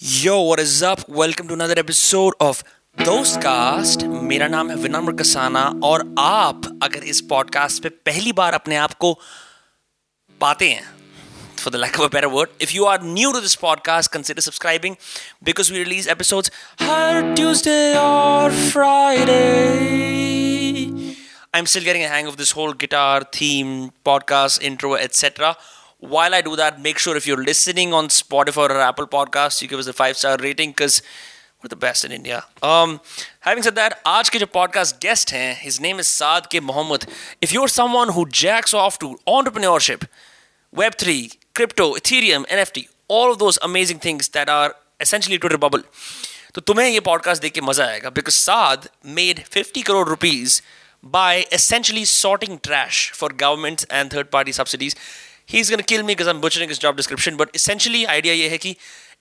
[0.00, 1.08] Yo, what is up?
[1.08, 2.62] Welcome to another episode of
[3.02, 8.76] Dostcast मेरा नाम है विनम्र कसाना और आप अगर इस पॉडकास्ट पे पहली बार अपने
[8.76, 9.12] आप को
[10.40, 10.84] पाते हैं
[11.62, 14.44] for the lack of a better word, if you are new to this podcast, consider
[14.48, 14.98] subscribing
[15.50, 16.50] because we release episodes
[16.80, 19.36] hard Tuesday or Friday.
[21.54, 25.56] I'm still getting a hang of this whole guitar theme, podcast intro, etc.
[26.00, 29.68] While I do that, make sure if you're listening on Spotify or Apple Podcasts, you
[29.68, 31.00] give us a five star rating because
[31.62, 32.44] we're the best in India.
[32.62, 33.00] Um,
[33.40, 36.60] having said that, आज के जो podcast guest हैं, his name is Saad K.
[36.60, 37.06] Mohammed.
[37.40, 40.06] If you're someone who jacks off to entrepreneurship,
[40.74, 45.82] Web3, crypto, Ethereum, NFT, all of those amazing things that are essentially Twitter bubble,
[46.54, 50.60] तो तुम्हें ये podcast देख के मजा आएगा because Saad made 50 crore rupees
[51.04, 54.96] by essentially sorting trash for governments and third party subsidies.
[55.52, 58.58] He's gonna kill me because I'm butchering his job description, but essentially idea ये है
[58.58, 58.76] कि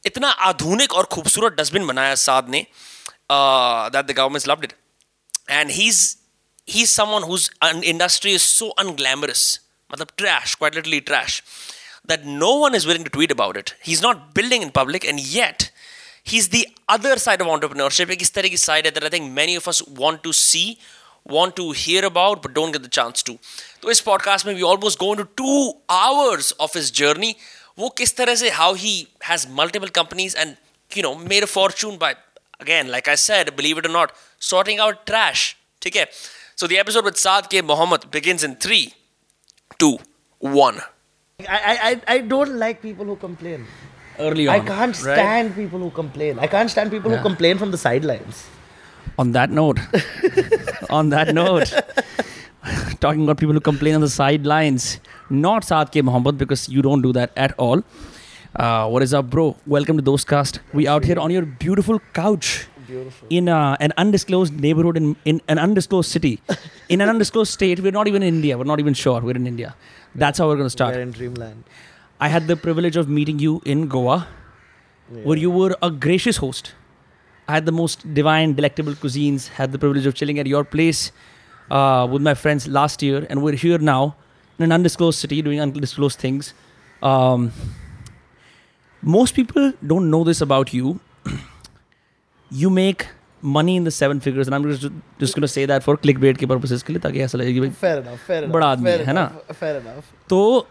[0.05, 2.65] इतना आधुनिक और खूबसूरत डस्टबिन बनाया साद ने
[3.91, 4.73] that the governments loved it
[5.49, 6.01] and he is
[6.67, 7.49] he is someone whose
[7.93, 9.47] industry is so unglamorous
[9.91, 11.41] मतलब trash quite literally trash
[12.07, 13.75] that no one is willing to tweet about it.
[13.81, 15.71] He's not building in public, and yet
[16.23, 18.11] he's the other side of entrepreneurship.
[18.11, 20.77] एक इस तरह की side है that I think many of us want to see,
[21.35, 23.37] want to hear about, but don't get the chance to.
[23.81, 27.33] तो इस podcast में we almost go into two hours of his journey.
[27.79, 28.93] वो किस तरह से how he
[29.29, 30.57] has multiple companies and
[30.99, 32.13] you know made a fortune by
[32.65, 34.13] again like I said, believe it or not,
[34.51, 35.45] sorting out trash.
[35.81, 36.05] ठीक है?
[36.55, 37.61] So the episode with Saad K.
[37.71, 38.83] Mohammed begins in three,
[39.83, 39.97] two,
[40.39, 40.79] one.
[41.39, 43.65] I, I, I- I don't like people who complain.
[44.25, 46.37] Early I can't stand people who complain.
[46.39, 47.17] I can't stand people Yeah.
[47.17, 48.45] who complain from the sidelines.
[49.20, 49.78] on that note,
[50.98, 51.72] on that note,
[53.00, 56.00] talking about people who complain on the sidelines, not Saad K.
[56.00, 57.82] Mohammed because you don't do that at all.
[58.56, 59.56] Uh, what is up, bro?
[59.66, 60.60] Welcome to Dostcast.
[60.72, 63.28] We out here on your beautiful couch Beautiful.
[63.28, 66.40] in uh, an undisclosed neighborhood in, in an undisclosed city,
[66.88, 67.80] in an undisclosed state.
[67.80, 68.56] We're not even in India.
[68.56, 69.20] We're not even sure.
[69.20, 69.76] We're in India.
[70.14, 70.94] That's how we're going to start.
[70.94, 71.64] We're in dreamland.
[72.18, 74.26] I had the privilege of meeting you in Goa,
[75.22, 76.74] where you were a gracious host.
[77.49, 79.47] I had the most divine, delectable cuisines.
[79.49, 81.11] Had the privilege of chilling at your place
[81.69, 84.15] uh, with my friends last year, and we're here now
[84.57, 86.53] in an undisclosed city doing undisclosed things.
[87.03, 87.51] Um,
[89.01, 90.99] most people don't know this about you.
[92.51, 93.07] you make
[93.41, 96.37] money in the seven figures, and I'm just, just going to say that for clickbait
[96.37, 98.19] के purposes के लिए ताकि ऐसा लगे कि भाई Fair enough.
[98.27, 98.53] Fair enough.
[98.53, 99.29] बड़ा आदमी fair है, है ना?
[99.31, 100.13] enough, Fair enough.
[100.29, 100.67] So,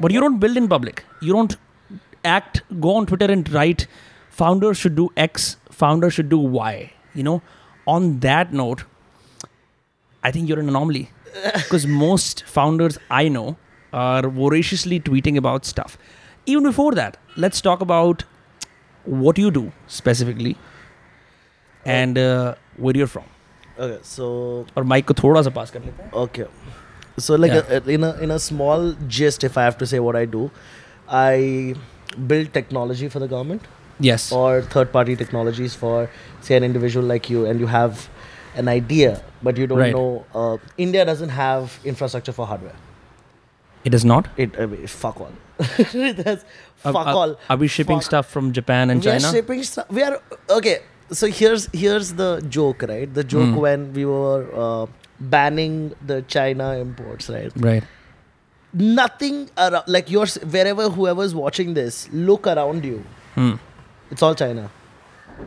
[0.00, 1.04] but you don't build in public.
[1.20, 1.56] You don't
[2.24, 3.86] act, go on Twitter and write,
[4.30, 6.73] founders should do X, founder should do why.
[7.19, 7.37] You know
[7.93, 8.83] on that note
[10.23, 11.09] i think you're an anomaly.
[11.53, 13.57] Because most founders i know
[13.93, 15.97] are voraciously tweeting about stuff.
[16.45, 18.23] Even before that let's talk about
[19.03, 20.57] what you do specifically
[21.85, 23.25] and uh, where you're from.
[23.77, 26.47] Okay so or mike thoda sa pass kar lete okay.
[27.25, 27.75] So like yeah.
[27.75, 30.45] a, in a in a small gist if i have to say what i do
[31.19, 31.75] i
[32.31, 33.69] build technology for the government.
[33.99, 34.31] Yes.
[34.31, 36.09] or third party technologies for
[36.41, 38.09] say an individual like you, and you have
[38.55, 39.93] an idea, but you don't Right.
[39.93, 40.25] know.
[40.33, 42.75] Uh, India doesn't have infrastructure for hardware.
[43.83, 44.27] It is not.
[44.37, 45.31] It I mean, fuck all.
[45.57, 46.43] That's
[46.83, 47.35] Are- fuck are, all.
[47.49, 48.03] Are we shipping Fuck.
[48.11, 49.27] stuff from Japan and we China?
[49.27, 49.89] are shipping stuff.
[49.89, 50.19] We are
[50.49, 50.79] okay.
[51.11, 53.13] So here's here's the joke, right?
[53.13, 53.55] The joke Mm.
[53.65, 54.87] when we were uh,
[55.19, 57.51] banning the China imports, right?
[57.57, 57.83] right.
[58.73, 60.35] Nothing around like yours.
[60.57, 63.03] Wherever whoever's watching this, look around you.
[63.35, 63.53] Hmm.
[64.15, 64.71] It's all China.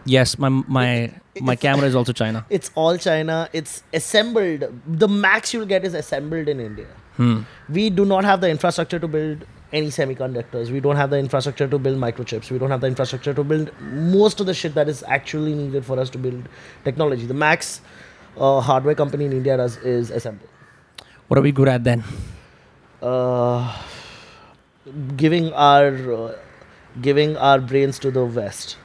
[0.04, 2.44] Yes, my my my camera is also China.
[2.56, 3.36] It's all China.
[3.58, 4.64] It's assembled.
[4.86, 6.88] The max you'll get is assembled in India.
[7.16, 7.36] Hmm.
[7.76, 9.46] We do not have the infrastructure to build
[9.78, 10.72] any semiconductors.
[10.74, 12.50] We don't have the infrastructure to build microchips.
[12.50, 13.70] We don't have the infrastructure to build
[14.08, 16.50] most of the shit that is actually needed for us to build
[16.84, 17.30] technology.
[17.30, 17.80] The max
[18.36, 20.52] uh, hardware company in India does is assemble.
[21.28, 22.04] What are we good at then?
[23.00, 23.62] Uh,
[25.24, 26.36] giving our uh,
[27.00, 28.76] giving our brains to the West.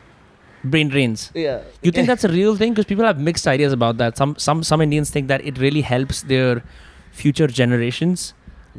[0.64, 1.32] Brain drains.
[1.36, 1.62] Yeah.
[1.82, 2.72] You think that's a real thing?
[2.74, 4.18] Because people have mixed ideas about that.
[4.18, 6.64] Some some some Indians think that it really helps their
[7.12, 8.34] future generations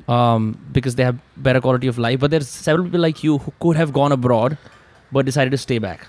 [0.08, 2.20] um, because they have better quality of life.
[2.20, 4.56] But there's several people like you who could have gone abroad
[5.12, 6.06] but decided to stay back.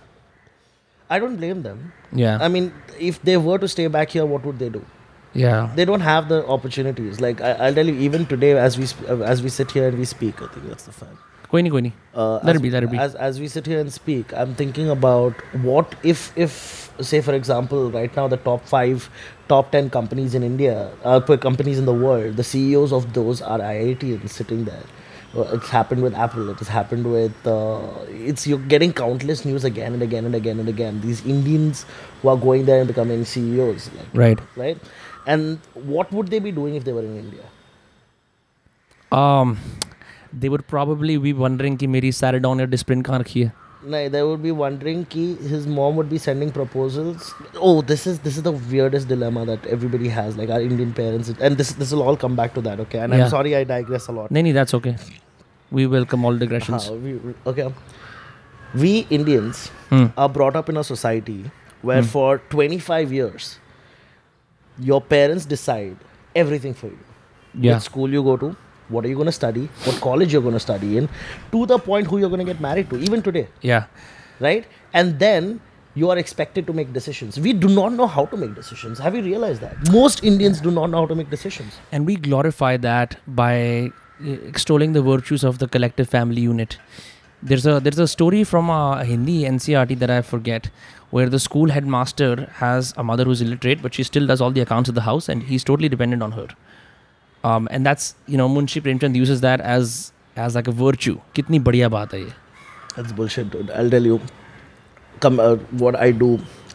[1.09, 1.91] I don't blame them.
[2.11, 2.37] Yeah.
[2.41, 4.85] I mean, if they were to stay back here, what would they do?
[5.33, 5.69] yeah.
[5.75, 7.19] They don't have the opportunities.
[7.19, 9.97] Like I, I'll tell you, even today, as we sp- as we sit here and
[9.97, 11.17] we speak, I think that's the fact.
[11.54, 11.92] कोई नहीं कोई नहीं.
[12.14, 12.98] Uh, Let as, it be, let it be.
[12.98, 16.54] As, as we sit here and speak, I'm thinking about what if if
[17.08, 19.08] say for example right now the top five,
[19.52, 23.42] top ten companies in India, uh, per companies in the world, the CEOs of those
[23.42, 24.82] are IITians sitting there.
[25.36, 26.50] Uh, it's happened with Apple.
[26.50, 27.46] It has happened with.
[27.46, 27.78] Uh,
[28.30, 31.00] it's you're getting countless news again and again and again and again.
[31.00, 31.84] These Indians
[32.22, 34.40] who are going there and becoming CEOs, like, Right.
[34.56, 34.78] right?
[35.26, 37.44] And what would they be doing if they were in India?
[39.12, 39.56] Um,
[40.42, 43.52] they would probably be wondering कि मेरी Saradon या Disprin कहाँ रखी है
[43.92, 47.28] No, they would be wondering ki his mom would be sending proposals.
[47.68, 51.30] Oh, this is this is the weirdest dilemma that everybody has, like our Indian parents,
[51.48, 52.82] and this this will all come back to that.
[52.84, 53.22] Okay, and Yeah.
[53.26, 54.34] I'm sorry I digress a lot.
[54.38, 54.94] नहीं नहीं that's okay
[55.78, 57.14] we welcome all digressions Huh, we,
[57.54, 57.66] okay,
[58.84, 59.64] we Indians
[59.94, 60.06] Hmm.
[60.24, 61.38] are brought up in a society
[61.90, 63.48] where for 25 years,
[64.78, 65.96] your parents decide
[66.44, 66.98] everything for you.
[67.68, 68.50] yeah What school you go to,
[68.89, 71.09] what are you going to study, what college you're going to study in,
[71.51, 73.47] to the point who you're going to get married to, even today.
[73.61, 73.85] yeah
[74.39, 74.65] right?
[74.93, 75.61] And then
[75.95, 77.39] you are expected to make decisions.
[77.39, 78.99] We do not know how to make decisions.
[78.99, 79.91] Have you realized that?
[79.93, 81.77] Most Indians do not know how to make decisions.
[81.91, 83.91] and we glorify that by
[84.23, 86.77] uh, extolling the virtues of the collective family unit
[87.43, 90.69] there's a there's a story from a hindi ncrt that i forget
[91.15, 92.29] where the school headmaster
[92.59, 95.27] has a mother who's illiterate but she still does all the accounts of the house
[95.33, 96.47] and he's totally dependent on her
[97.49, 99.93] um, and that's you know munshi premchand uses that as
[100.47, 102.25] as like a virtue kitni badhiya baat hai
[102.97, 103.71] That's bullshit, dude.
[103.77, 104.17] I'll tell you
[105.23, 105.55] come uh,
[105.85, 106.27] what I do,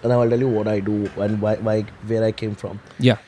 [0.03, 0.97] and I'll tell you what I do
[1.27, 1.77] and why, why
[2.13, 2.81] where I came from.
[3.11, 3.23] yeah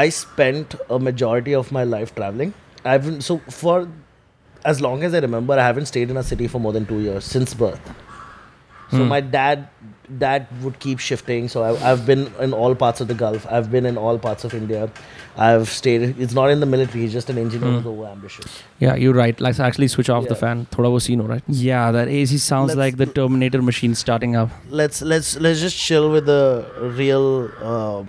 [0.00, 2.52] I spent a majority of my life traveling.
[2.92, 3.74] I've been, so for
[4.70, 6.98] as long as I remember, I haven't stayed in a city for more than two
[7.04, 7.92] years since birth.
[8.90, 9.08] So Hmm.
[9.12, 9.68] my dad,
[10.18, 11.48] dad would keep shifting.
[11.48, 13.46] So I, I've been in all parts of the Gulf.
[13.50, 14.90] I've been in all parts of India.
[15.36, 16.02] I've stayed.
[16.20, 17.02] It's not in the military.
[17.04, 18.58] He's just an engineer who's over ambitious.
[18.78, 21.56] yeah you're right let's actually switch off the fan thoda wo scene ho raha hai
[21.68, 24.50] yeah that ac sounds Let's- like the terminator machine starting up
[24.82, 26.42] Let's let's let's just chill with the
[27.00, 27.26] real.
[27.72, 28.04] Uh,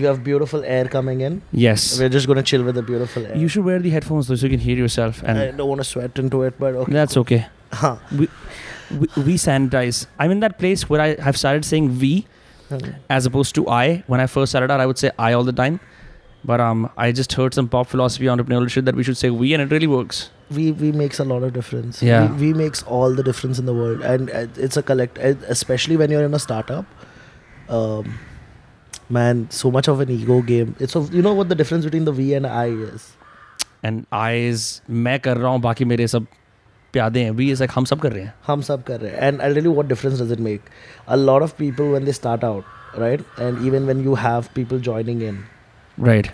[0.00, 1.36] you have beautiful air coming in.
[1.52, 3.36] yes We're just gonna chill with the beautiful air.
[3.44, 5.80] You should wear the headphones though, so you can hear yourself, and I don't want
[5.80, 6.92] to sweat into it, but okay.
[6.92, 7.46] that's okay.
[7.72, 7.96] Huh.
[8.18, 8.28] We,
[8.91, 10.05] we, we sanitize.
[10.19, 12.25] I'm in that place where I have started saying we
[13.09, 14.03] as opposed to I.
[14.07, 15.79] When I first started out, I would say I all the time,
[16.45, 19.61] but um, I just heard some pop philosophy entrepreneurship that we should say we, and
[19.63, 20.29] it really works.
[20.55, 22.23] we we makes a lot of difference Yeah.
[22.31, 25.29] we, we makes all the difference in the world and uh, it's a collect uh,
[25.53, 26.89] especially when you're in a startup
[27.77, 28.09] um
[29.17, 32.09] man so much of an ego game it's of you know what the difference between
[32.09, 33.07] the v and i is
[33.89, 34.65] And I is
[35.05, 36.27] मैं कर रहा हूँ बाकी मेरे सब
[36.93, 39.19] प्यादे हैं we is like हम सब कर रहे हैं hum sab kar rahe hain.
[39.27, 40.71] and i'll tell you what difference does it make
[41.15, 44.81] a lot of people when they start out right and even when you have people
[44.87, 45.37] joining in
[46.07, 46.31] right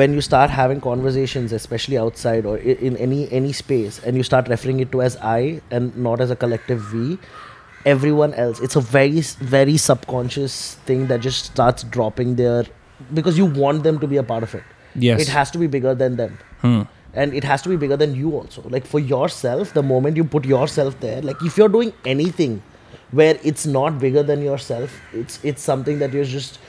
[0.00, 4.26] when you start having conversations especially outside or i- in any any space and you
[4.30, 5.40] start referring it to as i
[5.78, 7.18] and not as a collective we
[7.94, 10.58] everyone else it's a very s- very subconscious
[10.90, 12.64] thing that just starts dropping their
[13.20, 14.72] because you want them to be a part of it
[15.08, 16.82] yes it has to be bigger than them hmm.
[17.13, 18.61] and it has to be bigger than you also.
[18.69, 22.61] Like for yourself the moment you put yourself there like if you're doing anything
[23.11, 26.59] where it's not bigger than yourself it's it's something that you're just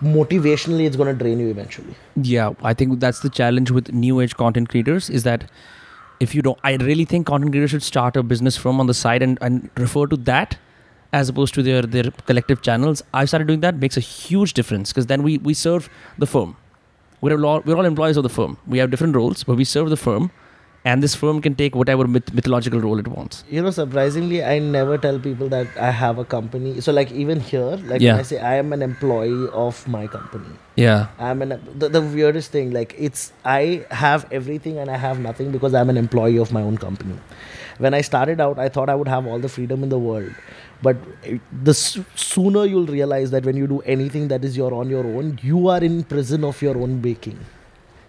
[0.00, 1.94] motivationally it's going to drain you eventually.
[2.22, 5.50] Yeah i think that's the challenge with new age content creators is that
[6.20, 8.94] if you don't i really think content creators should start a business firm on the
[8.94, 10.56] side and, and refer to that
[11.12, 13.02] as opposed to their their collective channels.
[13.14, 16.56] I've started doing that makes a huge difference because then we we serve the firm
[17.20, 18.58] we're all we're all employees of the firm.
[18.66, 20.30] We have different roles but we serve the firm
[20.84, 23.42] and this firm can take whatever myth- mythological role it wants.
[23.50, 26.80] You know surprisingly i never tell people that i have a company.
[26.80, 28.12] So like even here like Yeah.
[28.12, 30.54] when i say i am an employee of my company.
[30.76, 31.08] Yeah.
[31.18, 35.50] I'm an the, the weirdest thing like it's i have everything and i have nothing
[35.58, 37.18] because i'm an employee of my own company.
[37.78, 40.32] When i started out i thought i would have all the freedom in the world
[40.82, 40.96] but
[41.68, 45.04] the s- sooner you'll realize that when you do anything that is your on your
[45.06, 47.38] own you are in prison of your own baking.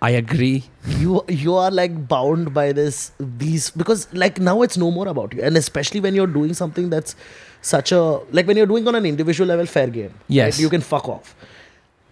[0.01, 0.63] I agree.
[0.97, 5.33] You you are like bound by this these because like now it's no more about
[5.33, 5.41] you.
[5.41, 7.15] And especially when you're doing something that's
[7.61, 10.59] such a like when you're doing on an individual level fair game Yes.
[10.59, 11.35] you can fuck off.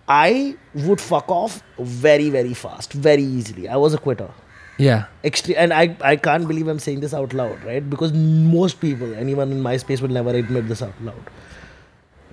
[0.07, 3.69] I would fuck off very very fast very easily.
[3.69, 4.29] I was a quitter
[4.77, 5.05] yeah.
[5.23, 7.89] Extreme and i i can't believe i'm saying this out loud right?
[7.89, 11.31] Because most people anyone in my space will never admit this out loud.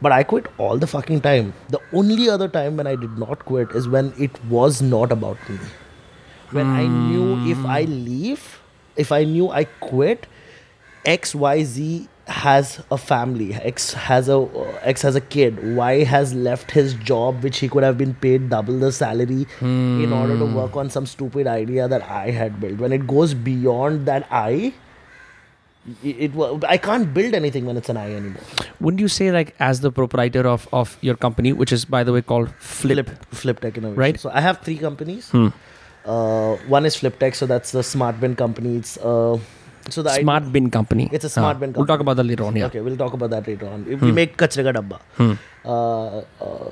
[0.02, 1.54] But i quit all the fucking time.
[1.68, 5.48] The only other time when i did not quit is when it was not about
[5.48, 5.58] me.
[6.50, 8.04] When i knew if i hmm.
[8.04, 8.60] leave
[8.96, 10.26] if i knew i quit
[11.04, 16.70] xyz has a family x has a uh, x has a kid y has left
[16.70, 20.74] his job which he could have been paid double the salary in order to work
[20.76, 24.72] on some stupid idea that i had built when it goes beyond that i
[26.02, 28.42] it, it i can't build anything when it's an i anymore
[28.80, 32.12] wouldn't you say like as the proprietor of of your company which is by the
[32.12, 34.18] way called flip, flip tech innovation Right.
[34.18, 35.48] so i have three companies Hmm.
[36.12, 38.76] Uh, one is flip tech so that's the smart bin company.
[38.76, 39.38] It's uh,
[39.90, 41.08] so the Smart bin company.
[41.12, 41.60] It's a smart Huh.
[41.60, 42.56] bin We'll talk about that later on.
[42.56, 42.66] Yeah.
[42.66, 43.86] Okay, we'll talk about that later on.
[43.88, 45.00] If We make kachre ka dabba.
[45.64, 46.68] Uh, uh,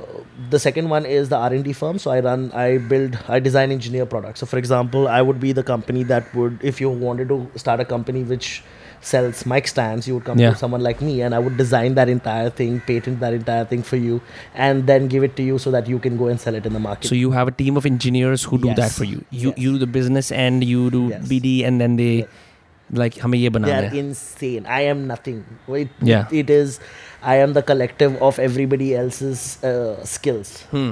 [0.51, 1.99] the second one is the R and D firm.
[1.99, 4.41] So I run, I build, I design, engineer products.
[4.41, 7.81] So for example, I would be the company that would, if you wanted to start
[7.81, 8.63] a company which
[9.01, 10.51] sells mic stands, you would come Yeah.
[10.51, 13.83] to someone like me, and I would design that entire thing, patent that entire thing
[13.83, 14.21] for you,
[14.55, 16.73] and then give it to you so that you can go and sell it in
[16.73, 17.09] the market.
[17.09, 19.25] So you have a team of engineers who do that for you.
[19.31, 19.59] You Yes.
[19.59, 21.27] you do the business and you do Yes.
[21.33, 22.13] BD and then they
[23.00, 24.00] like हमें ये they banana are है.
[24.04, 24.66] insane.
[24.66, 25.44] I am nothing.
[25.68, 26.28] It, Yeah.
[26.32, 26.80] it is.
[27.24, 30.62] I am the collective of everybody else's uh, skills.
[30.72, 30.92] Hmm.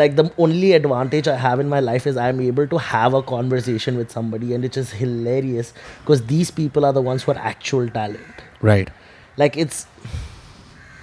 [0.00, 3.14] Like the only advantage I have in my life is I am able to have
[3.18, 7.32] a conversation with somebody, and it is hilarious because these people are the ones who
[7.32, 8.42] are actual talent.
[8.70, 8.90] Right.
[9.36, 9.86] Like it's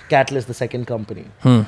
[0.10, 1.26] Catalyst, the second company.
[1.42, 1.62] Hmm.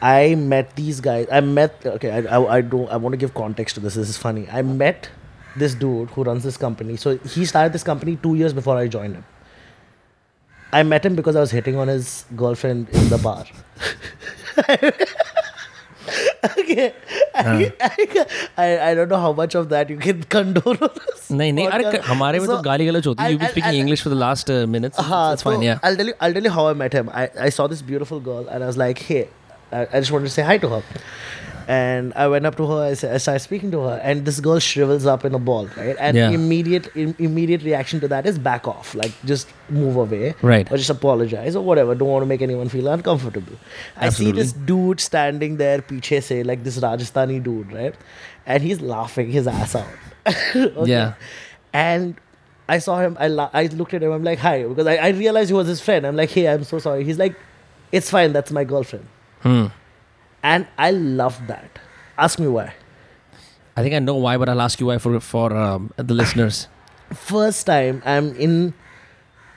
[0.00, 1.26] I met these guys.
[1.30, 1.84] I met.
[1.86, 2.88] Okay, I, I, I don't.
[2.90, 3.94] I want to give context to this.
[3.94, 4.46] This is funny.
[4.50, 5.10] I met
[5.58, 6.96] this dude who runs this company.
[6.96, 9.24] So he started this company two years before I joined him.
[10.72, 13.44] I met him because I was hitting on his girlfriend in the bar.
[16.44, 16.92] okay.
[17.34, 17.72] I,
[18.56, 20.78] I, I don't know how much of that you can condone.
[20.80, 22.00] on this नहीं नहीं अरे podcast.
[22.02, 23.28] क- हमारे में तो So, गाली गलौज होती है.
[23.28, 24.98] I'll- You've been I'll- speaking I'll- English for the last uh, minutes.
[24.98, 25.56] uh, It's fine.
[25.56, 25.78] so Yeah.
[25.82, 26.14] I'll tell you.
[26.20, 27.08] I'll tell you how I met him.
[27.22, 29.22] I, I saw this beautiful girl and I was like, hey,
[29.72, 30.30] I, I just wanted
[31.69, 32.09] to say hi to her.
[32.09, 32.83] And I went up to her.
[32.83, 35.95] I, started speaking to her, and this girl shrivels up in a ball, right?
[35.99, 36.29] And Yeah.
[36.31, 40.71] immediate im- immediate reaction to that is back off, like just move away, Right.
[40.71, 41.95] Or just apologize or whatever.
[41.95, 43.53] Don't want to make anyone feel uncomfortable.
[43.97, 47.95] I see this dude standing there, piche se, like this Rajasthani dude, right?
[48.45, 49.87] And he's laughing his ass out.
[50.55, 50.89] Okay?
[50.89, 51.13] Yeah.
[51.73, 52.15] And
[52.67, 53.17] I saw him.
[53.19, 54.11] I la- I looked at him.
[54.11, 56.05] I'm like, hi, because I, I realized he was his friend.
[56.05, 57.03] I'm like, hey, I'm so sorry.
[57.03, 57.35] He's like,
[57.91, 58.33] it's fine.
[58.33, 59.05] That's my girlfriend.
[59.41, 59.65] Hmm.
[60.43, 61.79] And I love that.
[62.17, 62.73] Ask me why.
[63.75, 66.67] I think I know why, but I'll ask you why for for um, the listeners.
[67.13, 68.73] First time I'm in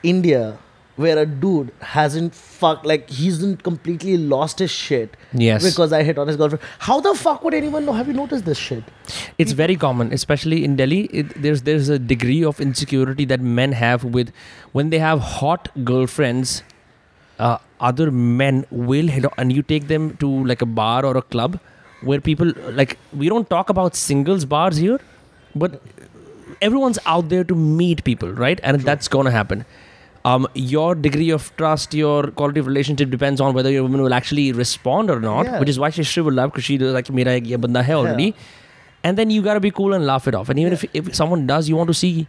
[0.01, 0.57] India
[0.95, 5.63] where a dude hasn't fucked, like, he hasn't completely lost his shit Yes.
[5.67, 6.63] because I hit on his girlfriend.
[6.77, 7.93] How the fuck would anyone know?
[7.93, 8.83] Have you noticed this shit?
[9.39, 11.05] It's very common, especially in Delhi.
[11.05, 14.31] It, there's there's a degree of insecurity that men have with
[14.71, 16.61] when they have hot girlfriends.
[17.39, 21.17] Uh, other men will hit, on- and you take them to like a bar or
[21.17, 21.59] a club
[22.01, 24.99] where people like we don't talk about singles bars here,
[25.55, 25.81] but
[26.61, 28.59] everyone's out there to meet people, right?
[28.63, 29.65] And that's gonna happen.
[30.25, 34.13] Um, your degree of trust, your quality of relationship depends on whether your woman will
[34.13, 35.59] actually respond or not, Yeah.
[35.59, 38.33] which is why she shriveled up because she was like, "Mera ye banda hai already."
[39.05, 40.47] and then you gotta be cool and laugh it off.
[40.47, 42.25] And even if, if someone does, you want to see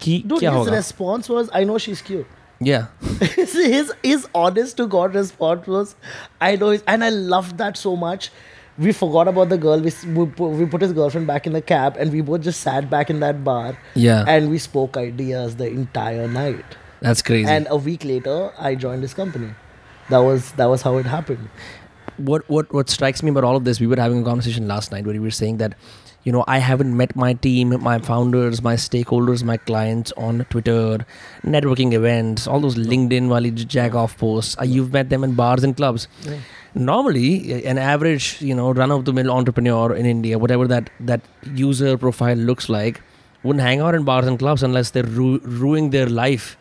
[0.00, 0.72] ki Dude, kya his hoga.
[0.72, 2.26] response was, I know she's cute.
[2.60, 2.86] Yeah,
[3.20, 5.94] his, his honest to god response was
[6.40, 8.30] i know and i loved that so much.
[8.78, 9.80] We forgot about the girl.
[9.80, 13.10] We, we put his girlfriend back in the cab and we both just sat back
[13.10, 16.76] in that bar yeah, and we spoke ideas the entire night.
[17.00, 17.48] That's crazy.
[17.50, 19.50] and a week later i joined his company.
[20.10, 21.48] That was that was how it happened.
[22.18, 24.92] What what what strikes me about all of this, we were having a conversation last
[24.92, 25.74] night where we were saying that,
[26.24, 31.06] you know, I haven't met my team, my founders, my stakeholders, my clients on Twitter,
[31.42, 34.56] networking events, all those LinkedIn wali jack off posts.
[34.60, 36.08] Uh, you've met them in bars and clubs.
[36.22, 36.38] Yeah.
[36.74, 41.20] Normally, an average, you know, run of the mill entrepreneur in India, whatever that that
[41.54, 43.00] user profile looks like,
[43.42, 46.56] wouldn't hang out in bars and clubs unless they're ru- ruining their life.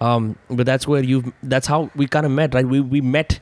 [0.00, 2.66] Um, but that's where you that's how we kind of met, right?
[2.66, 3.38] We we met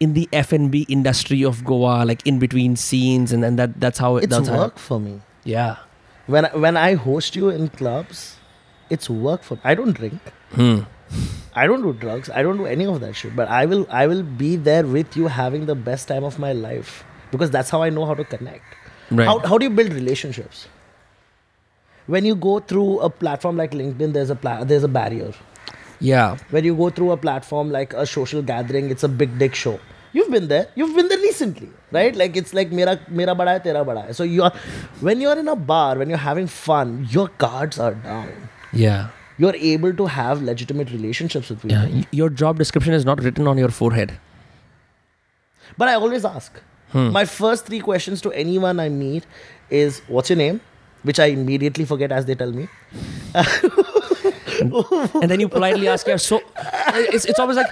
[0.00, 4.16] in the F&B industry of Goa, like in between scenes, and, and that that's how
[4.16, 5.76] it it's that's how- work for me yeah.
[6.26, 8.36] when I, when i host you in clubs
[8.90, 10.20] it's work for me i don't drink
[10.52, 10.80] Hmm.
[11.54, 12.28] I don't do drugs.
[12.30, 13.34] I don't do any of that shit.
[13.34, 16.52] But I will I will be there with you having the best time of my
[16.52, 17.04] life.
[17.30, 18.64] Because that's how I know how to connect.
[19.10, 19.24] Right.
[19.28, 20.66] How how do you build relationships?
[22.06, 25.32] When you go through a platform like LinkedIn, there's a pla- there's a barrier.
[26.00, 26.38] Yeah.
[26.50, 29.78] When you go through a platform like a social gathering, it's a big dick show.
[30.12, 30.68] You've been there.
[30.74, 32.14] You've been there recently, right?
[32.16, 34.12] Like it's like mera mera bada hai, tera bada hai.
[34.12, 34.52] So you are
[35.00, 38.48] when you're in a bar, when you're having fun, your guards are down.
[38.72, 39.08] Yeah.
[39.38, 41.76] You're able to have legitimate relationships with people.
[41.76, 42.04] Yeah.
[42.10, 44.18] Your job description is not written on your forehead.
[45.76, 46.62] But I always ask.
[46.92, 47.10] Hmm.
[47.10, 49.26] My first three questions to anyone I meet
[49.68, 50.60] is what's your name?
[51.02, 52.68] Which I immediately forget as they tell me.
[55.21, 56.41] and then you politely ask, yeah, so
[56.95, 57.71] it's, it's always like,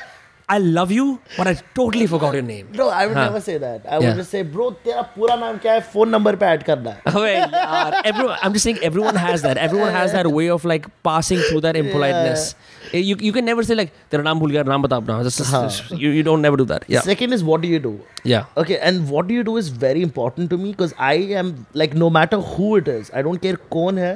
[0.52, 2.70] I love you, but I totally forgot your name.
[2.74, 3.26] No, I would Huh.
[3.26, 3.84] never say that.
[3.88, 4.06] I Yeah.
[4.08, 5.82] would just say, bro, तेरा पूरा नाम क्या है?
[5.94, 7.02] Phone number पे add करना है.
[7.12, 9.60] अबे यार, everyone, I'm just saying everyone has that.
[9.66, 12.48] Everyone has that way of like passing through that impoliteness.
[12.94, 15.20] Eh, You, you can never say like तेरा नाम भूल गया नाम बता अपना.
[15.30, 16.90] Just, just- you, you don't never do that.
[16.96, 17.02] Yeah.
[17.12, 17.94] Second is what do you do?
[18.34, 18.50] Yeah.
[18.64, 21.14] Okay, and what do you do is very important to me because I
[21.44, 21.54] am
[21.84, 24.12] like no matter who it is, I don't care कौन है.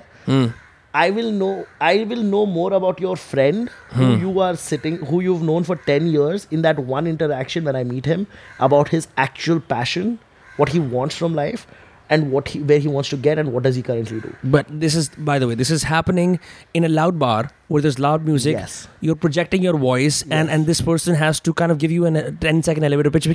[1.00, 4.22] I will know I will know more about your friend who hmm.
[4.22, 7.84] you are sitting who you've known for 10 years in that one interaction when I
[7.90, 8.26] meet him
[8.68, 10.18] about his actual passion
[10.56, 11.66] what he wants from life
[12.10, 14.72] and what he, where he wants to get and what does he currently do but
[14.84, 16.38] this is by the way this is happening
[16.74, 18.88] in a loud bar where there's loud music yes.
[19.00, 20.38] you're projecting your voice yes.
[20.40, 23.10] and and this person has to kind of give you an, a 10 second elevator
[23.18, 23.26] pitch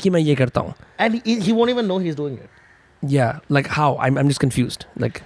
[1.00, 2.50] and he, he won't even know he's doing it
[3.20, 5.24] yeah like how i'm, I'm just confused like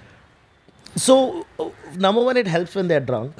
[0.96, 1.46] so
[2.07, 3.33] number one, it helps when they're drunk.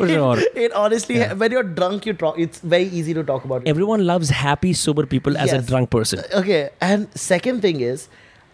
[0.00, 0.38] for sure.
[0.64, 2.38] It honestly, when you're drunk, you talk.
[2.38, 3.62] It's very easy to talk about.
[3.66, 3.68] it.
[3.76, 5.66] Everyone loves happy, sober people as a Yes.
[5.66, 6.24] drunk person.
[6.42, 8.08] Okay, and second thing is,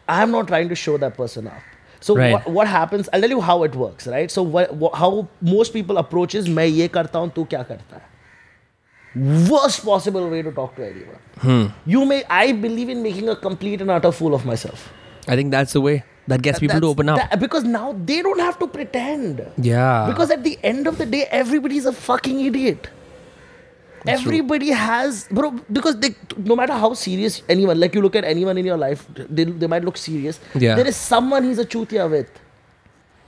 [0.09, 1.63] I'm not trying to show that person up.
[2.09, 2.33] So Right.
[2.33, 3.09] what, what happens?
[3.13, 4.31] I'll tell you how it works, right?
[4.31, 7.97] So what, what, how most people approach is, मैं ये करता हूँ, तू क्या करता
[7.97, 8.07] है?
[9.51, 11.73] Worst possible way to talk to anyone.
[11.95, 12.23] You may.
[12.39, 14.85] I believe in making a complete and utter fool of myself.
[15.27, 15.95] I think that's the way
[16.28, 17.18] that gets people to open up.
[17.20, 19.46] that- because now they don't have to pretend.
[19.58, 20.08] yeah.
[20.10, 22.90] Because at the end of the day, everybody's a fucking idiot.
[24.06, 25.52] Everybody has, bro.
[25.72, 29.06] Because they, no matter how serious anyone, like you look at anyone in your life,
[29.16, 30.40] they, they might look serious.
[30.56, 30.76] Yeah.
[30.76, 32.30] There is someone he's a chutia with.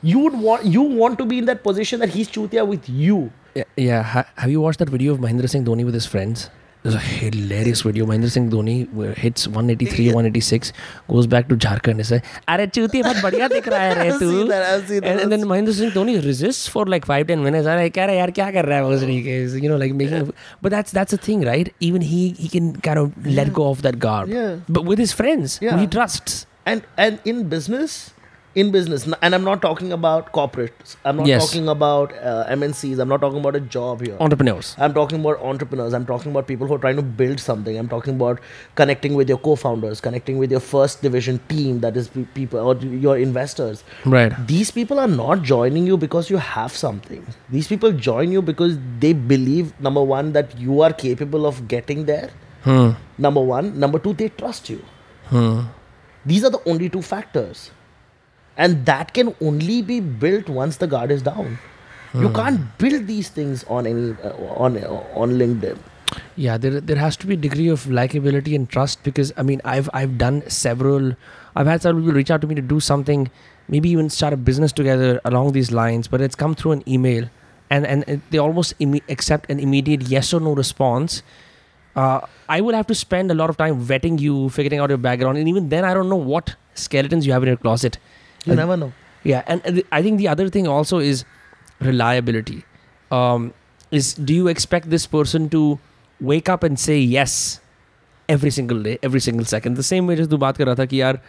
[0.01, 3.31] You would want, you want to be in that position that he's chutia with you.
[3.55, 4.03] Yeah, yeah.
[4.03, 6.49] Ha- have you watched that video of Mahendra Singh Dhoni with his friends?
[6.85, 8.05] There's a hilarious video.
[8.05, 8.73] Mahendra Singh Dhoni
[9.03, 10.71] uh, hits 183, 186,
[11.07, 14.29] goes back to Jharkhand and says, "अरे चूती बहुत बढ़िया दिख रहा है रे तू."
[15.01, 17.65] And, and then Mahendra Singh Dhoni resists for like five, ten minutes.
[17.67, 20.31] अरे कह रहा है यार क्या कर रहा है वो You know, like making.
[20.61, 21.73] But that's that's the thing, right?
[21.79, 24.29] Even he he can kind of let go of that garb.
[24.29, 24.57] Yeah.
[24.69, 25.95] But with his friends, who he Yeah.
[25.97, 26.45] trusts.
[26.67, 27.97] And and in business,
[28.55, 30.95] in business, and I'm not talking about corporates.
[31.03, 31.45] I'm not Yes.
[31.45, 32.99] talking about uh, MNCs.
[33.03, 34.15] I'm not talking about a job here.
[34.25, 34.69] Entrepreneurs.
[34.77, 35.93] I'm talking about entrepreneurs.
[35.93, 37.77] I'm talking about people who are trying to build something.
[37.81, 38.39] I'm talking about
[38.75, 42.09] connecting with your co-founders, connecting with your first division team, that is
[42.39, 42.75] people or
[43.07, 43.83] your investors.
[44.05, 44.31] Right.
[44.47, 47.25] These people are not joining you because you have something.
[47.49, 52.05] These people join you because they believe number one that you are capable of getting
[52.05, 52.29] there.
[52.63, 52.91] hmm.
[53.17, 53.77] Number one.
[53.79, 54.83] Number two, they trust you.
[55.29, 55.61] hmm.
[56.25, 57.71] These are the only two factors.
[58.57, 61.57] And that can only be built once the guard is down.
[62.13, 64.77] You can't build these things on any uh, on
[65.23, 65.77] on LinkedIn.
[66.37, 69.61] Yeah, there there has to be a degree of likability and trust because I mean
[69.65, 71.13] I've I've done several
[71.55, 73.29] I've had several people reach out to me to do something,
[73.67, 77.29] maybe even start a business together along these lines, but it's come through an email
[77.69, 81.21] and and they almost imme- accept an immediate yes or no response.
[81.95, 84.97] Uh, I will have to spend a lot of time vetting you, figuring out your
[84.97, 87.97] background, and even then I don't know what skeletons you have in your closet.
[88.46, 88.92] You Uh, never know.
[89.24, 91.24] Yeah, and uh, th- I think the other thing also is
[91.88, 92.58] reliability.
[93.10, 93.52] Um,
[93.98, 95.62] is do you expect this person to
[96.20, 97.34] wake up and say yes
[98.28, 99.80] every single day, every single second?
[99.82, 101.20] The same way जैसे तू बात कर रहा था कि यार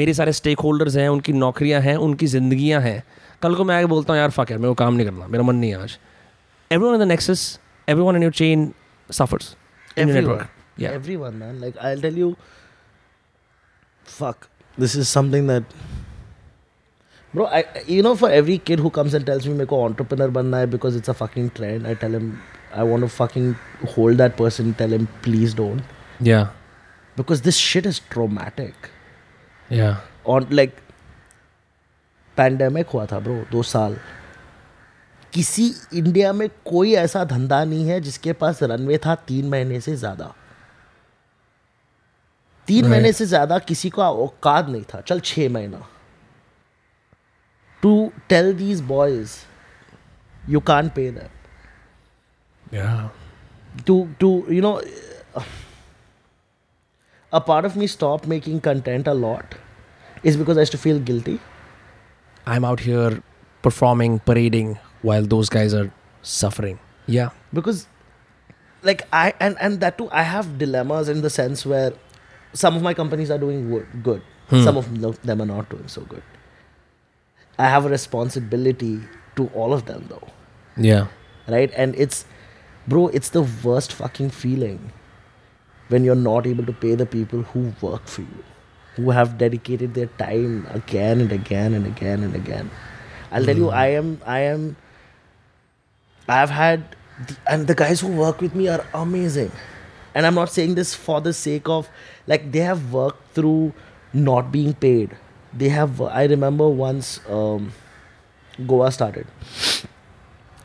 [0.00, 3.02] मेरे सारे स्टेक होल्डर्स हैं उनकी नौकरियां हैं उनकी जिंदगियां हैं
[3.42, 5.44] कल को मैं आगे बोलता हूँ यार फक यार मेरे को काम नहीं करना मेरा
[5.44, 5.96] मन नहीं है आज
[6.74, 7.40] everyone in the nexus
[7.94, 8.60] everyone in your chain
[9.20, 9.46] suffers
[9.96, 10.42] in your Everyone.
[10.42, 11.56] network yeah Everyone, man.
[11.62, 12.28] Like I'll tell you.
[14.04, 14.48] Fuck.
[14.78, 15.64] This is something that.
[17.35, 20.27] Bro, I you know for every kid who comes and tells me मेरे को entrepreneur
[20.37, 22.29] बनना है because it's a fucking trend, I tell him
[22.73, 23.49] I want to fucking
[23.95, 25.81] hold that person, tell him please don't,
[26.29, 26.47] yeah
[27.17, 28.89] because this shit is traumatic.
[29.69, 29.95] yeah
[30.35, 30.81] on like
[32.37, 33.95] pandemic हुआ था bro दो साल
[35.33, 35.65] किसी
[35.99, 40.33] India में कोई ऐसा धंधा नहीं है जिसके पास रनवे था तीन महीने से ज़्यादा
[42.67, 42.91] तीन Right.
[42.91, 45.81] महीने से ज़्यादा किसी का औकात नहीं था चल छह महीना
[47.85, 49.45] to tell these boys
[50.47, 51.29] you can't pay them.
[52.71, 53.09] Yeah.
[53.89, 54.81] To to you know
[57.39, 59.55] a part of me stop making content a lot
[60.31, 61.39] is because i used to feel guilty.
[62.53, 63.21] I'm out here
[63.67, 66.79] performing parading while those guys are suffering.
[67.17, 67.29] Yeah.
[67.53, 67.87] Because
[68.89, 71.93] like i and and that too i have dilemmas in the sense where
[72.63, 73.67] some of my companies are doing
[74.09, 74.31] good.
[74.49, 74.63] Hmm.
[74.63, 74.89] some of
[75.29, 76.34] them are not doing so good
[77.57, 79.01] i have a responsibility
[79.35, 80.27] to all of them though.
[80.77, 81.07] Yeah.
[81.47, 81.71] right?
[81.75, 82.25] And it's
[82.87, 84.91] bro it's the worst fucking feeling
[85.89, 88.43] when you're not able to pay the people who work for you
[88.95, 92.69] who have dedicated their time again and again and again and again.
[93.31, 93.81] I'll tell you hmm.
[93.83, 94.77] i am i am
[96.29, 96.95] i've had
[97.27, 99.51] the, and the guys who work with me are amazing.
[100.13, 101.89] And i'm not saying this for the sake of
[102.27, 103.73] like they have worked through
[104.13, 105.17] not being paid
[105.55, 107.71] they have i remember once um,
[108.67, 109.25] goa started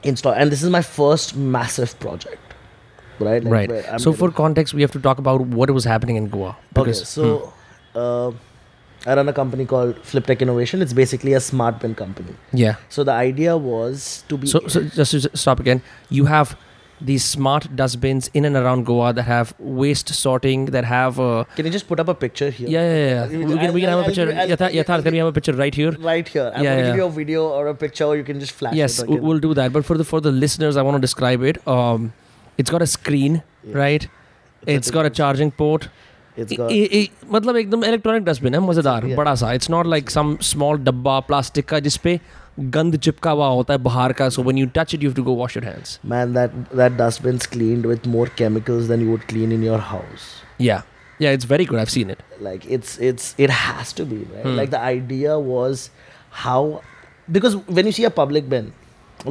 [0.03, 2.55] install and this is my first massive project
[3.19, 4.01] right Like, right.
[4.01, 6.51] So, for context, we have to talk about what was happening in Goa.
[6.53, 7.53] okay Because, so
[7.95, 8.31] uh,
[9.07, 12.77] i run a company called fliptech innovation it's basically a smart bin company yeah.
[12.97, 16.57] so the idea was to be So, so just to stop again, you have
[17.08, 21.20] these smart dustbins in and around Goa that have waste sorting, that have.
[21.20, 23.24] Uh, can you just put up a picture here yeah, yeah, yeah.
[23.24, 24.28] I'll- We can, we can have a I'll- picture.
[24.44, 25.92] I'll- Yatha, Yatharth, can we have a picture right here?
[26.10, 26.46] right here.
[26.56, 27.02] I'm Yeah, gonna give yeah.
[27.02, 29.10] you a video or a picture, or you can just flash Yes, it.
[29.10, 29.28] we- again.
[29.28, 29.74] we'll do that.
[29.80, 31.62] But for the for the listeners, I want to describe it.
[31.78, 32.08] Um,
[32.64, 33.38] it's got a screen,
[33.68, 33.78] Yeah.
[33.84, 34.08] right?
[34.78, 35.90] It's got a charging port.
[36.44, 39.18] It's got ए- ए- मतलब एकदम electronic dustbin है मजेदार Yeah.
[39.18, 42.20] बड़ा सा it's not like some small डब्बा plastic का जिसपे
[42.76, 45.24] गंद चिपका हुआ होता है बाहर का so when you touch it you have to
[45.24, 49.26] go wash your hands man that that dustbin's cleaned with more chemicals than you would
[49.34, 50.28] clean in your house.
[50.62, 50.82] या
[51.22, 54.22] या it's very good I have seen it Like it's it's it has to be
[54.30, 54.46] right.
[54.48, 54.56] Hmm.
[54.62, 55.84] Like the idea was
[56.46, 56.58] how
[57.38, 58.66] because when you see a public bin,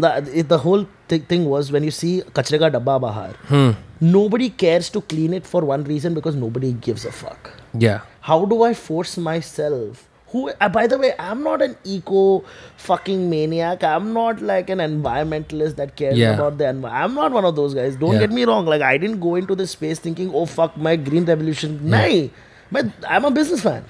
[0.04, 3.74] the it, the whole th- thing was when you see kachre ka dabba bahar, Hmm.
[4.14, 7.50] nobody cares to clean it for one reason because nobody gives a fuck.
[7.82, 10.02] या how do I force myself?
[10.32, 12.42] Who, uh, by the way, I'm not an eco
[12.84, 13.84] fucking maniac.
[13.84, 16.32] I'm not like an environmentalist that cares Yeah.
[16.38, 17.02] about the environment.
[17.02, 17.98] I'm not one of those guys.
[18.00, 18.24] Don't Yeah.
[18.24, 18.66] get me wrong.
[18.72, 21.76] Like, I didn't go into this space thinking, oh, fuck my green revolution.
[21.94, 22.30] Nahi.
[22.78, 23.84] But I'm a businessman.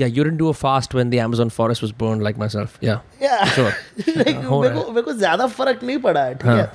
[0.00, 3.00] या you didn't do a fast when the Amazon forest was burned like myself yeah
[3.24, 3.40] Yeah.
[3.56, 3.72] Sure.
[4.20, 6.56] like, हो मेरे रहा को मेरे को ज़्यादा फर्क नहीं पड़ा है ठीक हाँ.
[6.56, 6.70] है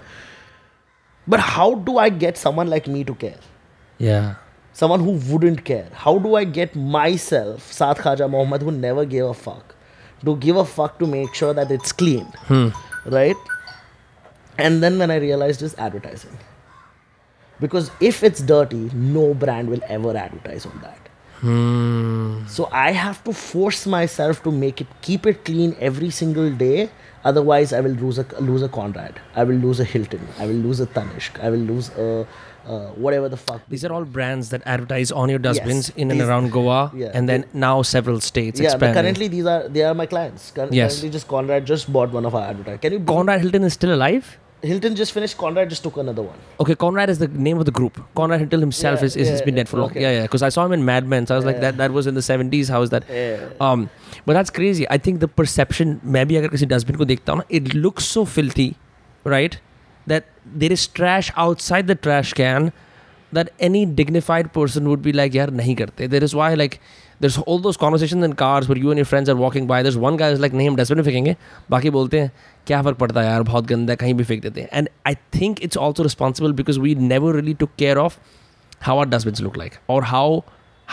[1.33, 3.39] But how do I get someone like me to care?
[4.07, 4.27] yeah
[4.72, 5.88] someone who wouldn't care.
[5.92, 9.74] How do I get myself, Saad Khaja Mohammed, who never gave a fuck,
[10.24, 12.68] to give a fuck to make sure that it's clean, hmm.
[13.06, 13.36] right?
[14.58, 16.38] And then when I realized is advertising,
[17.60, 20.98] because if it's dirty, no brand will ever advertise on that.
[21.40, 22.46] Hmm.
[22.46, 26.90] So I have to force myself to make it, keep it clean every single day.
[27.24, 29.18] Otherwise, I will lose a lose a Conrad.
[29.34, 30.26] I will lose a Hilton.
[30.38, 31.40] I will lose a Tanishq.
[31.40, 32.26] I will lose a
[32.65, 33.61] uh, whatever the fuck.
[33.69, 36.91] these are all brands that advertise on your dustbins Yes, in and these- around Goa
[36.95, 40.05] yeah, and then now several states yeah, but expanding currently these are they are my
[40.15, 40.51] clients.
[40.51, 40.95] Cur- Yes.
[40.97, 42.81] Currently, just Conrad just bought one of our advertisers.
[42.81, 42.99] Can you?
[42.99, 44.37] believe- Conrad Hilton is still alive
[44.69, 45.37] Hilton just finished.
[45.37, 46.37] Conrad just took another one.
[46.59, 47.99] Okay, Conrad is the name of the group.
[48.19, 49.91] Conrad Hilton himself Yeah, is, is has yeah, been dead for long.
[49.91, 50.01] okay.
[50.01, 50.23] Yeah, yeah.
[50.23, 51.65] Because I saw him in Mad Men, so I was like, Yeah.
[51.65, 52.71] that that was in the seventies.
[52.75, 53.03] How is that?
[53.17, 53.43] Yeah.
[53.67, 53.83] Um,
[54.25, 54.87] but that's crazy.
[54.95, 55.93] I think the perception.
[56.17, 58.67] मैं भी अगर किसी dustbin को देखता हूँ ना, it looks so filthy,
[59.35, 59.59] right?
[60.41, 62.71] That there is trash outside the trash can
[63.37, 66.09] that any dignified person would be like, यार नहीं करते.
[66.09, 66.79] There is why like
[67.19, 69.81] there's all those conversations in cars where you and your friends are walking by.
[69.87, 71.35] There's one guy who's like नहीं हम dustbin में फेंकेंगे.
[71.71, 72.31] बाकी बोलते हैं
[72.67, 74.69] क्या फर्क पड़ता है यार बहुत गंदा है कहीं भी फेंक देते हैं.
[74.79, 78.17] And I think it's also responsible because we never really took care of
[78.87, 80.25] how our dustbins look like or how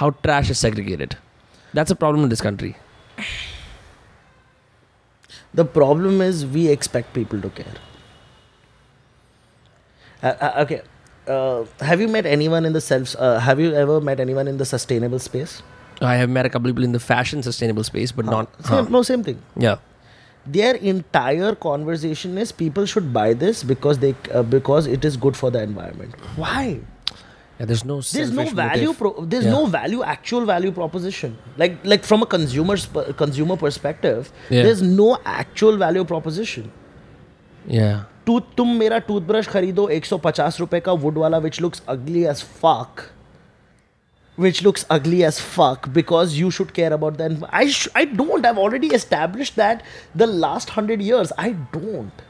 [0.02, 1.16] how trash is segregated.
[1.78, 2.76] That's a problem in this country.
[5.62, 7.76] The problem is we expect people to care.
[10.23, 10.82] Uh, uh, okay.
[11.27, 13.15] Uh, have you met anyone in the self?
[13.17, 15.62] Uh, have you ever met anyone in the sustainable space?
[16.01, 18.49] I have met a couple people in the fashion sustainable space, but not.
[18.65, 18.89] Same, huh.
[18.89, 19.41] No, same thing.
[19.55, 19.77] Yeah.
[20.45, 25.36] Their entire conversation is people should buy this because they uh, because it is good
[25.38, 26.15] for the environment.
[26.38, 26.79] Why?
[27.60, 27.99] Yeah, there's no.
[28.01, 29.51] there's no value pro- there's Yeah.
[29.51, 34.63] no value actual value proposition like like from a consumer's consumer perspective Yeah.
[34.63, 36.71] there's no actual value proposition
[37.67, 38.05] Yeah.
[38.26, 43.02] Tooth तुम मेरा toothbrush खरीदो 150 रुपए का wood वाला which looks ugly as fuck
[44.44, 48.04] which looks ugly as fuck because you should care about the env- I sh- I
[48.20, 49.83] don't I've already established that
[50.22, 52.24] the last 100 years I don't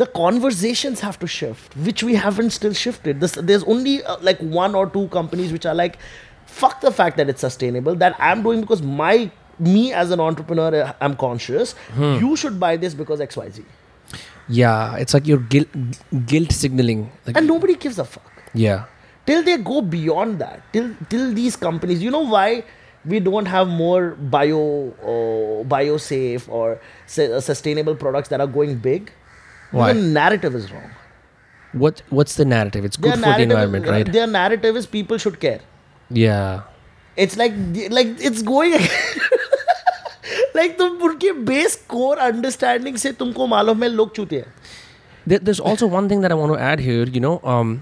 [0.00, 4.40] the conversations have to shift which we haven't still shifted this, there's only uh, like
[4.40, 5.98] one or two companies which are like
[6.58, 9.14] fuck the fact that it's sustainable that i'm doing because my
[9.70, 11.74] me as an entrepreneur uh, i'm conscious
[12.26, 13.64] you should buy this because xyz
[14.47, 14.95] Yeah.
[14.97, 15.67] It's like you're guilt
[16.25, 17.11] guilt signaling.
[17.25, 18.85] Like, and nobody gives a fuck yeah.
[19.25, 22.63] till they go beyond that till till these companies you know why
[23.05, 24.59] we don't have more bio
[25.11, 29.11] uh, bio safe or su- uh, sustainable products that are going big
[29.71, 29.93] Why?
[29.93, 30.89] the narrative is wrong
[31.81, 32.83] What What's the narrative?
[32.87, 34.11] It's good their for the environment, is, right?
[34.15, 35.61] their narrative is people should care
[36.09, 36.63] Yeah.
[37.15, 37.53] it's like
[37.99, 38.75] like it's going
[40.61, 44.53] like तुम उनके base core understanding से तुमको मालूम है लोग चूते हैं।
[45.25, 47.07] There, there's also one thing that I want to add here.
[47.15, 47.73] You know, um,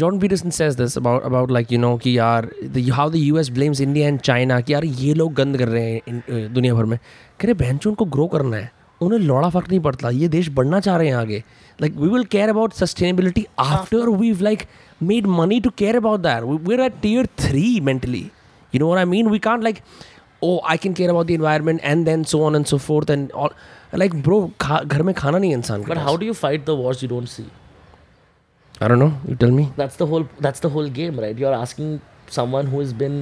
[0.00, 3.50] Jordan Peterson says this about about like you know कि यार the, how the US
[3.58, 6.98] blames India and China कि यार ये लोग गंद कर रहे हैं दुनिया भर में।
[6.98, 8.70] कह रहे बहन उनको ग्रो करना है
[9.00, 11.42] उन्हें लौड़ा फ़र्क नहीं पड़ता ये देश बढ़ना चाह रहे हैं आगे।
[11.80, 14.62] Like we will care about sustainability after we like
[15.02, 18.24] made money to care about that we are at tier three mentally
[18.74, 19.78] you know I mean we can't like
[20.43, 23.31] O I can care about the environment and then so on and so fourth and
[23.31, 23.49] all
[23.99, 24.39] like bro
[24.83, 27.33] घर में खाना नहीं है इंसान But how do you fight the wars you don't
[27.37, 27.47] see?
[28.83, 30.25] I don't no you tell me That's the whole.
[30.45, 31.39] That's the whole game, right?
[31.43, 31.93] You're asking
[32.35, 33.15] someone who has been.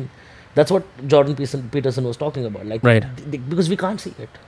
[0.57, 2.65] That's what Jordan Peterson, Peterson was talking about.
[2.71, 3.05] Like, Right.
[3.19, 4.41] th- th- because we can't see it.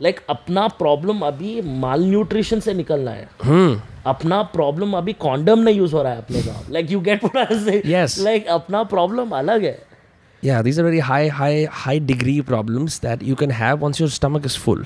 [0.00, 3.74] Like अपना problem अभी माल nutrition से निकलना है Hmm.
[4.06, 7.24] अपना problem अभी condom नहीं use हो रहा है अपने गाँव like you gate
[7.94, 8.18] Yes.
[8.24, 9.76] Like अपना प्रॉब्लम अलग है
[10.47, 14.09] yeah these are very high high high degree problems that you can have once your
[14.09, 14.83] stomach is full.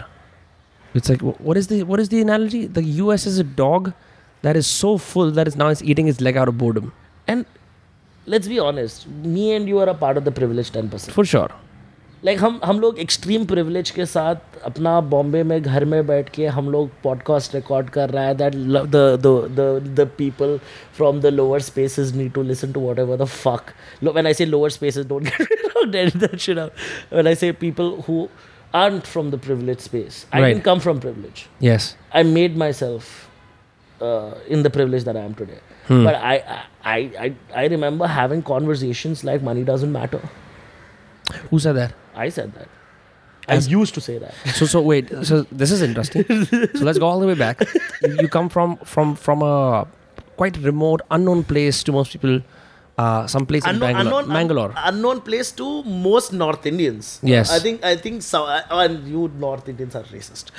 [0.93, 2.65] It's like what is the what is the analogy?
[2.79, 3.93] The us is a dog
[4.41, 6.93] that is so full that it's now it's eating its leg out of boredom.
[7.27, 7.45] And
[8.25, 11.49] let's be honest me and you are a part of the privileged 10% for sure.
[12.25, 16.45] Like हम हम लोग extreme privilege के साथ अपना बॉम्बे में घर में बैठ के
[16.47, 20.59] हम लोग पॉडकास्ट रिकॉर्ड कर रहा है that the the the people
[20.97, 23.71] from the lower space need to listen to whatever the fuck
[24.03, 25.11] when I say lower spaces
[27.13, 28.27] when I say people who
[28.75, 34.71] are from the privilege space I can come from privilege I made myself in the
[34.71, 35.59] privilege that I am today
[35.91, 36.39] but I
[36.85, 40.19] I I remember having conversation like money doesn't matter
[41.49, 42.06] Who that?
[42.16, 42.68] I said that.
[43.48, 44.34] I As- used to say that.
[44.60, 45.08] So so wait.
[45.30, 46.24] So this is interesting.
[46.80, 47.64] so let's go all the way back.
[48.02, 49.86] You, you come from from from a
[50.36, 52.42] quite remote, unknown place to most people.
[53.02, 54.20] Uh, some place in Unknown, Bangalore.
[54.20, 54.72] unknown, Mangalore.
[54.76, 55.66] un- unknown place to
[56.06, 57.06] most North Indians.
[57.30, 57.50] Yes.
[57.50, 58.42] I think I think so.
[58.44, 60.50] uh, And you North Indians are racist.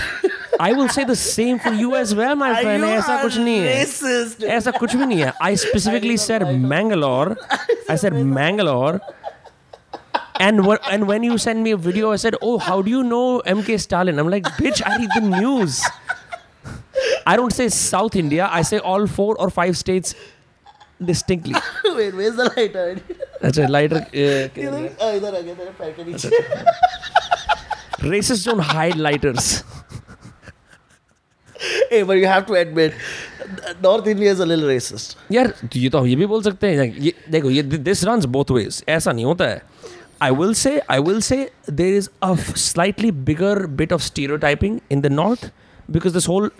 [0.59, 2.83] I will say the same for you as well, my friend.
[2.83, 3.73] You ऐसा are कुछ नहीं है.
[3.83, 4.43] Racist.
[4.59, 7.35] ऐसा कुछ भी नहीं है I specifically said Mangalore
[7.89, 8.99] I said Mangalore
[10.39, 13.03] and what and when you send me a video I said oh how do you
[13.03, 15.81] know MK Stalin I'm like bitch I read the news
[17.25, 20.15] I don't say South India I say all four or five states
[21.03, 21.53] distinctly
[21.85, 22.87] Wait, where's the lighter?
[23.43, 26.29] अच्छा lighter इधर uh, इधर आ गया तेरे पैर के नीचे.
[28.11, 29.63] racists don't hide lighters
[31.89, 32.93] Hey, but you have to admit,
[33.81, 35.15] North India is a little racist.
[35.31, 38.51] यार ये तो हम ये भी बोल सकते हैं ये देखो ये दिस रन्स बोथ
[38.51, 39.61] वेज ऐसा नहीं होता है
[40.21, 41.37] I will say I will say
[41.69, 45.49] there is a slightly bigger bit of stereotyping in the north
[45.91, 46.51] because this whole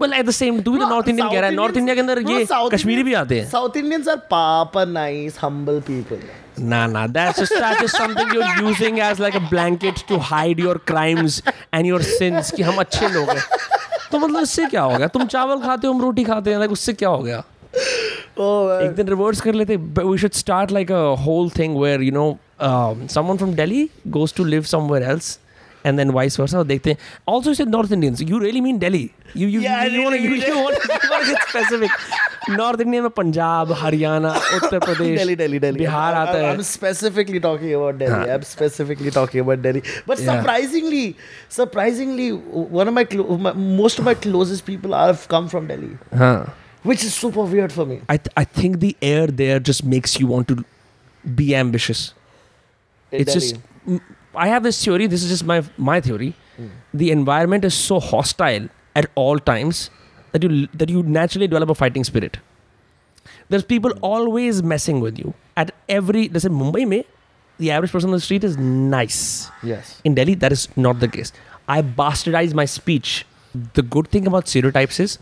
[0.00, 2.00] well at the same तू भी तो नॉर्थ इंडियन कह रहा है नॉर्थ इंडिया के
[2.00, 6.26] अंदर ये कश्मीरी भी आते हैं South Indians are papa nice, humble people.
[6.60, 10.62] ना ना that's just that is something you're using as like a blanket to hide
[10.66, 11.40] your crimes
[11.78, 13.42] and your sins कि हम अच्छे लोग हैं
[14.10, 16.72] तो मतलब इससे क्या हो गया तुम चावल खाते हो हम रोटी खाते हैं like
[16.72, 17.42] उससे क्या हो गया
[18.38, 18.82] Oh, man.
[18.84, 22.26] एक दिन रिवर्स कर लेते we should start like a whole thing where you know
[22.60, 25.38] someone from Delhi goes to live somewhere else
[25.88, 26.96] and then vice versa और देखते हैं
[27.32, 29.00] also you said north indians you really mean delhi
[29.40, 31.44] you you Yeah, I you, want to really you, you want you want to get
[31.50, 31.92] specific
[32.60, 35.78] north india में Punjab Haryana Uttar Pradesh Delhi, Delhi, Delhi.
[35.84, 38.32] Bihar I'm- आता है I'm specifically talking about Delhi.
[38.38, 39.84] I'm specifically talking about Delhi.
[40.10, 40.32] But Yeah.
[40.32, 41.04] surprisingly,
[41.60, 42.28] surprisingly,
[42.80, 45.92] one of my, clo- my most of my closest people have come from Delhi,
[46.24, 46.34] हाँ
[46.92, 48.02] which is super weird for me.
[48.16, 50.62] I, th- I think the air there just makes you want to
[51.42, 52.19] be ambitious in
[53.11, 53.55] it's just
[53.87, 53.99] mm,
[54.35, 55.07] I have this theory.
[55.07, 56.33] This is just my my theory.
[56.93, 59.89] The environment is so hostile at all times
[60.33, 62.37] that you that you naturally develop a fighting spirit.
[63.49, 66.29] There's people always messing with you at every.
[66.29, 67.03] Listen, Mumbai mein,
[67.57, 69.49] the average person on the street is nice.
[69.63, 69.99] yes.
[70.03, 71.33] In Delhi, that is not the case.
[71.67, 73.25] I bastardize my speech.
[73.73, 75.17] The good thing about stereotypes is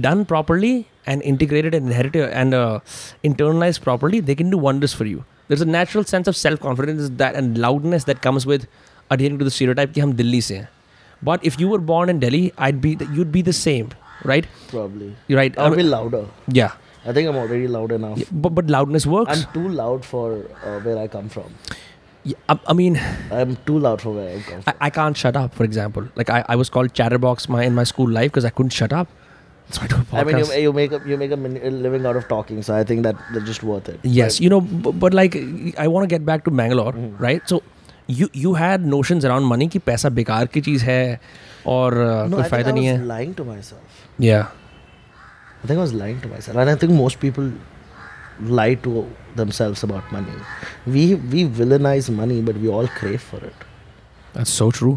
[0.00, 2.80] done properly and integrated and inherited and uh,
[3.22, 7.09] internalized properly, they can do wonders for you There's a natural sense of self confidence
[7.21, 8.67] that and loudness that comes with
[9.15, 10.67] adhering to the stereotype कि हम दिल्ली से हैं.
[11.29, 13.89] But if you were born in Delhi, I'd be you'd be the same,
[14.33, 14.45] right?
[14.73, 15.09] Probably.
[15.27, 15.57] You're right.
[15.57, 16.25] I I'll be mean, louder.
[16.59, 16.77] yeah.
[17.05, 18.17] I think I'm already loud enough.
[18.21, 19.31] Yeah, But but loudness works.
[19.35, 20.25] I'm too loud for
[20.63, 21.53] uh, where I come from.
[22.23, 22.99] Yeah, I, I mean,
[23.31, 24.73] I'm too loud for where I come from.
[24.81, 25.53] I, I can't shut up.
[25.55, 28.49] For example, like I, I was called chatterbox my in my school life because I
[28.59, 29.07] couldn't shut up.
[29.67, 30.19] That's why I do a podcast.
[30.19, 32.61] I mean, you, you make a you make a, min- a living out of talking,
[32.67, 33.99] so I think that that's just worth it.
[34.03, 35.35] Yes, you know, but, but like
[35.77, 36.93] I want to get back to Bangalore,
[37.27, 37.51] right?
[37.53, 37.61] So
[38.07, 41.01] you you had notions around money कि पैसा बेकार की चीज है
[41.75, 43.07] और uh, No, कोई I think फायदा I नहीं was है.
[43.11, 43.99] lying to myself.
[44.29, 44.47] Yeah.
[45.63, 47.51] I think I was lying to myself, and I think most people
[48.61, 49.05] lie to
[49.41, 50.39] themselves about money.
[50.97, 53.63] We we villainize money, but we all crave for it.
[54.39, 54.95] That's so true.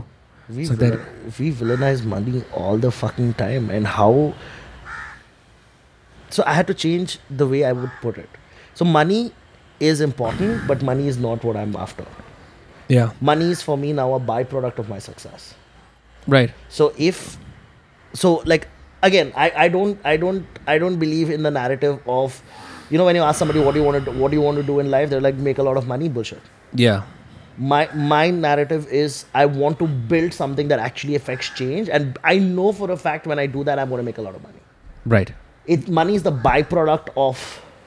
[0.59, 4.11] We So that- villain- we villainize money all the fucking time, and how.
[6.30, 8.30] so I had to change the way I would put it.
[8.74, 9.32] So money
[9.80, 12.06] is important, but money is not what I'm after.
[12.88, 13.12] Yeah.
[13.22, 15.54] Money is for me now a byproduct of my success.
[16.28, 16.52] Right.
[16.70, 17.38] So if
[18.14, 18.68] so like
[19.04, 22.42] again, I, I don't I don't I don't believe in the narrative of
[22.90, 24.42] you know when you ask somebody what do you want to do, what do you
[24.42, 26.42] want to do in life, they're like make a lot of money bullshit.
[26.74, 27.04] Yeah.
[27.58, 32.38] My my narrative is I want to build something that actually affects change and I
[32.38, 34.44] know for a fact when I do that I'm going to make a lot of
[34.44, 34.60] money.
[35.06, 35.34] Right
[35.67, 37.45] It money is the byproduct of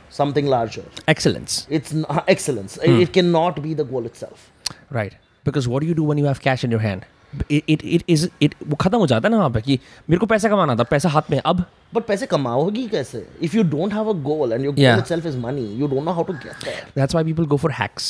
[0.09, 0.83] something larger.
[1.07, 1.67] Excellence.
[1.69, 2.77] It's not excellence.
[2.77, 4.49] It, it cannot be the goal itself.
[4.89, 5.17] Right.
[5.43, 7.05] Because what do you do when you have cash in your hand?
[7.49, 10.19] It, it, it is it वो खत्म हो जाता है ना वहाँ पे कि मेरे
[10.19, 13.25] को पैसा कमाना था पैसा हाथ में है, अब But पैसे कमाओगी कैसे?
[13.41, 15.01] If you don't have a goal and your goal Yeah.
[15.03, 16.85] itself is money, you don't know how to get there.
[16.95, 18.07] That's why people go for hacks.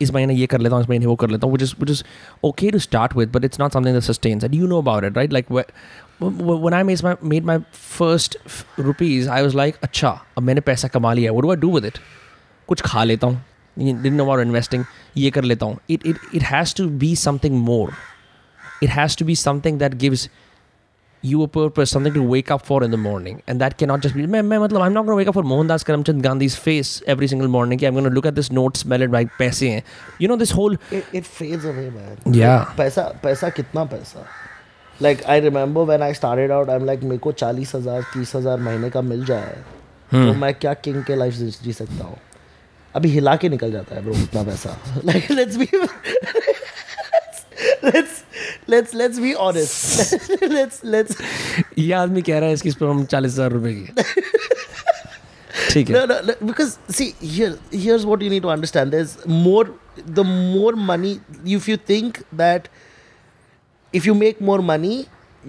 [0.00, 1.90] इस महीने ये कर लेता हूँ इस महीने वो कर लेता हूँ which is which
[1.94, 2.00] is
[2.48, 5.18] okay to start with but it's not something that sustains and you know about it
[5.20, 8.37] right like wh- wh- when I made my made my first
[8.77, 11.85] rupees I was like अच्छा अब मैंने पैसा कमा लिया what do I do with
[11.85, 11.99] it
[12.67, 13.41] कुछ खा लेता हूँ
[13.77, 14.85] didn't know about investing
[15.17, 17.89] ये कर लेता हूँ it it it has to be something more
[18.81, 20.29] it has to be something that gives
[21.21, 23.41] you a purpose, something to wake up for in the morning.
[23.47, 25.43] And that cannot just be, मैं, मैं, मतलब, I'm not going to wake up for
[25.43, 27.83] Mohandas Karamchand Gandhi's face every single morning.
[27.83, 29.83] I'm going to look at this note, smell it, like पैसे हैं.
[30.19, 32.17] You know, this whole, It, it fades away, man.
[32.25, 32.65] Yeah.
[32.77, 34.25] पैसा पैसा कितना पैसा?
[35.01, 38.35] Like I remember when I start out I am like मेरे को चालीस हज़ार तीस
[38.35, 39.63] हज़ार महीने का मिल जाए
[40.11, 40.33] तो hmm.
[40.33, 42.17] तो मैं क्या किंग के लाइफ जी सकता हूँ?
[42.95, 45.65] अभी हिला के निकल जाता है ब्रो उतना पैसा। लाइक लेट्स बी
[51.77, 53.85] ये आदमी कह रहा है इसकी हम चालीस हज़ार रुपए की।
[55.73, 55.95] ठीक है।
[59.27, 59.79] More
[60.09, 62.67] the more money if you think that
[63.99, 64.97] if you make more money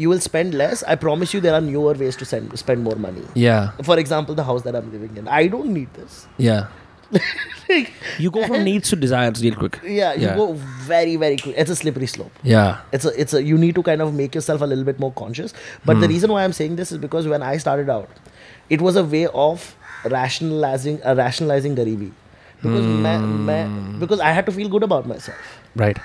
[0.02, 0.82] you will spend less.
[0.92, 3.22] I promise you there are newer ways to send, spend more money.
[3.34, 3.72] Yeah.
[3.88, 5.26] For example the house that i'm living in.
[5.26, 6.18] I don't need this.
[6.36, 6.68] Yeah.
[7.16, 7.92] Like,
[8.24, 9.80] you go from needs to desires real quick.
[9.82, 10.36] Yeah you Yeah.
[10.42, 10.46] go
[10.92, 11.56] very very quick.
[11.64, 12.38] It's a slippery slope.
[12.52, 12.80] Yeah.
[12.98, 15.12] It's a it's a you need to kind of make yourself a little bit more
[15.22, 15.54] conscious.
[15.90, 18.08] But the reason why i'm saying this is because when i started out
[18.76, 19.66] it was a way of
[20.16, 22.12] rationalizing uh, rationalizing garibi.
[22.62, 25.58] Because ma- ma- because i had to feel good about myself.
[25.86, 25.98] Right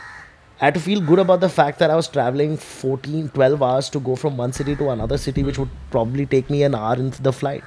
[0.62, 3.90] i had to feel good about the fact that i was traveling 14 12 hours
[3.96, 6.96] to go from one city to another city which would probably take me an hour
[7.08, 7.64] into the flight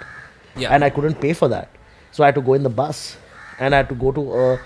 [0.65, 0.71] Yeah.
[0.75, 1.69] and i couldn't pay for that
[2.13, 3.03] so i had to go in the bus
[3.59, 4.57] and i had to go to uh,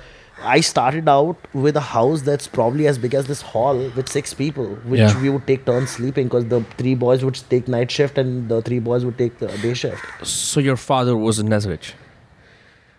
[0.50, 4.33] I started out with a house that's probably as big as this hall with six
[4.33, 5.20] people, which Yeah.
[5.24, 8.62] we would take turns sleeping because the three boys would take night shift and the
[8.68, 10.02] three boys would take the day shift.
[10.26, 11.92] so your father wasn't as rich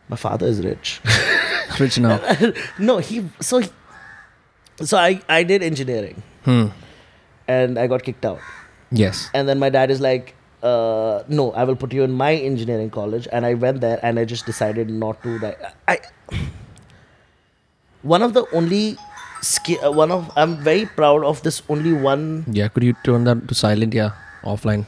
[0.07, 1.01] My father is rich.
[1.79, 2.19] rich now
[2.91, 3.69] no, he so he,
[4.83, 6.67] so I I did engineering hmm.
[7.47, 8.39] and I got kicked out.
[8.99, 12.33] yes And then my dad is like, uh, no, I will put you in my
[12.35, 13.27] engineering college.
[13.31, 15.39] And I went there and I just decided not to.
[15.39, 15.99] Like, I,
[18.01, 18.97] one of the only,
[19.83, 22.45] uh, one of, I'm very proud of this only one.
[22.51, 24.11] yeah could you turn that to silent yeah
[24.43, 24.85] offline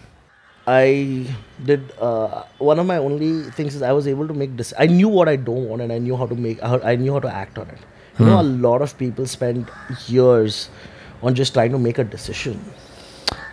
[0.66, 1.28] I
[1.66, 4.74] did, uh, one of my only things is I was able to make this.
[4.80, 7.20] I knew what I don't want and I knew how to make, I knew how
[7.20, 7.80] to act on it.
[8.20, 8.62] You know, a hmm.
[8.62, 9.70] lot of people spend
[10.08, 10.70] years
[11.22, 12.60] on just trying to make a decision.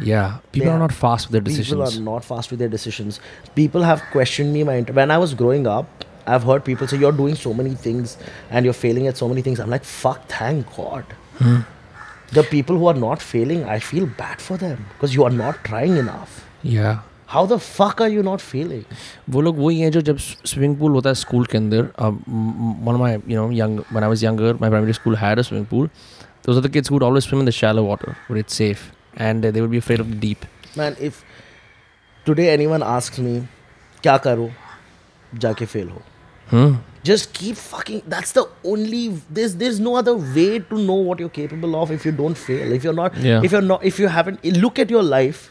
[0.09, 0.75] yeah people Yeah.
[0.75, 3.19] are not fast with their decisions People are not fast with their decisions.
[3.59, 4.63] People have questioned me.
[4.69, 7.75] My int- when I was growing up, I've heard people say you're doing so many
[7.87, 8.17] things
[8.51, 9.61] and you're failing at so many things.
[9.65, 11.05] I'm like, fuck, thank God.
[11.43, 11.61] Hmm.
[12.39, 15.65] The people who are not failing, I feel bad for them because you are not
[15.71, 16.45] trying enough.
[16.63, 16.99] yeah
[17.34, 18.84] How the fuck are you not failing?
[19.36, 23.00] वो लोग वही हैं जो जब swimming pool होता है school के अंदर one of
[23.00, 25.90] my you know young when I was younger my primary school had a swimming pool
[26.48, 28.82] those are the kids who would always swim in the shallow water where it's safe
[29.28, 30.44] and uh, they would be afraid of the deep
[30.80, 31.24] Man, if
[32.30, 33.32] today anyone asks me,
[34.04, 34.50] क्या करो
[35.46, 36.02] जाके fail हो
[36.52, 36.76] hmm?
[37.10, 38.44] just keep fucking that's the
[38.76, 39.02] only
[39.40, 42.78] there's there's no other way to know what you're capable of if you don't fail
[42.80, 43.50] if you're not Yeah.
[43.50, 45.44] if you're not if you haven't look at your life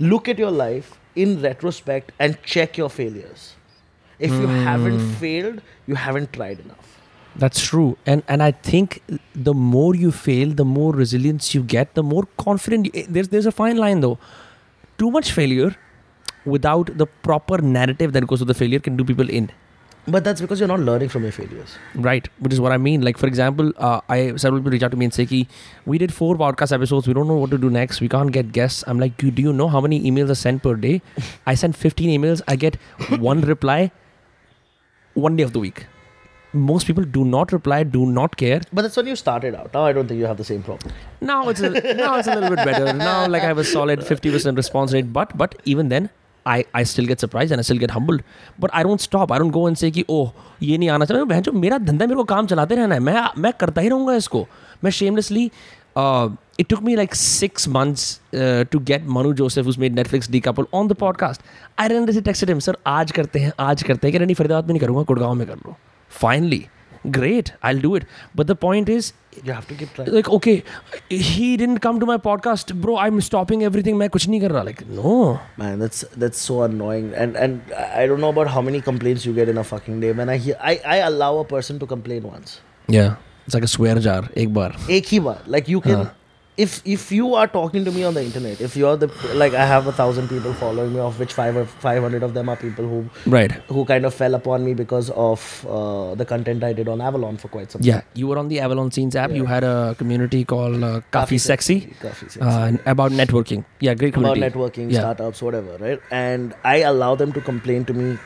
[0.00, 3.54] look at your life in retrospect and check your failures
[4.18, 5.12] if you haven't hmm.
[5.24, 6.90] failed you haven't tried enough
[7.36, 7.96] That's true.
[8.06, 9.02] And and I think
[9.34, 13.28] the more you fail, the more resilience you get, the more confident you, eh, there's
[13.28, 14.18] there's a fine line though.
[14.98, 15.76] Too much failure
[16.44, 19.50] without the proper narrative that goes with the failure can do people in.
[20.06, 23.02] But that's because you're not learning from your failures Right, which is what I mean.
[23.02, 25.40] Like for example, uh, I several people reach out to me and say, "Ki,
[25.84, 27.06] we did four podcast episodes.
[27.06, 28.00] We don't know what to do next.
[28.00, 30.74] We can't get guests." I'm like, do you know how many emails I send per
[30.86, 30.94] day?
[31.46, 32.42] I send 15 emails.
[32.48, 32.76] I get
[33.30, 33.78] one reply
[35.14, 35.86] one day of the week.
[36.52, 38.60] Most people do not reply, do not care.
[38.72, 40.92] but that's when you started out now i don't think you have the same problem
[41.28, 41.70] Now it's a,
[42.00, 42.92] now it's a little bit better.
[42.92, 46.08] Now like I have a solid 50% response rate, but but even then.
[46.46, 48.22] I I still get surprise and I still get humbled
[48.60, 50.30] but I don't stop I don't go and say कि, ओह,
[50.62, 53.28] ये नहीं आना चाहिए। बहन जो, मेरा धंधा मेरे को काम चलाते रहना है। मैं
[53.38, 54.46] मैं करता ही रहूँगा इसको।
[54.84, 55.50] मैं shamelessly
[56.60, 58.20] it took me like six months
[58.72, 61.42] to get Manu Joseph उस made Netflix decoupled on the podcast
[61.78, 64.72] I run this texted him sir आज करते हैं, आज करते हैं। कि रही फरीदाबाद में
[64.72, 65.76] नहीं करूँगा, गुड़गांव में कर लो।
[66.10, 66.66] Finally
[67.10, 68.04] great i'll do it.
[68.34, 69.12] But the point is
[69.44, 70.12] you have to keep trying.
[70.12, 70.62] like okay
[71.08, 72.74] he didn't come to my podcast.
[72.74, 73.96] Bro i'm stopping everything.
[73.96, 75.40] main kuch nahi kar raha like no.
[75.56, 77.12] Man that's that's so annoying.
[77.14, 80.12] And and i don't know about how many complaints you get in a fucking day
[80.12, 82.60] When i hear, i i allow a person to complain once.
[82.88, 83.16] Yeah.
[83.46, 84.22] It's like a swear jar.
[84.36, 84.72] Ek bar.
[84.88, 85.38] Ek hi bar.
[85.46, 86.10] Like you can.
[86.56, 89.64] If if you are talking to me on the internet, if you're the like I
[89.64, 92.56] have a thousand people following me, of which five or five hundred of them are
[92.56, 92.98] people who
[93.34, 93.52] Right.
[93.68, 97.38] who kind of fell upon me because of uh, the content I did on Avalon
[97.38, 97.88] for quite some time.
[97.88, 99.30] Yeah, you were on the Avalon Scenes app.
[99.30, 102.40] You had a community called uh, Kafi Sexy, Kafi Sexy.
[102.40, 103.64] Uh, about networking.
[103.78, 105.00] Yeah, great community about networking, Yeah.
[105.00, 106.00] startups, whatever, right?
[106.10, 108.18] And I allow them to complain to me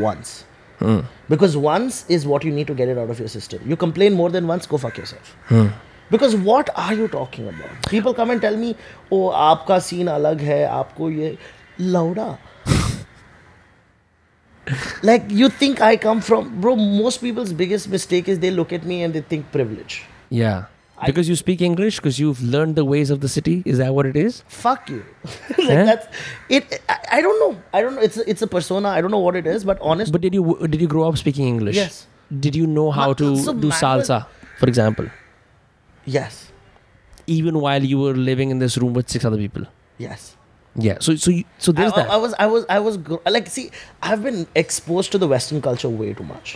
[0.00, 0.44] once.
[0.80, 1.00] Hmm.
[1.28, 3.60] Because once is what you need to get it out of your system.
[3.66, 5.36] You complain more than once, go fuck yourself.
[5.52, 5.68] Hmm.
[6.12, 8.74] Because what are you talking about people come and tell me
[9.12, 11.36] oh आपका सीन अलग है आपको ये
[11.80, 12.36] लौड़ा
[15.02, 18.84] like you think I come from bro most people's biggest mistake is they look at
[18.84, 20.04] me and they think privilege.
[20.30, 20.64] Yeah.
[21.06, 23.94] Because I, you speak English because you've learned the ways of the city is that
[23.94, 24.42] what it is?
[24.48, 25.04] Fuck you.
[25.58, 26.06] Like that's
[26.48, 27.60] it I, I, don't know.
[27.72, 28.00] I don't know.
[28.00, 28.88] It's a, it's a persona.
[28.88, 31.16] I don't know what it is but honest but did you did you grow up
[31.16, 31.76] speaking English?
[31.76, 32.06] Yes.
[32.46, 34.26] Did you know how to so do salsa
[34.58, 35.08] for example?
[36.16, 36.36] Yes
[37.26, 39.64] even while you were living in this room with six other people?
[40.08, 40.34] yes
[40.84, 40.98] Yeah.
[41.04, 42.10] So so you, so I, there's I- that.
[42.16, 43.64] I was i was i was gr- like see
[44.10, 46.52] i've been exposed to the western culture way too much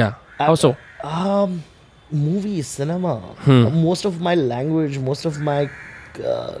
[0.00, 0.14] yeah.
[0.38, 0.70] How so?
[1.10, 1.62] um
[2.10, 3.12] movies cinema
[3.46, 3.62] Hmm.
[3.84, 5.60] most of my language most of my
[6.20, 6.58] uh,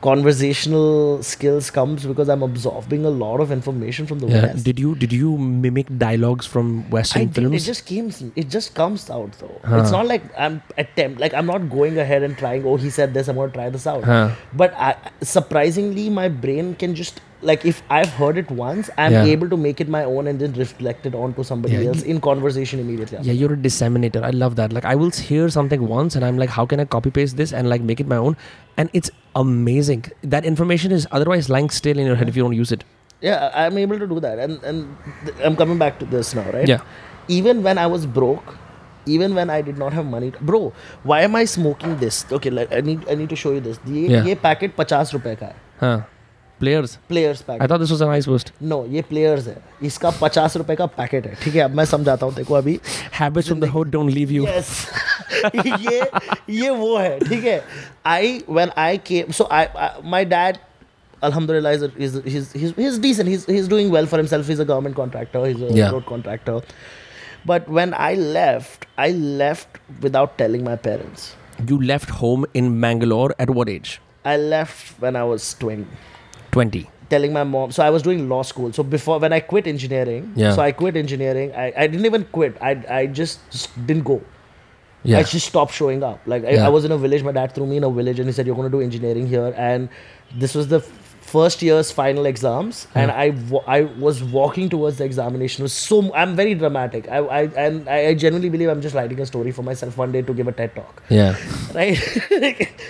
[0.00, 4.42] conversational skills comes because i'm absorbing a lot of information from the Yeah.
[4.46, 7.34] west Did you did you mimic dialogues from Western I did.
[7.34, 7.62] films?
[7.62, 8.10] It just came.
[8.42, 9.56] It just comes out though.
[9.64, 9.80] Huh.
[9.80, 11.20] It's not like I'm attempt.
[11.24, 12.64] Like I'm not going ahead and trying.
[12.72, 13.28] Oh, he said this.
[13.32, 14.04] I'm gonna try this out.
[14.04, 14.30] Huh.
[14.62, 19.25] But I, surprisingly, my brain can just like if I've heard it once, I'm Yeah.
[19.33, 22.19] able to make it my own and then reflect it onto somebody Yeah, else in
[22.27, 23.17] conversation immediately.
[23.19, 23.27] after.
[23.29, 24.23] Yeah, you're a disseminator.
[24.23, 24.73] I love that.
[24.77, 27.53] Like I will hear something once and I'm like, how can I copy paste this
[27.53, 28.37] and like make it my own?
[28.77, 30.05] And it's amazing.
[30.23, 32.83] That information is otherwise lying still in your head if you don't use it.
[33.21, 34.81] Yeah, I- I'm able to do that, and and
[35.27, 36.67] th- I'm coming back to this now, right?
[36.71, 36.83] Yeah.
[37.37, 38.51] Even when I was broke,
[39.15, 40.59] even when I did not have money, bro,
[41.11, 42.19] why am I smoking this?
[42.39, 43.79] Okay, like, I need I need to show you this.
[43.95, 44.27] ये Yeah.
[44.31, 45.97] ये packet पचास रुपए का है Huh.
[46.62, 49.56] Players players packet I thought this was a nice boost no ये players है।
[49.86, 51.60] इसका पचास रुपए का पैकेट है ठीक है?
[51.62, 52.78] अब मैं समझाता हूँ देखो अभी।
[53.20, 54.86] Habits of the hot don't leave you yes
[55.56, 56.02] ये
[56.60, 57.62] ये वो है ठीक है?
[58.06, 59.66] I when I came so I
[60.10, 60.56] my dad
[61.22, 64.96] अल्हम्दुलिल्लाह is is he is decent he is doing well for himself is a government
[64.96, 66.60] contractor is a road contractor
[67.46, 71.32] but when I left I left without telling my parents
[71.70, 73.90] you left home in mangalore at what age?
[74.30, 75.84] I left when i was 20
[76.52, 76.88] 20.
[77.12, 80.28] telling my mom so i was doing law school so before when i quit engineering
[80.42, 80.52] Yeah.
[80.58, 83.40] so i quit engineering i, I didn't even quit i i just,
[83.90, 84.22] didn't go
[85.10, 85.18] Yeah.
[85.20, 86.18] I just stopped showing up.
[86.32, 86.66] Like I, Yeah.
[86.66, 87.22] I was in a village.
[87.28, 89.24] My dad threw me in a village, and he said, "You're going to do engineering
[89.30, 89.88] here." And
[90.42, 90.78] this was the
[91.32, 93.02] first year's final exams yeah.
[93.02, 93.26] and I,
[93.66, 95.62] I was walking towards the examination.
[95.62, 97.08] It was so i'm very dramatic.
[97.08, 100.22] I, I and i genuinely believe i'm just writing a story for myself one day
[100.22, 101.02] to give a ted talk.
[101.08, 101.36] Yeah.
[101.74, 101.98] Right?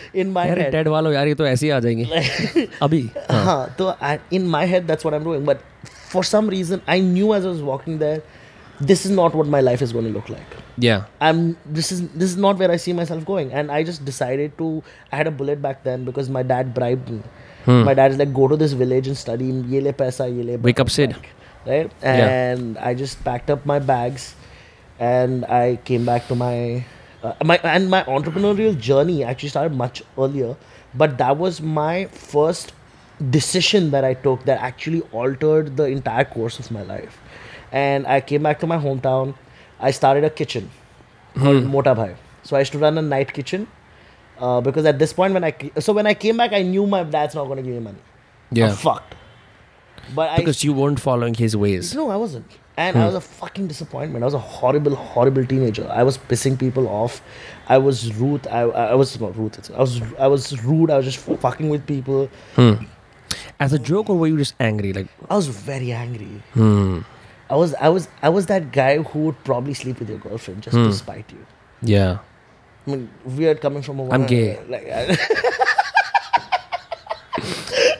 [0.12, 0.72] In my head.
[0.72, 3.02] Ted walo yaar ye to aise hi aa jayenge abhi
[3.48, 5.66] ha in my head that's what i'm doing but
[6.14, 8.22] for some reason i knew as i was walking there
[8.90, 10.56] this is not what my life is going to look like.
[10.76, 11.04] Yeah.
[11.20, 14.56] I'm this is this is not where i see myself going and i just decided
[14.58, 14.68] to
[15.12, 17.22] i had a bullet back then because my dad bribed me.
[17.64, 17.84] Hmm.
[17.84, 19.44] my dad is like go to this village and study.
[19.44, 21.10] Ye le paisa ye le Wake up, Sid.
[21.10, 21.28] back,"
[21.66, 21.90] right?
[22.02, 22.28] Yeah.
[22.28, 24.34] and I just packed up my bags
[24.98, 26.84] and I came back to my
[27.22, 30.56] uh, my and my entrepreneurial journey actually started much earlier.
[30.94, 32.72] But that was my first
[33.30, 37.18] decision that I took that actually altered the entire course of my life.
[37.70, 39.34] And I came back to my hometown.
[39.80, 40.70] I started a kitchen
[41.38, 42.14] called Mota Bhai.
[42.42, 43.68] So I used to run a night kitchen
[44.38, 47.02] uh, because at this point when I so when I came back I knew my
[47.04, 47.98] dad's not going to give me money
[48.50, 49.14] yeah I'm fucked
[50.14, 52.46] but I because you weren't following his ways no, I wasn't.
[52.74, 54.22] And I was a fucking disappointment.
[54.24, 55.86] I was a horrible, horrible teenager.
[55.90, 57.20] I was pissing people off.
[57.68, 58.46] I was rude.
[58.46, 59.58] I, I was not rude.
[59.76, 60.90] I was I was rude.
[60.90, 62.30] I was just fucking with people.
[63.60, 66.42] as a joke or were you just angry like I was very angry.
[66.54, 67.00] hmm
[67.50, 70.62] I was I was I was that guy who would probably sleep with your girlfriend
[70.62, 71.46] just to spite you.
[71.82, 72.18] yeah
[72.86, 74.26] I mean, weird coming from a I'm woman.
[74.26, 74.58] gay.
[74.68, 75.16] Like, I-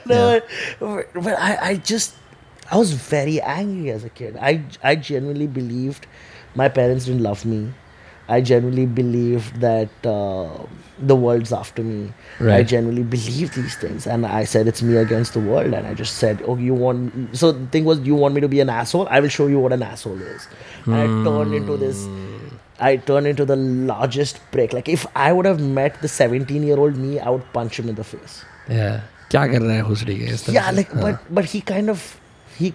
[0.05, 0.41] no,
[0.79, 2.15] but, but I, I just,
[2.71, 4.37] I was very angry as a kid.
[4.39, 6.07] I, I genuinely believed
[6.55, 7.73] my parents didn't love me.
[8.27, 10.49] I genuinely believed that uh,
[10.97, 12.13] the world's after me.
[12.39, 12.59] Right.
[12.59, 15.93] I genuinely believe these things, and I said it's me against the world, and I
[15.93, 18.69] just said, "Oh, you want?" So the thing was, you want me to be an
[18.69, 19.07] asshole?
[19.09, 20.47] I will show you what an asshole is.
[20.85, 22.05] And I turned into this.
[22.82, 23.56] I turned into the
[23.92, 24.72] largest prick.
[24.72, 28.04] Like if I would have met the 17-year-old me, I would punch him in the
[28.04, 28.36] face.
[28.68, 29.00] Yeah.
[29.30, 30.76] क्या कर रहा है हुसड़ी के इस तरह Yeah, से?
[30.76, 32.04] like but but he kind of
[32.58, 32.72] he.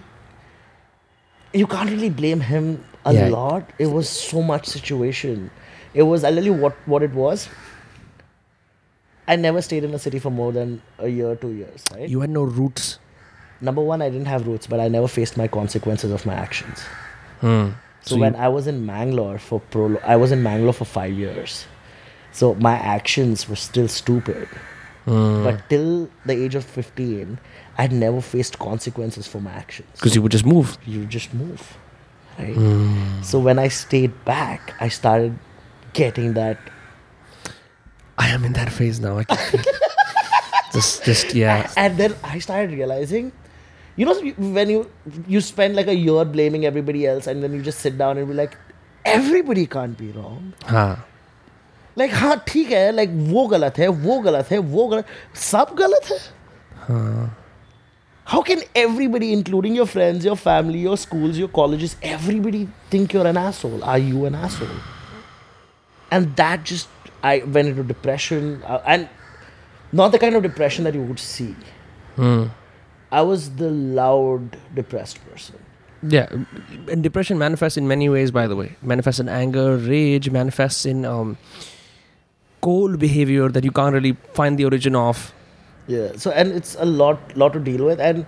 [1.60, 2.68] You can't really blame him
[3.04, 3.28] a Yeah.
[3.36, 3.72] lot.
[3.86, 5.50] It was so much situation.
[5.94, 6.24] It was.
[6.28, 7.46] I'll tell you what what it was.
[9.26, 11.84] I never stayed in a city for more than a year, two years.
[11.96, 12.08] Right.
[12.14, 12.98] You had no roots.
[13.68, 16.82] Number one, I didn't have roots, but I never faced my consequences of my actions.
[17.44, 17.68] Hmm.
[18.01, 21.13] So, you- when I was in Mangalore for pro, I was in Mangalore for five
[21.13, 21.65] years.
[22.31, 24.47] So my actions were still stupid.
[25.05, 25.43] Hmm.
[25.43, 27.39] But till the age of 15,
[27.77, 29.89] I had never faced consequences for my actions.
[29.93, 30.77] Because you would just move.
[30.85, 31.77] you would just move.
[32.37, 32.53] Right?
[32.53, 33.21] Hmm.
[33.21, 35.37] So when I stayed back, I started
[35.93, 36.57] getting that.
[38.17, 39.19] I am in that phase now.
[39.19, 39.25] I
[40.73, 41.69] just, just yeah.
[41.75, 43.31] And then I started realizing,
[43.96, 44.14] you know,
[44.58, 44.90] when you
[45.28, 48.28] you spend like a year blaming everybody else, and then you just sit down and
[48.28, 48.56] be like,
[49.04, 50.52] everybody can't be wrong.
[50.66, 51.04] हाँ.
[51.98, 55.06] Like हाँ ठीक है like वो गलत है वो गलत है वो गलत
[55.38, 56.18] सब गलत है
[58.26, 63.26] how can everybody including your friends your family your schools your colleges everybody think your
[63.26, 64.80] N asshole are you N asshole
[66.14, 69.08] and that just i went into depression uh, and
[70.00, 71.48] not the kind of depression that you would see
[73.11, 73.69] i was the
[74.01, 75.65] loud depressed person
[76.11, 76.27] Yeah,
[76.91, 78.29] and depression manifests in many ways.
[78.35, 81.31] By the way, manifests in anger, rage, manifests in um,
[82.67, 85.33] cold behavior that you can't really find the origin of.
[85.87, 86.13] Yeah.
[86.15, 87.99] So and it's a lot, lot to deal with.
[87.99, 88.25] And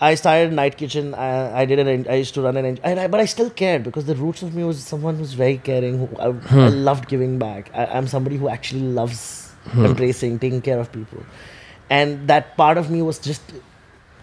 [0.00, 1.14] I started night kitchen.
[1.14, 2.04] I, I did an.
[2.16, 2.68] I used to run an.
[2.92, 5.56] And I, but I still cared because the roots of me was someone who's very
[5.70, 5.98] caring.
[6.04, 6.28] Who I,
[6.66, 7.72] I loved giving back.
[7.72, 9.24] I, I'm somebody who actually loves
[9.74, 11.24] embracing, taking care of people,
[11.88, 13.58] and that part of me was just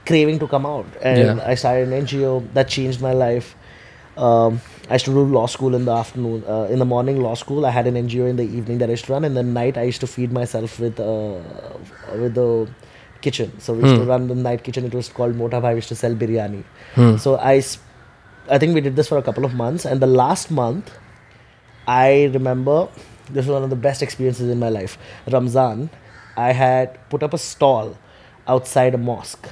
[0.08, 0.86] craving to come out.
[1.02, 1.52] And Yeah.
[1.52, 3.56] I started an NGO that changed my life.
[4.26, 6.44] Um, I used to do law school in the afternoon.
[6.48, 7.66] Uh, in the morning, law school.
[7.66, 9.26] I had an NGO in the evening that I used to run.
[9.30, 11.36] And the night, I used to feed myself with uh,
[12.24, 12.48] with the
[13.28, 13.52] kitchen.
[13.60, 14.86] So we used to run the night kitchen.
[14.90, 15.74] It was called Mota Bhai.
[15.74, 16.64] We used to sell biryani.
[17.26, 17.54] So I,
[18.50, 19.86] I think we did this for a couple of months.
[19.86, 20.92] And the last month,
[21.88, 22.88] I remember
[23.30, 24.98] this was one of the best experiences in my life.
[25.28, 25.90] Ramzan,
[26.38, 27.98] I had put up a stall
[28.48, 29.50] outside a mosque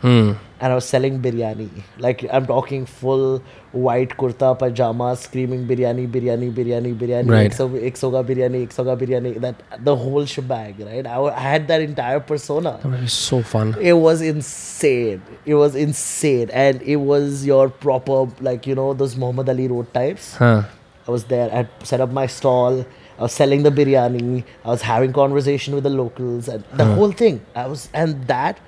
[0.00, 0.32] Hmm.
[0.60, 1.68] and I was selling biryani.
[1.98, 3.42] Like I'm talking full
[3.72, 7.30] white kurta pajama, screaming biryani, biryani, biryani, biryani.
[7.30, 7.52] Right.
[7.52, 9.40] So iksoga biryani, iksoga biryani.
[9.40, 11.06] That the whole shebang, right?
[11.06, 12.78] I, I had that entire persona.
[12.82, 13.74] That was so fun.
[13.80, 15.22] It was insane.
[15.46, 19.92] It was insane, and it was your proper like you know those Muhammad Ali road
[19.94, 20.36] types.
[20.36, 20.64] Huh.
[21.08, 21.50] I was there.
[21.50, 22.84] I had set up my stall.
[23.18, 24.44] I was selling the biryani.
[24.64, 27.40] I was having conversation with the locals and the whole thing.
[27.54, 28.58] I was, and that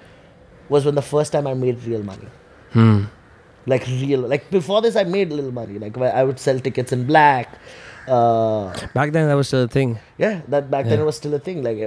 [0.75, 2.29] was when the first time I made real money.
[2.77, 3.05] Hmm.
[3.73, 5.79] Like real, like before this, I made little money.
[5.79, 7.49] Like I would sell tickets in black.
[8.09, 9.99] Uh, Back then, that was still a thing.
[10.19, 11.03] yeah, that back then Yeah.
[11.05, 11.63] it was still a thing.
[11.63, 11.79] Like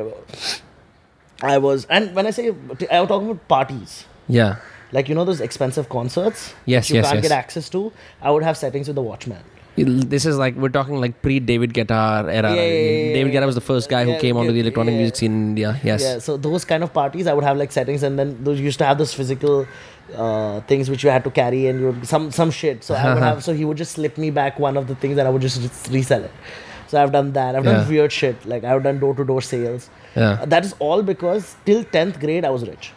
[1.53, 2.47] I was, and when I say
[2.91, 4.05] I was talking about parties.
[4.27, 4.55] Yeah.
[4.91, 7.29] Like you know those expensive concerts Yes, you yes, can't yes.
[7.29, 7.91] get access to.
[8.21, 9.43] I would have settings with the Watchman.
[9.77, 12.55] This is like we're talking like pre David Guetta era.
[12.55, 13.33] Yeah, yeah, yeah, David.
[13.33, 15.79] Guetta was the first guy who came onto the electronic music scene in India.
[15.83, 16.01] Yes.
[16.01, 18.79] Yeah, so those kind of parties, I would have like settings, and then those used
[18.79, 19.67] to have those physical
[20.15, 22.85] uh, things which you had to carry, and you would, some some shit.
[22.85, 23.43] So I would have.
[23.43, 25.91] So he would just slip me back one of the things, and I would just,
[25.91, 26.31] resell it.
[26.87, 27.55] So I've done that.
[27.55, 28.45] I've done weird shit.
[28.45, 29.89] Like I've done door to door sales.
[30.15, 30.39] Yeah.
[30.41, 32.93] Uh, that is all because till tenth grade I was rich.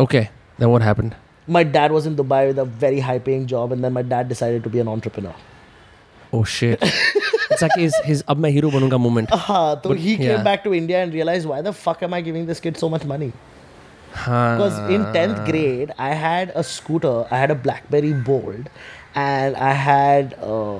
[0.00, 0.30] Okay.
[0.58, 1.16] Then what happened?
[1.46, 4.28] My dad was in Dubai with a very high paying job, and then my dad
[4.28, 5.34] decided to be an entrepreneur
[6.32, 6.82] oh shit.
[7.50, 9.32] It's like his, his ab main hero banunga moment.
[9.38, 9.80] uh-huh.
[9.82, 10.42] so but, he came yeah.
[10.42, 13.04] back to india and realized why the fuck am i giving this kid so much
[13.04, 13.32] money?
[14.12, 18.68] because in 10th grade i had a scooter i had a blackberry bold
[19.14, 20.78] and i had uh,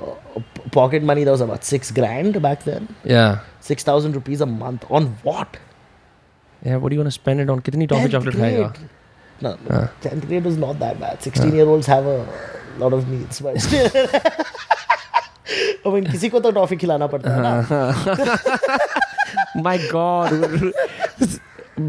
[0.70, 2.88] pocket money that was about six grand back then.
[3.04, 3.40] Yeah.
[3.60, 4.84] 6000 rupees a month.
[4.90, 5.56] On what?
[6.64, 7.60] Yeah what do you want to spend it on?
[7.60, 8.70] kitni toffee chocolate grade.
[9.40, 11.22] no, no 10th grade was not that bad.
[11.22, 12.28] Sixteen-year-olds have a
[12.78, 13.56] lot of needs but
[15.41, 15.91] still.
[15.91, 18.57] I mean, किसी को तो toffee खिलाना पड़ता है ना
[19.67, 20.33] My God.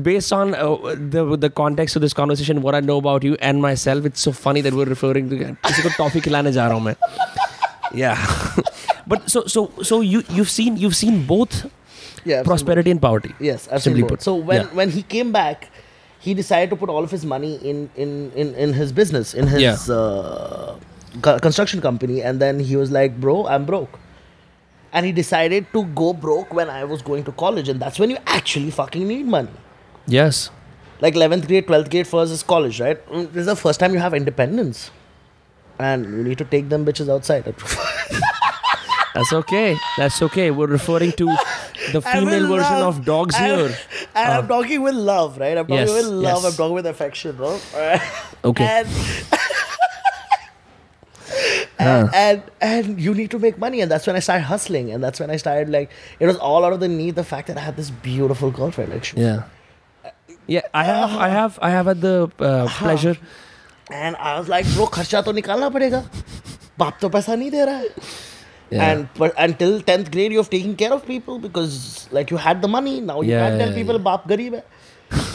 [0.07, 3.62] Based on uh, the the context of this conversation, what I know about you and
[3.62, 5.36] myself, it's so funny that we're referring to
[5.68, 6.95] किसी को toffee खिलाने जा रहा हूँ मैं.
[7.95, 8.18] Yeah.
[9.12, 12.45] but so so so you you've seen you've seen both Yeah, absolutely.
[12.51, 13.30] prosperity and poverty.
[13.41, 14.18] Yes, I've Simply seen both.
[14.18, 14.22] put.
[14.28, 14.74] So when Yeah.
[14.82, 15.64] when he came back,
[16.26, 18.12] he decided to put all of his money in in
[18.45, 19.72] in, in his business, in his Yeah.
[19.72, 20.61] uh, co-
[21.22, 23.99] construction company, and then he was like, "Bro, I'm broke."
[24.95, 28.11] and he decided to go broke when I was going to college, and that's when
[28.11, 29.49] you actually fucking need money.
[30.05, 30.51] Yes.
[31.01, 33.03] Like 11th grade, 12th grade first is college, right?
[33.09, 34.91] Mm, This is the first time you have independence.
[35.80, 37.43] And you need to take them bitches outside.
[39.16, 39.76] That's okay.
[39.97, 40.49] That's okay.
[40.51, 41.26] We're referring to
[41.91, 43.76] the female version love- of dogs here.
[44.16, 45.57] And Uh, I'm talking with love, right?
[45.57, 46.51] I'm talking yes, with love, yes.
[46.51, 47.59] I'm talking with affection, bro.
[48.45, 48.66] Okay.
[48.78, 48.88] And,
[51.88, 53.81] and, and, and you need to make money.
[53.81, 54.91] And that's when i started hustling.
[54.91, 57.47] And that's when i started like it was all out of the need the fact
[57.47, 58.91] that i had this beautiful girlfriend.
[58.91, 59.43] Like she, yeah.
[60.47, 63.17] Yeah i have uh, i have i have had the uh, pleasure.
[63.89, 66.05] And i was like bro kharcha to nikalna padega.
[66.79, 67.79] Baap to paisa nahi de raha.
[67.79, 68.23] Hai
[68.73, 68.91] yeah.
[68.91, 72.67] and but until 10th grade you've taking care of people because like you had the
[72.67, 72.99] money.
[73.01, 74.07] Now you yeah, can't yeah, tell people yeah.
[74.09, 74.63] baap garib hai.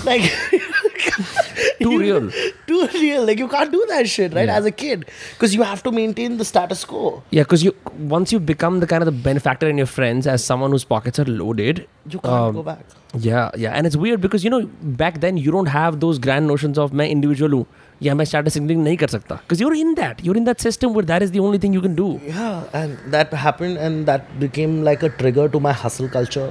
[0.05, 0.25] Like
[1.80, 2.32] Too you- real.
[2.68, 3.26] Too real.
[3.26, 4.48] Like you can't do that shit, right?
[4.48, 4.58] Yeah.
[4.58, 5.06] As a kid.
[5.34, 7.24] Because you have to maintain the status quo.
[7.32, 7.76] Yeah, because you
[8.16, 11.20] once you become the kind of the benefactor in your friends as someone whose pockets
[11.20, 11.88] are loaded.
[12.10, 12.86] You can't um, go back.
[13.20, 16.48] Yeah, yeah, and it's weird because you know back then you don't have those grand
[16.48, 17.66] notions of मैं individual हूँ
[18.04, 20.96] या मैं started signaling नहीं कर सकता because you're in that you're in that system
[20.96, 22.08] where that is the only thing you can do.
[22.30, 26.48] Yeah, and that happened, and that became like a trigger to my hustle culture,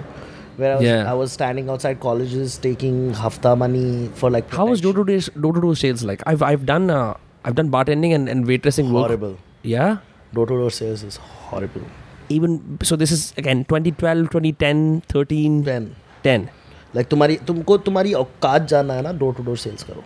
[0.57, 1.11] where I was, Yeah.
[1.11, 4.51] I was standing outside colleges taking hafta money for like.
[4.61, 5.35] How was door protection.
[5.35, 6.23] to door door to door sales like?
[6.33, 9.07] I've I've done uh, I've done bartending and, and waitressing work.
[9.09, 9.37] Horrible.
[9.75, 9.99] Yeah.
[10.39, 11.17] Door to door sales is
[11.51, 11.83] horrible.
[12.29, 15.89] Even so, this is again 2012, 2010, 13, Then,
[16.23, 16.49] 10.
[16.95, 20.03] like तुम्हारी तुमको तुम्हारी औकात जानना है ना door to door sales करो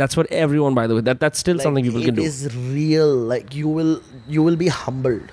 [0.00, 1.02] That's what everyone, by the way.
[1.06, 2.26] That that's still something people can it do.
[2.32, 2.36] is
[2.74, 3.88] real like you will
[4.34, 5.32] you will be humbled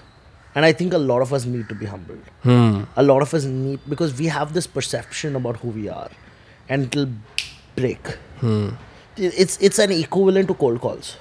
[0.56, 2.76] and i think a lot of us need to be humbled Hmm.
[3.03, 6.10] a lot of us need because we have this perception about who we are
[6.70, 7.10] and it'll
[7.82, 8.66] break Hmm.
[9.26, 11.14] It- it's it's an equivalent to cold calls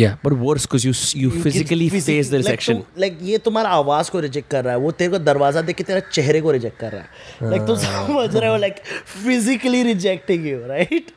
[0.00, 2.76] Yeah, but worse because you s- you You physically can face the like rejection.
[2.82, 5.76] तुम- like ये तुम्हारा आवाज को reject कर रहा है वो तेरे को दरवाजा देख
[5.76, 7.02] के तेरा चेहरे को रिजेक्ट कर रहा
[7.40, 8.78] है like तुम समझ रहे हो like
[9.14, 11.10] physically rejecting you right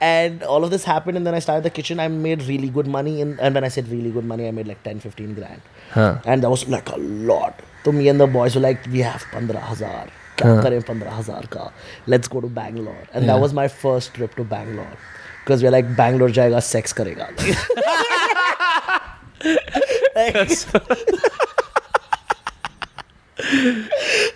[0.00, 2.86] and all of this happened and then I started the kitchen I made really good
[2.94, 5.60] money and, and when I said really good money I made like 10 15 grand
[5.92, 6.18] Huh.
[6.26, 6.98] and that was like a
[7.30, 10.10] lot तो me and the boys were like we have 15000
[10.42, 11.70] क्या करें 15000 का
[12.14, 13.42] let's go to Bangalore and that Yeah.
[13.46, 14.96] was my first trip to Bangalore
[15.44, 17.28] because we're like Bangalore जाएगा sex करेगा
[20.16, 20.50] Like- like,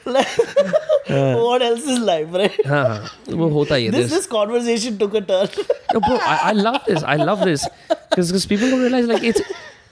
[0.04, 2.56] what else is life, right?
[2.66, 3.10] हाँ हाँ,
[3.42, 3.90] वो होता ही है.
[3.92, 5.48] This There's- this conversation took a turn.
[5.94, 7.02] no, bro, I, I love this.
[7.02, 7.66] I love this
[8.10, 9.40] because people don't realize like it's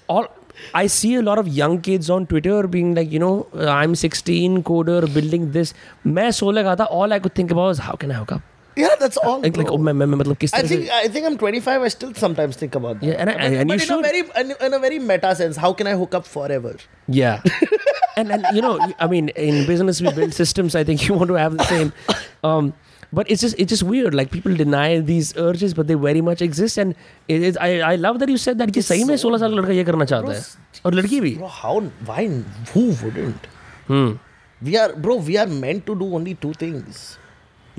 [0.08, 0.26] all.
[0.74, 3.94] I see a lot of young kids on Twitter being like, you know, uh, I'm
[3.94, 5.72] 16, coder, building this.
[6.06, 6.86] मैं सोलह का था.
[6.98, 8.42] All I could think about was how can I hook up?
[8.76, 9.40] yeah, that's all.
[9.40, 9.76] Like, like bro.
[9.76, 10.96] oh, मैं मैं मैं मतलब किस I तरह think से?
[11.04, 11.82] I think I'm 25.
[11.82, 13.06] I still sometimes think about that.
[13.10, 14.04] Yeah, and I- but, and but you in should.
[14.04, 16.74] a very in, in a very meta sense, how can I hook up forever?
[17.20, 17.40] Yeah.
[18.16, 20.74] and and you know, I mean, in business we build systems.
[20.74, 21.94] I think you want to have the same.
[22.50, 22.70] Um,
[23.12, 24.14] but it's just it's just weird.
[24.20, 26.76] Like people deny these urges, but they very much exist.
[26.84, 26.94] And
[27.34, 29.60] it is, I I love that you said that कि सही में 16 साल का
[29.60, 31.34] लड़का ये करना चाहता है और लड़की भी.
[31.42, 31.76] Bro, how?
[32.12, 32.24] Why?
[32.74, 33.46] Who wouldn't?
[33.90, 34.08] Hmm.
[34.68, 35.16] We are, bro.
[35.30, 37.06] We are meant to do only two things.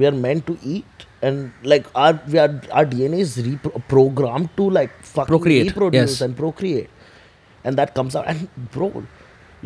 [0.02, 4.48] We are meant to eat, and like our we are our DNA is repro- programmed
[4.60, 6.20] to like fucking Procreate, reproduce yes.
[6.26, 6.90] and procreate,
[7.64, 8.26] and that comes out.
[8.32, 9.04] And bro,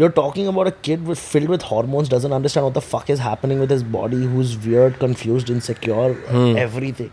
[0.03, 3.24] you're talking about a kid with filled with hormones, doesn't understand what the fuck is
[3.28, 6.57] happening with his body, who's weird, confused, insecure, hmm.
[6.66, 7.12] everything,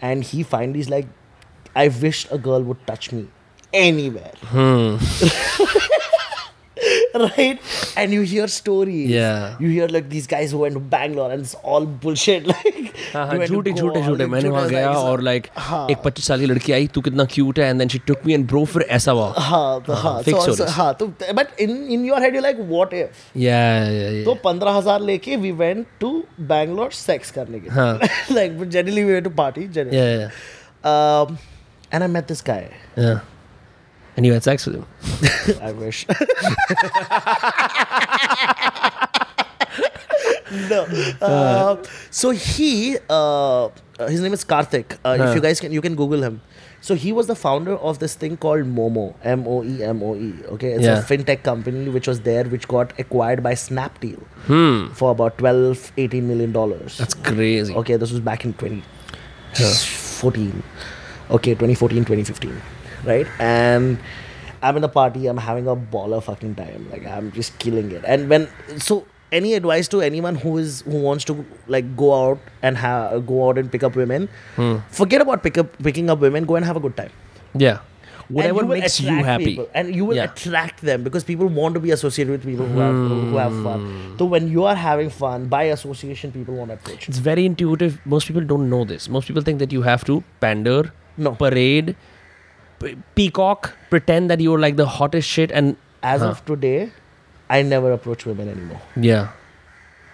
[0.00, 1.06] and he finally is like,
[1.76, 3.28] I wished a girl would touch me
[3.72, 4.32] anywhere.
[4.56, 4.96] Hmm.
[7.14, 7.60] right?
[7.96, 9.10] And you hear stories.
[9.10, 9.56] Yeah.
[9.60, 12.46] You hear like these guys who went to Bangalore and it's all bullshit.
[12.46, 12.80] Like
[13.14, 15.46] झूठे झूठे झूठे मैंने वहाँ गया और like
[15.90, 18.34] एक पच्चीस साल की लड़की आई तू कितना cute है and then she took me
[18.36, 21.06] and bro फिर ऐसा हुआ हाँ तो हाँ फिक्स हाँ तो
[21.38, 23.08] but in in your head your like what if?
[23.36, 24.24] Yeah yeah yeah.
[24.24, 26.10] तो पंद्रह हज़ार लेके we went to
[26.52, 29.36] Bangalore sex करने के हाँ like generally we like generally we went yeah.
[29.36, 29.62] Party
[31.94, 32.70] and I met this guy.
[32.96, 33.20] Yeah.
[34.16, 34.86] And I met this guy या and you had sex with him
[35.62, 36.06] I wish.
[40.70, 40.82] no.
[41.20, 43.70] Uh, so he, uh, uh,
[44.08, 44.96] his name is Karthik.
[45.04, 46.40] Uh, If you guys can, you can Google him.
[46.80, 50.14] So he was the founder of this thing called Momo, M O E M O
[50.14, 50.34] E.
[50.56, 50.98] Okay, it's Yeah.
[50.98, 55.92] a fintech company which was there, which got acquired by Snapdeal hmm for about 12,
[55.96, 56.98] 18 million dollars.
[56.98, 60.62] that's crazy Okay, this was back in 2014.
[61.30, 62.60] Okay, 2014, 2015.
[63.06, 63.26] Right?
[63.38, 63.98] And
[64.62, 66.88] I'm in a party, I'm having a baller fucking time.
[66.90, 68.04] Like I'm just killing it.
[68.06, 68.48] And when
[68.78, 73.26] so any advice to anyone who is who wants to like go out and have
[73.26, 74.28] go out and pick up women,
[74.90, 77.10] forget about pick up picking up women, go and have a good time.
[77.54, 77.80] Yeah.
[78.30, 79.44] Whatever you makes you happy.
[79.44, 80.24] people, and you will Yeah.
[80.30, 83.82] attract them because people want to be associated with people who have who have fun.
[83.88, 84.16] Hmm.
[84.18, 87.06] So when you are having fun, by association, people want to approach.
[87.06, 87.98] It's very intuitive.
[88.06, 89.10] Most people don't know this.
[89.10, 90.80] Most people think that you have to pander,
[91.18, 91.94] No, parade,
[93.14, 96.28] peacock, pretend that you're like the hottest shit, and as Huh.
[96.34, 96.90] of today,
[97.50, 98.80] I never approach women anymore.
[98.96, 99.28] yeah,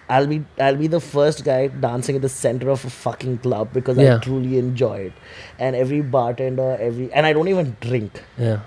[0.09, 3.69] I'll be I'll be the first guy dancing at the center of a fucking club
[3.79, 4.15] because Yeah.
[4.15, 5.13] I truly enjoy it.
[5.59, 8.21] And every bartender, every and I don't even drink.
[8.37, 8.59] yeah,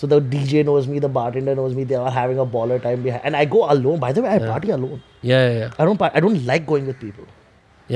[0.00, 1.84] So the DJ knows me, the bartender knows me.
[1.92, 3.98] They are having a baller time behind, and I go alone.
[4.06, 4.50] By the way, I Yeah.
[4.52, 5.02] party alone.
[5.22, 5.70] yeah, yeah, yeah.
[5.78, 6.02] I don't.
[6.18, 7.26] I don't like going with people.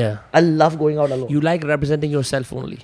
[0.01, 0.19] yeah.
[0.39, 1.29] I love going out alone.
[1.37, 2.79] You like representing yourself only.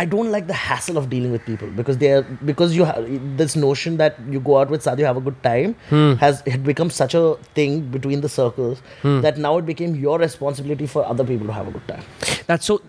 [0.00, 3.06] I don't like the hassle of dealing with people because they are because you have
[3.38, 6.12] this notion that you go out with Sad, you have a good time Hmm.
[6.20, 7.22] has it become such a
[7.58, 9.16] thing between the circles Hmm.
[9.26, 12.04] that now it became your responsibility for other people to have a good time.
[12.52, 12.80] That's so.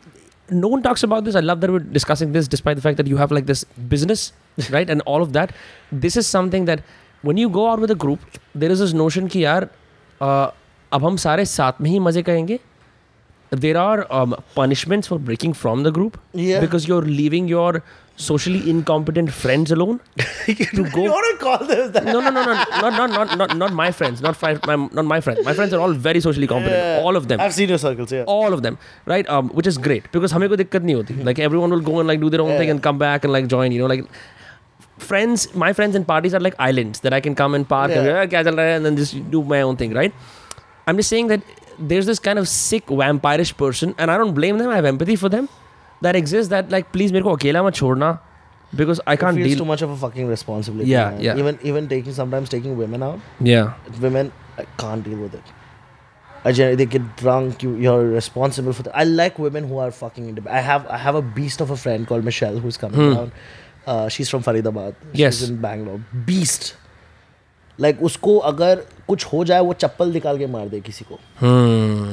[0.59, 1.36] No one talks about this.
[1.36, 3.64] I love that we're discussing this, despite the fact that you have like this
[3.95, 4.24] business,
[4.70, 5.53] right, and all of that.
[6.05, 6.82] This is something that
[7.30, 8.20] when you go out with a group,
[8.53, 9.70] there is this notion कि यार
[10.22, 10.51] uh,
[10.93, 12.59] अब हम सारे साथ में ही मजे करेंगे.
[13.64, 16.62] There are um, punishments for breaking from the group Yeah.
[16.62, 17.84] because you're leaving your
[18.16, 19.99] socially incompetent friends alone
[20.78, 21.03] to go.
[21.03, 22.05] you want to call this that?
[22.05, 25.05] no, no, no, no, not, not, not, not, not my friends, not fi- my, not
[25.05, 25.43] my friends.
[25.43, 27.01] My friends are all very socially competent, Yeah.
[27.03, 28.24] all of them I've seen your circles, yeah.
[28.36, 31.39] all of them right um which is great because हमें कोई दिक्कत नहीं होती like
[31.49, 32.76] everyone will go and like do their own thing Yeah.
[32.78, 34.05] and come back and like join you know like
[34.97, 38.05] friends my friends and parties are like islands that I can come and park and,
[38.05, 38.22] Yeah.
[38.22, 40.14] "Ah, क्या चल रहा है?" and then just do my own thing right
[40.88, 41.41] I'm just saying that
[41.91, 45.16] there's this kind of sick vampirish person and I don't blame them I have empathy
[45.16, 45.47] for them
[46.01, 48.18] that exists that like please मेरे को अकेला मत छोड़ना
[48.80, 50.89] because I It can't feels deal too much of a fucking responsibility.
[50.89, 51.22] Yeah, man.
[51.30, 51.39] yeah.
[51.43, 53.74] Even even taking sometimes taking women out, yeah
[54.05, 55.49] women I can't deal with it.
[56.45, 57.66] I generally they get drunk.
[57.66, 58.95] You you're responsible for that.
[59.01, 60.55] I like women who are fucking independent.
[60.59, 63.18] I have I have a beast of a friend called Michelle who's coming Hmm.
[63.18, 63.32] down.
[63.95, 64.95] Uh, she's from Faridabad.
[65.24, 65.39] Yes.
[65.41, 65.99] She's in Bangalore.
[66.32, 66.72] Beast.
[67.79, 71.18] like उसको अगर कुछ हो जाए वो चप्पल निकाल के मार दे किसी को।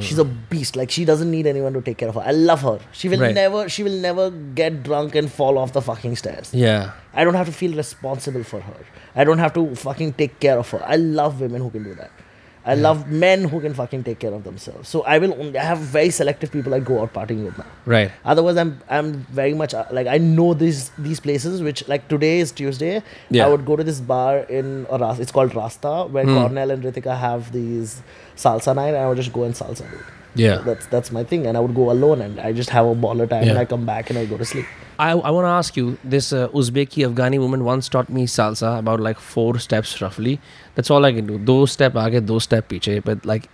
[0.02, 2.68] She is a beast like she doesn't need anyone to take care of I love
[2.68, 6.54] her she will never she will never get drunk and fall of the fucking stairs
[6.54, 10.58] I don't have to feel responsible for her I don't have to fucking take care
[10.58, 12.23] of her I love women who can do that
[12.66, 14.88] I love men who can fucking take care of themselves.
[14.88, 17.66] So I will only I have very selective people I go out partying with now.
[17.84, 21.62] right Otherwise, I'm I'm very much uh, like I know these these places.
[21.68, 23.02] Which like today is Tuesday.
[23.30, 23.46] Yeah.
[23.46, 26.34] I would go to this bar in Ras- it's called Rasta where Hmm.
[26.38, 28.00] Cornell and Ritika have these
[28.36, 29.84] salsa night, and I would just go and salsa.
[29.90, 30.00] Dude.
[30.44, 32.94] yeah That's that's my thing, and I would go alone and I just have a
[33.04, 33.50] baller time, Yeah.
[33.50, 34.64] and I come back and I go to sleep.
[35.04, 38.78] I, I want to ask you this uh, Uzbeki Afghani woman once taught me salsa
[38.78, 40.34] about like four steps roughly.
[40.74, 41.38] That's all I can do.
[41.38, 43.02] Do step aage, do step piche.
[43.04, 43.48] But like,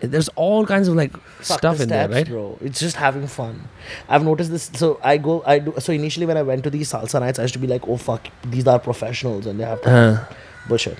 [0.00, 2.26] there's all kinds of like Fuck stuff the in there, right?
[2.26, 2.58] bro?
[2.62, 3.68] It's just having fun.
[4.08, 4.70] I've noticed this.
[4.74, 5.74] So I go, I do.
[5.78, 7.96] So initially, when I went to these salsa nights, I used to be like, "Oh
[7.96, 10.24] fuck, these are professionals and they have to Uh,
[10.68, 10.98] bullshit."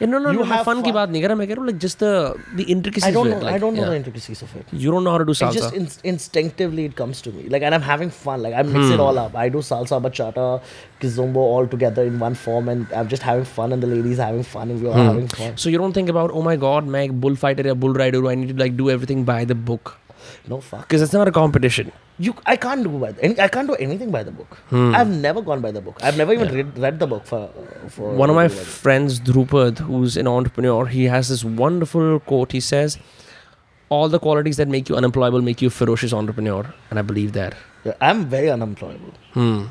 [0.00, 0.44] Yeah, no, no, You no.
[0.52, 0.94] have fun की fun.
[0.94, 1.36] बात नहीं कर रहा.
[1.36, 2.10] मैं कह रहा हूँ like just the
[2.60, 3.08] the intricacies.
[3.08, 3.38] I don't of know.
[3.38, 3.90] it, like, I don't know yeah.
[3.94, 4.74] the intricacies of it.
[4.84, 5.56] You don't know how to do salsa.
[5.56, 7.46] It just inst- instinctively it comes to me.
[7.56, 8.42] Like, and I'm having fun.
[8.48, 8.94] Like, I mix Hmm.
[8.98, 9.38] it all up.
[9.44, 10.46] I do salsa, bachata,
[11.04, 14.44] kizombo all together in one form, and I'm just having fun, and the ladies having
[14.54, 15.08] fun, and we we're Hmm.
[15.12, 15.56] having fun.
[15.64, 18.30] so you don't think about oh my god, मैं एक bullfighter या bull rider हूँ.
[18.34, 19.94] I need to like do everything by the book
[20.48, 20.82] No fuck.
[20.88, 21.92] because it's not a competition.
[22.26, 24.56] You, I can't do by the, any, I can't do anything by the book.
[24.70, 24.94] Hmm.
[24.94, 25.98] I've never gone by the book.
[26.02, 27.48] I've never even read, read the book for
[27.96, 28.12] for.
[28.22, 32.52] one of my friends Drupad, who's an entrepreneur, he has this wonderful quote.
[32.58, 32.98] He says,
[33.88, 37.32] "All the qualities that make you unemployable make you a ferocious entrepreneur," and I believe
[37.40, 37.54] that.
[37.84, 39.12] Yeah, I'm very unemployable.
[39.34, 39.66] Hmm.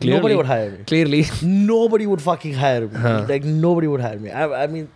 [0.00, 0.84] Clearly, Nobody would hire me.
[0.92, 2.98] Clearly, Nobody would fucking hire me.
[3.08, 3.24] Huh.
[3.28, 4.30] Like nobody would hire me.
[4.30, 4.88] I, I mean,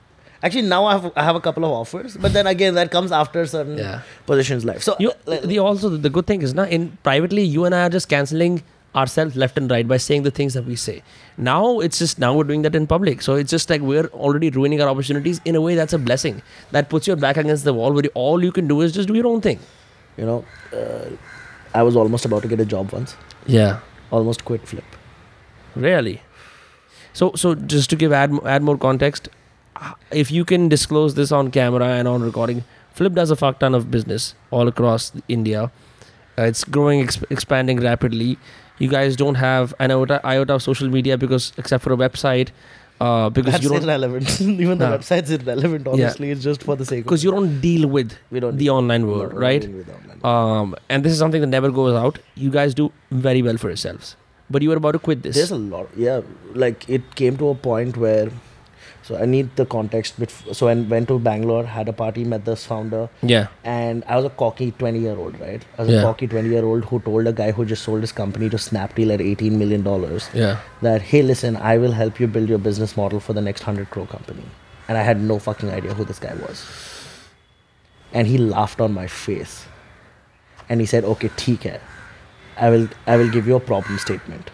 [0.42, 3.12] actually now I have I have a couple of offers, but then again that comes
[3.22, 4.00] after certain Yeah.
[4.26, 4.82] positions life.
[4.82, 5.12] So you.
[5.26, 8.08] like, The also the good thing is now in privately, you and I are just
[8.08, 8.62] canceling
[9.00, 11.02] ourselves left and right by saying the things that we say.
[11.50, 14.50] Now it's just now we're doing that in public, so it's just like we're already
[14.56, 15.40] ruining our opportunities.
[15.52, 16.42] In a way, that's a blessing.
[16.72, 19.14] That puts your back against the wall, where all you can do is just do
[19.20, 19.58] your own thing.
[20.20, 20.44] you know,
[20.78, 21.06] uh,
[21.78, 23.14] I was almost about to get a job once.
[23.46, 23.78] Yeah.
[24.10, 24.84] Almost quit flip.
[25.74, 26.20] Really?
[27.14, 29.30] So, so just to give add add more context,
[30.10, 32.64] if you can disclose this on camera and on recording,
[32.94, 35.70] Flip does a fuck ton of business all across India.
[36.38, 38.38] Uh, it's growing, exp- expanding rapidly.
[38.78, 42.48] You guys don't have an iota, iota of social media because except for a website,
[43.00, 44.40] uh, because That's you don't irrelevant.
[44.40, 44.96] Even the Nah.
[44.96, 45.86] website's irrelevant.
[45.88, 47.00] Honestly, it's just for the sake.
[47.00, 49.64] of because you don't deal with we don't the online world, right?
[49.64, 50.20] online.
[50.24, 52.18] Um, and this is something that never goes out.
[52.34, 54.16] You guys do very well for yourselves,
[54.50, 55.36] but you were about to quit this.
[55.36, 55.88] There's a lot.
[55.96, 56.20] Yeah,
[56.54, 58.30] like it came to a point where
[59.04, 60.14] So I need the context.
[60.52, 63.48] So I went to Bangalore, had a party, met this founder, Yeah.
[63.64, 65.64] and I was a cocky 20 year old, right?
[65.76, 66.00] I was Yeah.
[66.00, 68.60] a cocky 20 year old who told a guy who just sold his company to
[68.66, 70.58] Snapdeal at 18 million dollars Yeah.
[70.82, 73.90] that hey, listen, I will help you build your business model for the next 100
[73.90, 74.44] crore company.
[74.88, 76.64] And I had no fucking idea who this guy was.
[78.12, 79.64] And he laughed on my face.
[80.68, 81.80] And he said, okay, theek hai.
[82.56, 84.50] I will, I will give you a problem statement.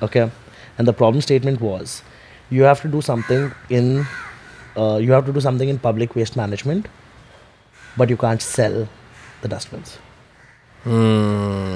[0.00, 0.30] Okay?
[0.78, 2.02] And the problem statement was
[2.50, 4.06] you have to do something in,
[4.76, 6.86] uh, you have to do something in public waste management,
[7.96, 8.88] but you can't sell
[9.42, 9.98] the dustbins.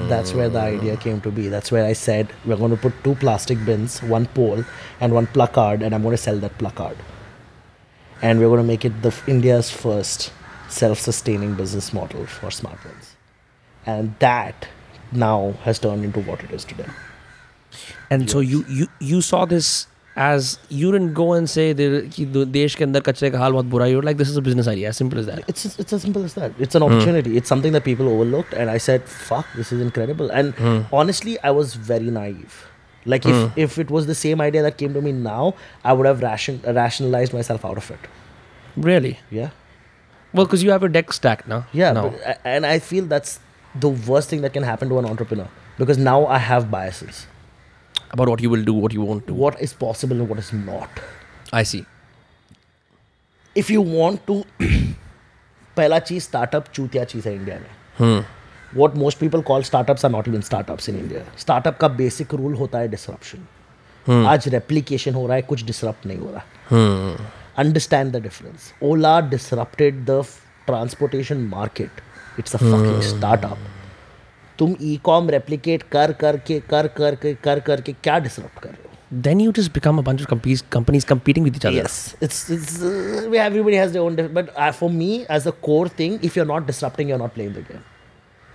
[0.07, 1.47] That's where the idea came to be.
[1.47, 4.63] That's where I said we're going to put two plastic bins, one pole,
[4.99, 6.97] and one placard, and I'm going to sell that placard.
[8.21, 10.31] And we're going to make it the India's first
[10.67, 13.15] self-sustaining business model for smart smartphones.
[13.85, 14.67] And that
[15.11, 16.89] now has turned into what it is today.
[18.09, 19.87] And so you you you saw this
[20.24, 23.52] as you didn't go and say there कि दो- देश के अंदर कचरे का हाल
[23.52, 25.64] बहुत बुरा है you're like this is a business idea as simple as that It's
[25.84, 26.60] it's as simple as that.
[26.66, 27.32] It's an opportunity.
[27.40, 30.62] It's something that people overlooked, and I said, "Fuck, this is incredible." And
[31.00, 32.60] honestly, I was very naive.
[33.14, 35.40] Like if if it was the same idea that came to me now,
[35.92, 38.06] I would have ration, rationalized myself out of it.
[38.86, 39.50] really Yeah,
[40.38, 41.92] well because you have a deck stacked now yeah.
[41.98, 42.06] now.
[42.14, 43.34] But, a- and I feel that's
[43.84, 45.46] the worst thing that can happen to an entrepreneur
[45.82, 47.20] because now I have biases.
[48.11, 49.33] about what you will do, what you won't do.
[49.33, 50.89] What is possible and what is not.
[51.53, 51.85] I see.
[53.55, 54.43] If you want to,
[55.77, 58.25] पहला चीज़ startup चूतिया चीज़ है India में।
[58.75, 62.53] What most people call startups are not even startups in India startup का basic rule
[62.53, 63.37] होता है disruption
[64.07, 64.27] hmm.
[64.27, 70.05] आज replication हो रहा है कुछ डिसरप्ट नहीं हो रहा। Understand the difference Ola disrupted
[70.05, 70.23] the
[70.65, 71.91] transportation market
[72.39, 72.59] it's a
[73.09, 73.57] startup
[74.59, 78.89] तुम ई कॉम रेप्लीकेट कर करके कर करके कर करके क्या डिसरप्ट कर रहे हो?
[79.25, 81.93] then you just become a bunch of companies companies competing with each other Yes,
[82.25, 84.19] it's it's uh, everybody has their own.
[84.35, 85.07] But uh, for me,
[85.37, 87.87] as a core thing, if you're not disrupting, you're not playing the game.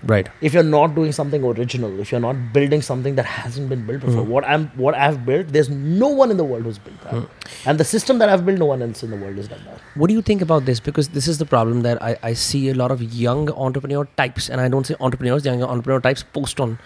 [0.07, 3.87] Right if you're not doing something original if you're not building something that hasn't been
[3.87, 4.31] built before hmm.
[4.31, 7.69] what i'm what i've built there's no one in the world who's built that hmm.
[7.69, 9.85] and the system that i've built no one else in the world has done that
[9.95, 10.81] What do you think about this?
[10.81, 14.51] Because this is the problem that I, I see a lot of young entrepreneur types,
[14.51, 16.81] and I don't say entrepreneurs, young entrepreneur types post on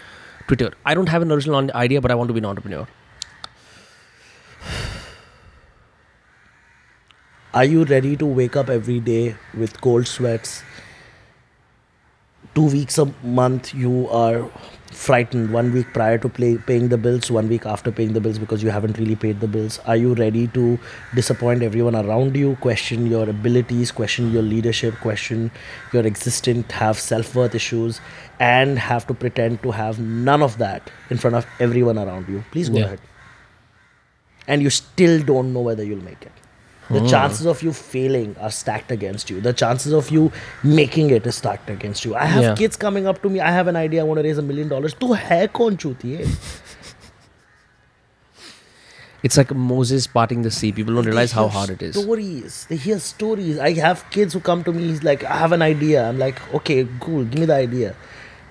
[0.46, 0.74] Twitter.
[0.84, 2.86] I don't have an original idea, but I want to be an entrepreneur.
[7.54, 10.62] are you ready to wake up every day with cold sweats
[12.58, 14.50] two weeks a month you are
[15.00, 15.52] frightened.
[15.52, 18.64] One week prior to play, paying the bills one week after paying the bills because
[18.64, 19.78] you haven't really paid the bills.
[19.86, 20.64] Are you ready to
[21.14, 22.56] disappoint everyone around you?
[22.60, 25.52] Question your abilities question your leadership question
[25.92, 28.00] your existence have self-worth issues
[28.40, 32.42] and have to pretend to have none of that in front of everyone around you.
[32.50, 32.86] Please go Yeah.
[32.86, 33.00] ahead.
[34.48, 36.37] And you still don't know whether you'll make it
[36.90, 37.06] the hmm.
[37.06, 39.40] chances of you failing are stacked against you.
[39.40, 40.32] The chances of you
[40.62, 42.14] making it is stacked against you.
[42.14, 42.54] I have Yeah.
[42.54, 43.40] kids coming up to me.
[43.40, 44.00] I have an idea.
[44.00, 44.94] I want to raise a million dollars.
[44.94, 46.26] Tu hai kaun chutiye?
[49.22, 50.70] It's like Moses parting the sea.
[50.70, 51.96] People don't realize how hard it is.
[52.00, 52.66] Stories.
[52.68, 53.58] They hear stories.
[53.58, 54.84] I have kids who come to me.
[54.84, 56.08] He's like, I have an idea.
[56.08, 57.24] I'm like, okay, cool.
[57.24, 57.96] Give me the idea.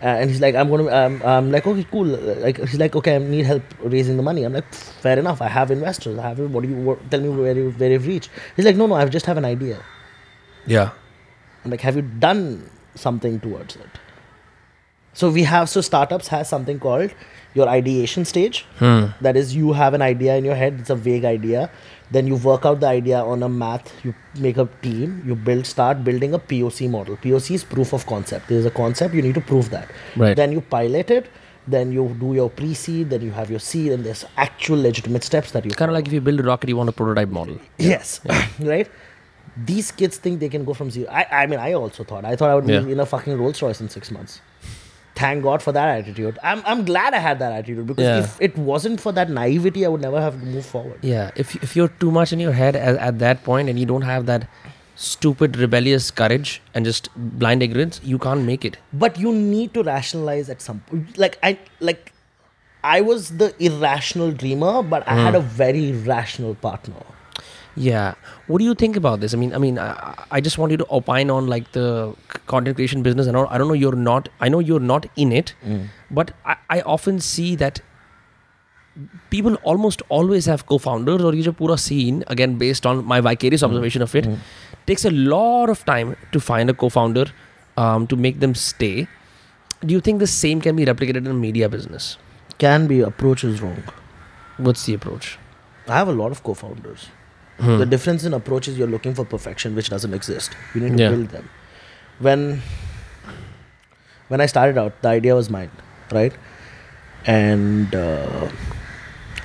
[0.02, 0.94] Uh, and he's like, I'm gonna.
[0.94, 2.06] Um, I'm like, okay, cool.
[2.06, 4.44] Like he's like, okay, I need help raising the money.
[4.44, 5.42] I'm like, fair enough.
[5.42, 6.20] I have investors.
[6.20, 6.40] I have.
[6.40, 8.30] What do you what, tell me where you where you've reached?
[8.56, 8.96] He's like, no, no.
[8.96, 9.84] I just have an idea.
[10.68, 10.92] Yeah.
[11.66, 13.90] I'm like, have you done something towards it?
[15.14, 17.12] So we have so startups has something called
[17.56, 18.66] your ideation stage.
[19.22, 20.80] That is, you have an idea in your head.
[20.80, 21.72] It's a vague idea.
[22.10, 23.92] Then you work out the idea on a math.
[24.06, 25.24] You make a team.
[25.26, 27.18] You build, start building a POC model.
[27.18, 28.48] POC is proof of concept.
[28.48, 29.14] There is a concept.
[29.14, 29.90] You need to prove that.
[30.16, 30.36] Right.
[30.36, 31.28] Then you pilot it.
[31.68, 33.10] Then you do your pre-seed.
[33.10, 35.72] Then you have your seed, and there's actual legitimate steps that you.
[35.72, 37.60] Kind of like if you build a rocket, you want a prototype model.
[37.78, 38.22] Yes.
[38.60, 38.90] right?
[39.66, 41.10] These kids think they can go from zero.
[41.12, 42.24] I, I mean, I also thought.
[42.24, 42.80] I thought I would Yeah.
[42.82, 44.40] be in a fucking Rolls Royce in six months.
[45.18, 46.38] Thank God for that attitude.
[46.44, 48.20] I'm, I'm glad I had that attitude because Yeah.
[48.20, 51.00] if it wasn't for that naivety, I would never have moved forward.
[51.02, 51.32] Yeah.
[51.36, 54.08] If if you're too much in your head at, at that point and you don't
[54.10, 54.48] have that
[54.96, 58.78] stupid rebellious courage and just blind ignorance, you can't make it.
[58.94, 61.18] But you need to rationalize at some point.
[61.26, 62.14] Like I like,
[62.84, 65.26] I was the irrational dreamer, but I hmm.
[65.26, 67.06] had a very rational partner.
[67.78, 68.16] Yeah.
[68.48, 69.34] What do you think about this?
[69.34, 72.16] I mean, I mean, I, I just want you to opine on like the
[72.48, 73.28] content creation business.
[73.28, 73.38] And.
[73.38, 73.74] I don't know.
[73.74, 74.30] You're not.
[74.40, 75.88] I know you're not in it, mm.
[76.10, 77.82] but I, I often see that
[79.30, 83.66] people almost always have co-founders or a pura scene again based on my vicarious mm.
[83.66, 84.18] observation mm-hmm.
[84.18, 84.40] of it mm.
[84.88, 87.26] takes a lot of time to find a co-founder
[87.78, 89.08] um, to make them stay
[89.86, 92.18] do you think the same can be replicated in a media business
[92.58, 93.84] can be approach is wrong
[94.58, 95.38] what's the approach
[95.88, 97.10] i have a lot of co-founders
[97.60, 100.52] the difference in approach is you're looking for perfection, which doesn't exist.
[100.76, 101.10] You need to Yeah.
[101.10, 101.50] build them.
[102.20, 102.62] When
[104.28, 105.72] when I started out, the idea was mine,
[106.12, 106.34] right?
[107.26, 108.50] And uh,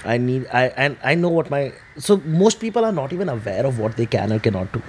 [0.05, 3.65] I need I and I know what my so most people are not even aware
[3.67, 4.83] of what they can or cannot do,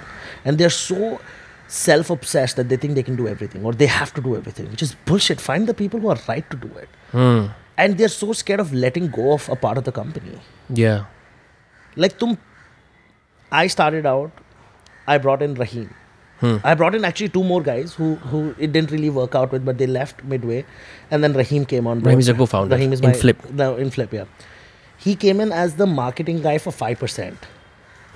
[0.44, 1.20] and they're so
[1.66, 4.82] self-obsessed that they think they can do everything or they have to do everything, which
[4.82, 5.40] is bullshit.
[5.40, 7.46] Find the people who are right to do it, Hmm.
[7.76, 10.38] and they're so scared of letting go of a part of the company.
[10.68, 11.04] Yeah.
[11.96, 12.36] Like tum,
[13.60, 14.42] I started out.
[15.06, 15.92] I brought in Raheem.
[16.70, 19.64] I brought in actually two more guys who who it didn't really work out with,
[19.68, 20.56] but they left midway,
[21.10, 22.00] and then Raheem came on.
[22.00, 22.06] board.
[22.06, 23.44] Raheem is a co-founder Raheem is in my Flip.
[23.60, 24.24] No, in Flip, yeah.
[25.04, 27.46] He came in as the marketing guy for five percent.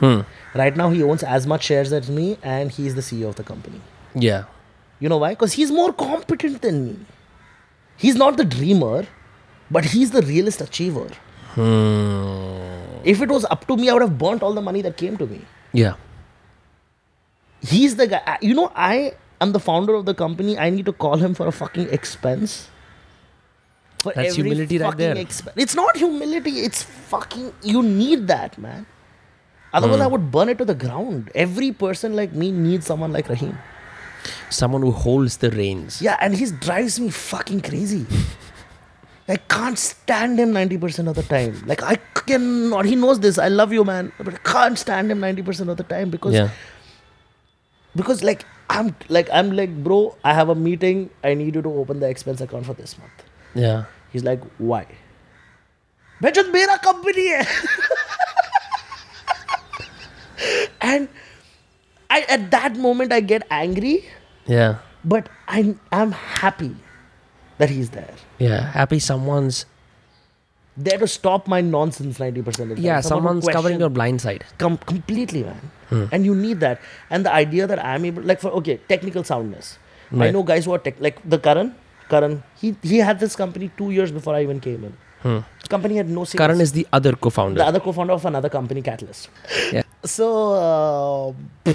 [0.02, 0.20] Hmm.
[0.62, 3.46] Right now, he owns as much shares as me, and he's the CEO of the
[3.52, 3.80] company.
[4.26, 4.44] Yeah.
[5.06, 5.30] You know why?
[5.30, 6.96] Because he's more competent than me.
[7.96, 9.06] He's not the dreamer,
[9.78, 11.08] but he's the realist achiever.
[11.54, 12.77] Hmm.
[13.04, 15.16] If it was up to me, I would have burnt all the money that came
[15.18, 15.40] to me.
[15.72, 15.94] Yeah.
[17.60, 18.38] He's the guy.
[18.40, 20.58] You know, I am the founder of the company.
[20.58, 22.68] I need to call him for a fucking expense.
[24.02, 25.14] For That's humility right there.
[25.16, 26.60] expen- it's not humility.
[26.60, 27.52] It's fucking.
[27.62, 28.86] You need that, man.
[29.72, 30.12] Otherwise, I Hmm.
[30.12, 31.30] would burn it to the ground.
[31.34, 33.58] Every person like me needs someone like Raheem.
[34.50, 36.00] Someone who holds the reins.
[36.00, 38.06] Yeah, and he drives me fucking crazy.
[39.28, 41.62] I can't stand him 90% of the time.
[41.66, 41.96] Like, I
[42.27, 42.85] cannot.
[42.85, 43.37] He knows this.
[43.37, 44.11] I love you, man.
[44.17, 46.49] But I can't stand him 90% of the time because Yeah.
[47.95, 51.09] because like I'm like I'm like bro, I have a meeting.
[51.23, 53.23] I need you to open the expense account for this month.
[53.55, 53.85] Yeah.
[54.11, 54.85] He's like, why?
[56.23, 57.43] बेचो मेरा company है
[60.81, 61.07] and
[62.09, 64.05] I at that moment I get angry,
[64.45, 64.75] Yeah.
[65.03, 66.75] but I I'm happy
[67.57, 68.13] that he's there.
[68.39, 68.71] Yeah.
[68.71, 69.65] Happy someone's.
[70.86, 72.84] there to stop my nonsense 90% of the time.
[72.84, 73.00] Yeah.
[73.00, 74.44] Someone's covering your blind side.
[74.58, 76.08] Com- completely, man.
[76.12, 76.80] And you need that.
[77.10, 79.78] And the idea that I'm able, like, for okay, technical soundness.
[80.26, 81.74] I know guys who are tech, like the Karan.
[82.12, 84.94] Karan, he he had this company two years before I even came in.
[85.24, 86.38] The company had no sales.
[86.42, 87.58] Karan is the other co-founder.
[87.62, 89.28] the other co-founder of another company, Catalyst.
[89.72, 89.82] Yeah.
[90.14, 90.26] So,
[91.66, 91.72] uh,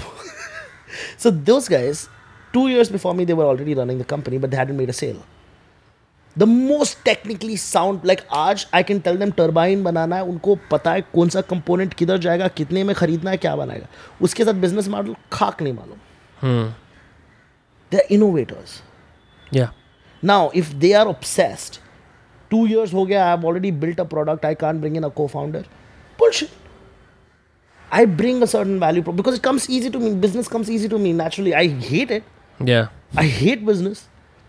[1.16, 2.08] so those guys,
[2.52, 4.92] two years before me, they were already running the company, but they hadn't made a
[4.92, 5.22] sale.
[6.38, 10.92] The most technically sound like आज I can tell them turbine बनाना है उनको पता
[10.92, 13.86] है कौन सा component किधर जाएगा कितने में खरीदना है क्या बनाएगा।
[14.22, 16.72] उसके साथ बिज़नेस मॉडल खाक नहीं मालूम।
[17.92, 18.80] They are innovators
[20.22, 21.78] now if they are obsessed
[22.50, 25.08] two years हो गया I have already built a product I can bring in a
[25.26, 25.64] cofounder
[26.18, 26.44] plus
[27.92, 30.98] I bring a certain value because it comes easy to me business comes easy to
[30.98, 34.04] me naturally I hate it I hate business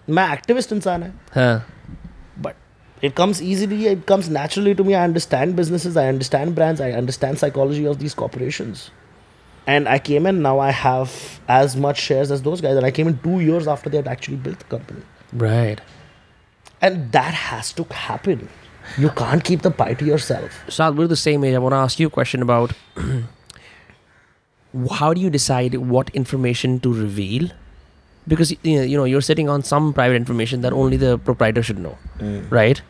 [0.10, 1.64] मैं activist इंसान है
[2.42, 2.56] but
[3.02, 3.88] it comes easily.
[3.88, 4.96] It comes naturally to me.
[4.96, 5.98] I understand businesses.
[5.98, 6.82] I understand brands.
[6.82, 8.90] I understand psychology of these corporations,
[9.76, 10.42] and I came in.
[10.42, 11.16] Now I have
[11.48, 14.08] as much shares as those guys, and I came in two years after they had
[14.08, 15.02] actually built the company.
[15.34, 15.82] Right.
[16.82, 18.48] And that has to happen.
[18.98, 20.64] You can't keep the pie to yourself.
[20.70, 21.56] Saad, we're the same age.
[21.56, 22.74] I want to ask you a question about
[25.00, 27.50] how do you decide what information to reveal
[28.28, 31.62] because you know, you know you're sitting on some private information that only the proprietor
[31.64, 31.98] should know,
[32.50, 32.82] right?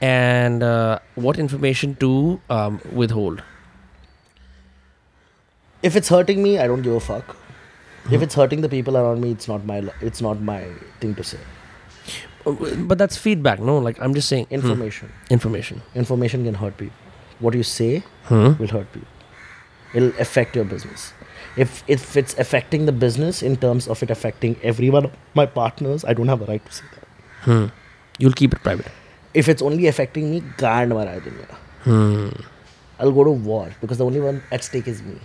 [0.00, 3.42] And uh, what information to um, withhold?
[5.88, 7.30] if it's hurting me i don't give a fuck
[8.16, 9.76] if it's hurting the people around me it's not my
[10.08, 10.58] it's not my
[11.04, 11.38] thing to say
[12.50, 12.52] Uh,
[12.90, 13.72] But that's feedback, no?
[13.86, 15.80] Like I'm just saying hmm, information information.
[16.02, 17.88] information can hurt people what you say
[18.30, 18.52] Hmm.
[18.60, 19.08] will hurt people
[20.00, 21.06] it'll affect your business
[21.63, 25.45] if if it's affecting the business in terms of it affecting every one of my
[25.57, 27.03] partners i don't have a right to say that
[27.47, 27.65] Hmm.
[28.23, 28.91] You'll keep it private.
[29.39, 32.29] if it's only affecting me गांड मारा है दुनिया Hmm.
[32.99, 35.15] i'll go to war because the only one at stake is me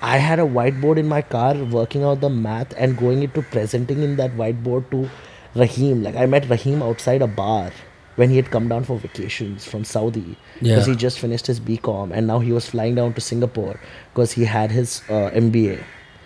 [0.00, 4.02] I had a whiteboard in my car working out the math and going into presenting
[4.02, 5.08] in that whiteboard to
[5.54, 7.70] rahim like i met rahim outside a bar
[8.16, 10.36] when he had come down for vacations from saudi.
[10.60, 10.92] Because Yeah.
[10.94, 13.78] he just finished his bcom and now he was flying down to singapore
[14.12, 15.82] because he had his uh, mba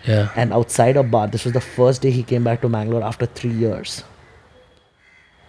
[0.07, 0.31] yeah.
[0.37, 3.27] And outside a bar this was the first day he came back to mangalore after
[3.27, 4.05] three years.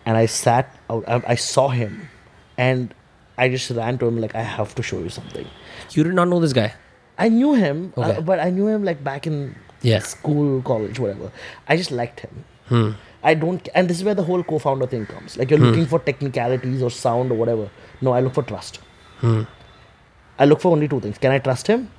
[0.06, 2.10] And i sat out I, I saw him.
[2.58, 2.94] And
[3.38, 5.48] i just ran to him like i have to show you something.
[5.92, 6.74] You did not know this guy?
[7.18, 10.00] I knew him uh, but i knew him like back in Yeah.
[10.00, 11.32] school college whatever.
[11.68, 12.44] I just liked him.
[12.72, 12.90] Hmm.
[13.30, 15.38] i don't and this is where the whole co-founder thing comes.
[15.42, 17.70] Like you're looking for technicalities or sound or whatever.
[18.08, 18.80] No i look for trust.
[19.24, 21.18] I look for only two things.
[21.26, 21.90] Can i trust him?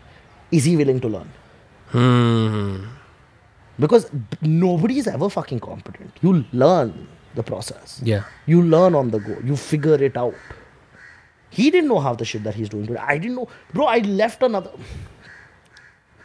[0.58, 1.30] Is he willing to learn?
[1.92, 2.74] Hmm.
[3.84, 4.10] because
[4.42, 6.16] nobody is ever fucking competent.
[6.26, 6.92] You learn
[7.34, 8.00] the process.
[8.12, 8.24] Yeah.
[8.46, 9.36] You learn on the go.
[9.50, 10.34] You figure it out
[11.50, 13.00] he didn't know half the shit that he's doing today.
[13.00, 13.48] I didn't know.
[13.72, 14.70] Bro i left another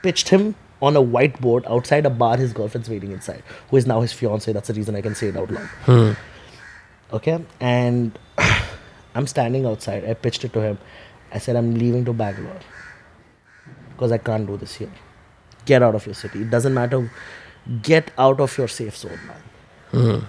[0.04, 4.02] pitched him on a whiteboard outside a bar his girlfriend's waiting inside who is now
[4.02, 5.68] his fiance that's the reason i can say it out loud.
[5.86, 6.12] Hmm.
[7.14, 7.40] Okay?
[7.60, 8.20] And
[9.16, 10.06] i'm standing outside.
[10.06, 10.78] I pitched it to him.
[11.32, 12.60] I said i'm leaving to bangalore
[13.92, 14.92] because i can't do this here.
[15.66, 16.42] Get out of your city.
[16.42, 17.10] It doesn't matter.
[17.82, 19.44] Get out of your safe zone man.
[19.92, 20.26] Hmm.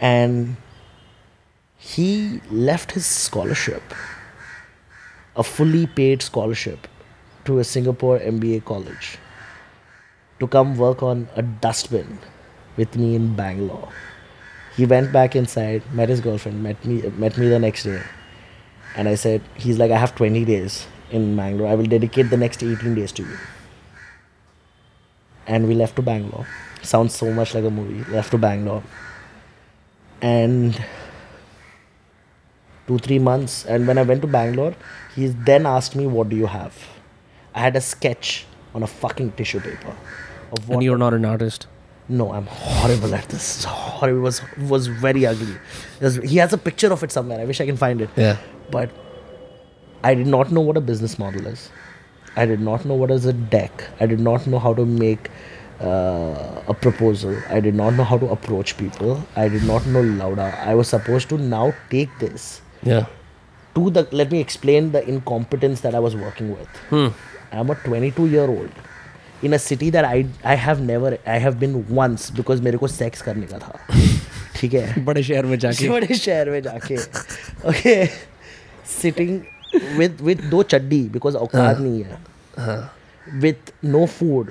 [0.00, 0.56] And
[1.76, 3.82] he left his scholarship
[5.36, 6.88] a fully paid scholarship
[7.44, 9.18] to a singapore mba college
[10.38, 12.18] to come work on a dustbin
[12.76, 13.88] with me in bangalore.
[14.76, 18.02] He went back inside met his girlfriend met me met me the next day
[18.96, 21.68] and i said he's like i have 20 days in bangalore.
[21.68, 23.38] I will dedicate the next 18 days to you.
[25.46, 26.46] And we left to bangalore.
[26.82, 28.10] Sounds so much like a movie.
[28.10, 28.82] Left to bangalore.
[30.20, 30.80] And
[32.86, 34.74] two three months and when i went to bangalore
[35.16, 36.80] he then asked me what do you have
[37.54, 39.94] i had a sketch on a fucking tissue paper
[40.56, 41.66] of what and you're not an artist
[42.08, 44.42] no i'm horrible at this horrible it was
[44.74, 45.54] was very ugly
[46.00, 48.36] was- he has a picture of it somewhere i wish i can find it yeah
[48.70, 48.90] but
[50.04, 51.70] I did not know what a business model is.
[52.34, 53.84] I did not know what is a deck.
[54.00, 55.28] I did not know how to make
[55.80, 57.36] uh, a proposal.
[57.48, 59.24] I did not know how to approach people.
[59.36, 60.58] I did not know Lauda.
[60.58, 63.06] I was supposed to now take this yeah
[63.74, 64.06] to the.
[64.12, 66.68] Let me explain the incompetence that I was working with.
[66.90, 67.08] Hmm.
[67.52, 68.70] I'm a 22 year old
[69.42, 72.88] in a city that I I have never I have been once because मेरे को
[72.88, 73.78] sex करने का था.
[74.56, 75.04] ठीक है.
[75.04, 76.96] बड़े शहर में जाके बड़े शहर में जाके
[77.68, 77.94] ओके
[79.00, 79.40] सिटिंग
[79.98, 82.80] विद विद दो चड्डी बिकॉज़ औकात नहीं है
[83.40, 84.50] विथ नो फ़ूड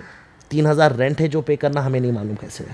[0.51, 2.65] तीन हज़ार रेंट है जो पे करना हमें नहीं मालूम कैसे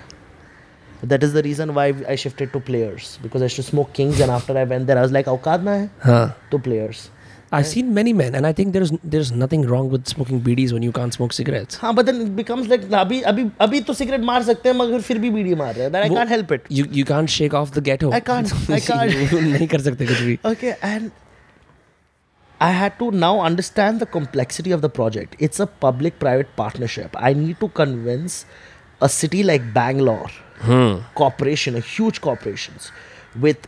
[1.05, 4.31] that is the reason why I shifted two players because I to smoke Kings and
[4.31, 7.09] after I went there I was like औकात ना है हाँ तो players
[7.57, 10.85] I've seen many men, and I think there's there's nothing wrong with smoking BDs when
[10.87, 11.79] you can't smoke cigarettes.
[11.81, 15.01] हाँ but then it becomes like अभी अभी अभी तो सिगरेट मार सकते हैं मगर
[15.09, 17.57] फिर भी बीड़ी मार रहे हैं that I can't help it You you can't shake
[17.61, 18.13] off the ghetto.
[18.19, 18.55] I can't.
[18.77, 19.35] I can't.
[19.35, 20.39] नहीं कर सकते कुछ भी.
[20.53, 21.11] Okay, and
[22.61, 25.37] I had to now understand the complexity of the project.
[25.49, 27.21] It's a public private partnership.
[27.31, 28.37] I need to convince
[29.01, 30.33] a city like Bangalore,
[31.16, 32.92] corporation, a huge corporations,
[33.40, 33.68] with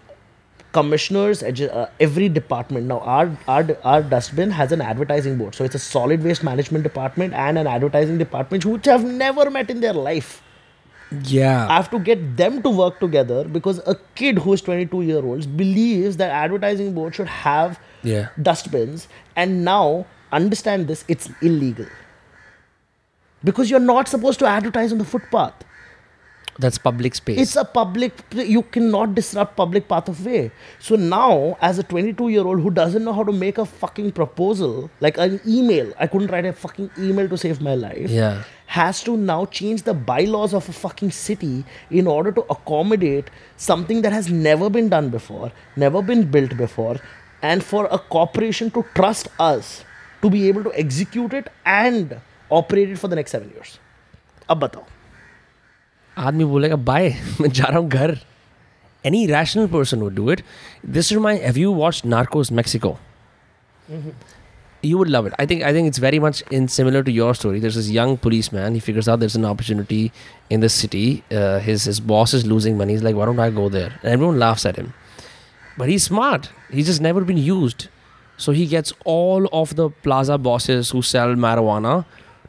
[0.72, 2.86] commissioners, uh, every department.
[2.88, 5.56] Now, our, our, our dustbin has an advertising board.
[5.56, 9.70] So it's a solid waste management department and an advertising department, which have never met
[9.70, 10.44] in their life.
[11.24, 11.68] Yeah.
[11.68, 15.26] I have to get them to work together because a kid who is 22 year
[15.26, 18.28] olds believes that advertising board should have Yeah.
[18.40, 21.88] dustbins and now understand this it's illegal
[23.44, 25.54] because you're not supposed to advertise on the footpath
[26.63, 27.39] That's public space.
[27.43, 28.13] it's a public
[28.51, 30.43] you cannot disrupt public path of way
[30.89, 34.13] so now as a 22 year old who doesn't know how to make a fucking
[34.19, 34.77] proposal
[35.07, 38.45] like an email i couldn't write a fucking email to save my life Yeah.
[38.77, 41.53] has to now change the bylaws of a fucking city
[42.03, 43.35] in order to accommodate
[43.69, 45.51] something that has never been done before
[45.89, 46.97] never been built before
[47.53, 49.75] and for a corporation to trust us
[50.23, 52.19] to be able to execute it and
[52.65, 53.79] operate it for the next 7 years
[54.51, 54.87] अब बताओ
[56.19, 57.09] आदमी बोलेगा bye
[57.41, 58.19] मैं जा रहा हूँ घर
[59.05, 60.43] any rational person would do it.
[60.83, 61.43] This reminds.
[61.43, 62.99] Have you watched Narcos Mexico?
[64.83, 65.35] You would love it.
[65.39, 65.63] I think.
[65.63, 67.61] I think it's very much in similar to your story.
[67.61, 68.75] There's this young policeman.
[68.75, 70.13] He figures out there's an opportunity
[70.51, 71.23] in the city.
[71.31, 72.95] Uh, his his boss is losing money.
[72.95, 73.93] He's like, why don't I go there?
[74.03, 74.93] And everyone laughs at him.
[75.77, 76.51] But he's smart.
[76.71, 77.89] He's just never been used.
[78.37, 82.05] So he gets all of the plaza bosses who sell marijuana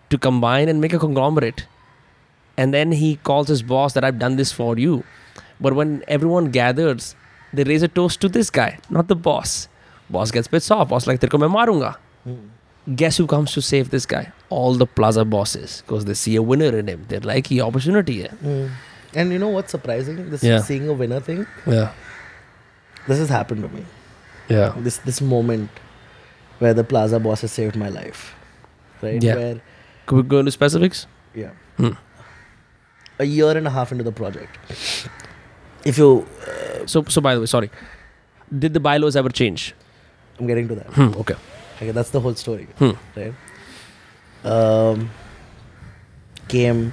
[0.09, 1.65] to combine and make a conglomerate.
[2.60, 5.02] and then he calls his boss that I've done this for you.
[5.66, 7.14] But when everyone gathers,
[7.54, 9.68] they raise a toast to this guy, not the boss.
[10.16, 10.90] Boss gets pissed off.
[10.90, 11.92] Boss like, "Terko main marunga."
[12.28, 12.96] Mm.
[13.00, 14.22] Guess who comes to save this guy?
[14.58, 17.06] All the plaza bosses, because they see a winner in him.
[17.12, 18.70] They're like, "He opportunity." Mm.
[19.14, 20.20] And you know what's surprising?
[20.34, 20.60] This yeah.
[20.68, 21.46] seeing a winner thing.
[21.66, 21.92] Yeah.
[23.08, 23.86] This has happened to me.
[24.48, 24.74] Yeah.
[24.88, 25.82] This this moment
[26.58, 28.22] where the plaza boss has saved my life.
[29.08, 29.22] Right.
[29.30, 29.42] Yeah.
[29.42, 29.60] Where
[30.06, 31.06] Could we go into specifics?
[31.34, 31.52] Yeah.
[31.82, 31.96] Hmm
[33.24, 34.58] a year and a half into the project.
[35.84, 36.26] If you,
[36.86, 37.70] So, so by the way, sorry,
[38.64, 39.74] did the bylaws ever change?
[40.38, 40.86] I'm getting to that.
[40.98, 41.36] Hmm, okay.
[41.76, 42.92] Okay, that's the whole story, Hmm.
[43.16, 43.34] right?
[44.52, 45.10] Um,
[46.48, 46.92] came,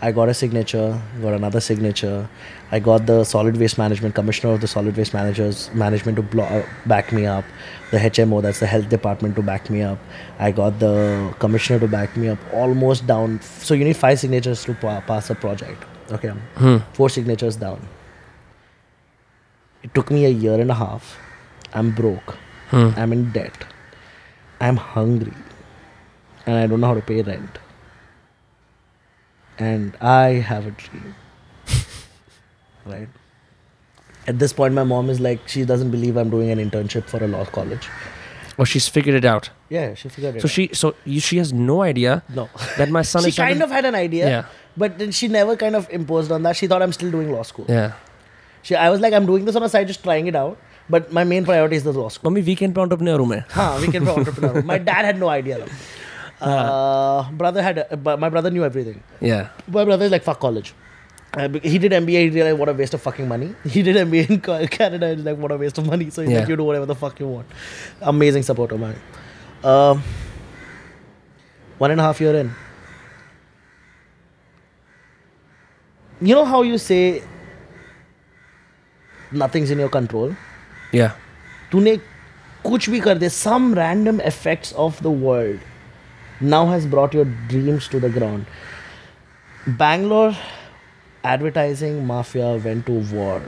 [0.00, 2.28] I got a signature, got another signature.
[2.72, 6.44] I got the solid waste management commissioner of the solid waste managers management to blo-
[6.44, 7.44] uh, back me up.
[7.90, 9.98] The HMO, that's the health department, to back me up.
[10.38, 12.38] I got the commissioner to back me up.
[12.52, 13.40] Almost down.
[13.42, 15.84] So you need five signatures to pa- pass a project.
[16.10, 16.78] Okay, Hmm.
[16.94, 17.78] four signatures down.
[19.82, 21.16] It took me a year and a half.
[21.74, 22.36] I'm broke.
[22.70, 22.90] Hmm.
[22.96, 23.64] I'm in debt.
[24.60, 25.34] I'm hungry.
[26.46, 27.58] And I don't know how to pay rent.
[29.58, 31.14] And I have a dream
[32.85, 33.07] right?
[34.27, 37.23] At this point, my mom is like, she doesn't believe I'm doing an internship for
[37.23, 37.87] a law college.
[38.59, 39.49] Oh, she's figured it out.
[39.69, 40.51] Yeah, she figured it So out.
[40.51, 42.49] she, so you, she has no idea No.
[42.77, 43.35] that my son she is.
[43.35, 44.43] trying kind to- of had an idea, Yeah.
[44.77, 46.55] but then she never kind of imposed on that.
[46.57, 47.65] She thought I'm still doing law school.
[47.69, 47.93] Yeah.
[48.61, 50.57] She, I was like, I'm doing this on a side, just trying it out.
[50.89, 52.31] But my main priority is the law school.
[52.31, 54.61] Mummy weekend पे entrepreneur हूँ मैं Huh, we can be entrepreneur.
[54.63, 55.59] My dad had no idea.
[55.59, 55.67] though.
[56.41, 59.01] Uh, brother had, uh, but my brother knew everything.
[59.21, 59.49] Yeah.
[59.67, 59.85] My
[61.37, 63.53] Uh, bec- he did MBA, he realized what a waste of fucking money.
[63.65, 66.09] He did MBA in Co- Canada, he's like, what a waste of money.
[66.09, 66.39] So he's Yeah.
[66.39, 67.45] like, you do whatever the fuck you want.
[68.01, 68.95] Amazing supporter, man.
[69.63, 70.01] Um,
[71.77, 72.51] one and a half year in.
[76.21, 77.23] You know how you say
[79.31, 80.35] nothing's in your control?
[80.91, 81.11] Yeah.
[81.71, 81.95] तूने
[82.65, 85.59] कुछ भी कर दे some random effects of the world
[86.53, 88.47] now has brought your dreams to the ground
[89.81, 90.33] bangalore
[91.24, 93.42] advertising mafia went to war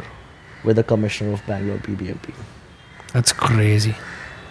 [0.64, 2.34] with the commissioner of bangalore bbmp
[3.12, 3.94] That's crazy.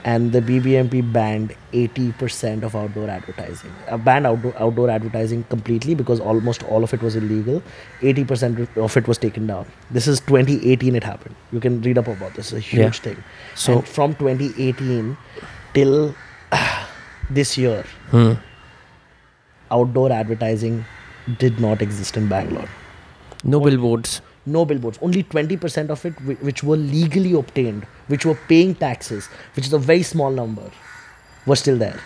[0.10, 6.20] and the bbmp banned 80% of outdoor advertising uh, banned outdoor, outdoor advertising completely because
[6.20, 7.62] almost all of it was illegal.
[8.02, 9.66] 80% of it was taken down.
[9.92, 11.36] This is 2018 it happened.
[11.52, 12.54] You can read up about this.
[12.54, 12.92] It's a huge Yeah.
[13.08, 13.24] thing.
[13.56, 15.18] So- and from 2018
[15.74, 16.16] till
[17.42, 18.34] this year Hmm.
[19.72, 20.86] outdoor advertising
[21.40, 22.70] did not exist in bangalore
[23.54, 24.22] No billboards.
[24.54, 26.18] no billboards only 20% of it
[26.48, 30.66] which were legally obtained which were paying taxes which is a very small number
[31.46, 32.00] were still there.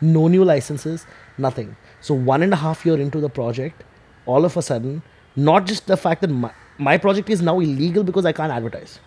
[0.00, 1.06] No new licenses
[1.38, 1.70] nothing.
[2.00, 3.84] So one and a half year into the project
[4.26, 5.02] all of a sudden
[5.36, 8.98] not just the fact that my, my project is now illegal because i can't advertise.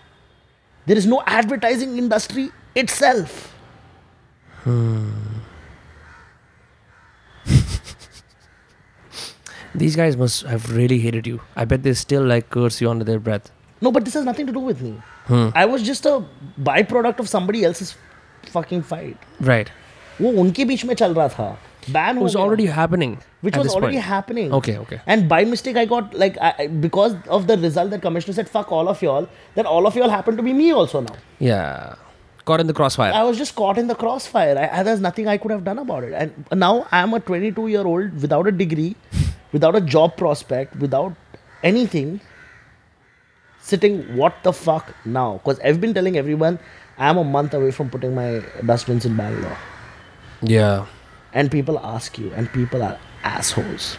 [0.87, 3.53] There is no advertising industry itself
[4.63, 5.24] hmm.
[9.74, 11.40] These guys must have really hated you.
[11.56, 13.50] I bet they still like curse you under their breath.
[13.84, 14.88] no but this has nothing to do with me
[15.28, 15.44] Hmm.
[15.60, 16.10] i was just a
[16.66, 17.92] byproduct of somebody else's
[18.56, 19.70] fucking fight Right.
[20.24, 21.46] वो उनके बीच में चल रहा था
[21.96, 23.14] ban It was already happening.
[23.46, 24.08] which at was this already point.
[24.08, 24.52] happening.
[24.58, 24.98] Okay, okay.
[25.14, 28.50] And by mistake, I got like I, I- because of the result that commissioner said,
[28.58, 29.28] "Fuck all of y'all."
[29.58, 31.16] Then all of y'all happen to be me also now.
[31.46, 31.72] Yeah.
[32.50, 33.16] Caught in the crossfire.
[33.22, 34.58] I was just caught in the crossfire.
[34.66, 36.14] I, I, there's nothing I could have done about it.
[36.24, 38.90] And now I am a 22 year old without a degree,
[39.54, 41.14] without a job prospect, without
[41.62, 42.20] anything.
[43.62, 45.38] Sitting, what the fuck now?
[45.38, 46.58] Because I've been telling everyone
[46.98, 49.58] I am a month away from putting my dustbins in Bangalore.
[50.42, 50.86] yeah.
[51.32, 53.96] and people ask you and people are assholes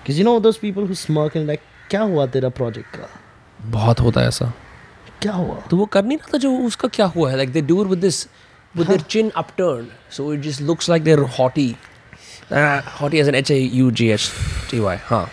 [0.00, 3.08] because you know those people who smirk and like क्या हुआ तेरा project का
[3.70, 4.52] बहुत होता है ऐसा
[5.22, 7.62] क्या हुआ तो वो कर नहीं रहा था जो उसका क्या हुआ है like they
[7.72, 8.26] do with this
[8.78, 11.70] with their chin upturned so it just looks like they're haughty
[12.51, 14.31] uh, haughty as an H A U G H
[14.69, 15.27] T Y huh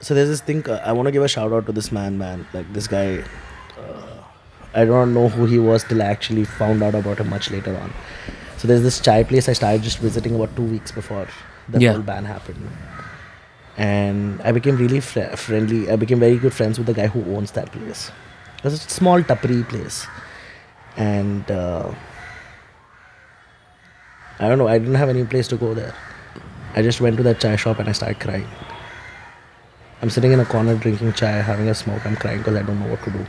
[0.00, 2.18] so there's this thing uh, I want to give a shout out to this man
[2.18, 3.22] man like this guy
[3.78, 4.22] uh,
[4.74, 7.76] I don't know who he was till I actually found out about him much later
[7.76, 7.92] on
[8.56, 11.26] so there's this chai place I started just visiting about two weeks before
[11.68, 11.92] the Yeah.
[11.92, 12.70] whole ban happened
[13.76, 15.90] and I became really fr- friendly.
[15.90, 18.12] I became very good friends with the guy who owns that place.
[18.58, 20.06] It was a small tapri place,
[20.96, 21.92] and uh,
[24.38, 24.68] I don't know.
[24.68, 25.94] I didn't have any place to go there.
[26.74, 28.46] I just went to that chai shop and I started crying.
[30.02, 32.04] I'm sitting in a corner drinking chai, having a smoke.
[32.04, 33.24] I'm crying because I don't know what to do.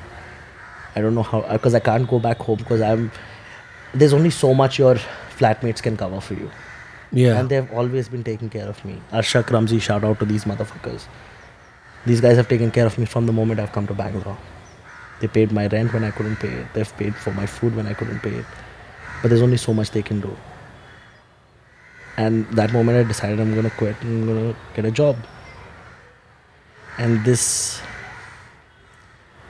[0.96, 3.12] I don't know how uh, because I can't go back home because I'm.
[3.94, 4.96] There's only so much your
[5.38, 6.50] flatmates can cover for you
[7.12, 7.38] Yeah.
[7.40, 9.02] and they've always been taking care of me.
[9.12, 11.06] Arshak Ramzi, shout out to these motherfuckers.
[12.06, 14.38] These guys have taken care of me from the moment I've come to Bangalore.
[15.22, 16.68] They paid my rent when I couldn't pay it.
[16.74, 18.46] They've paid for my food when I couldn't pay it.
[19.22, 20.36] But there's only so much they can do.
[22.18, 25.18] And that moment I decided I'm gonna quit and I'm gonna get a job.
[26.98, 27.82] And this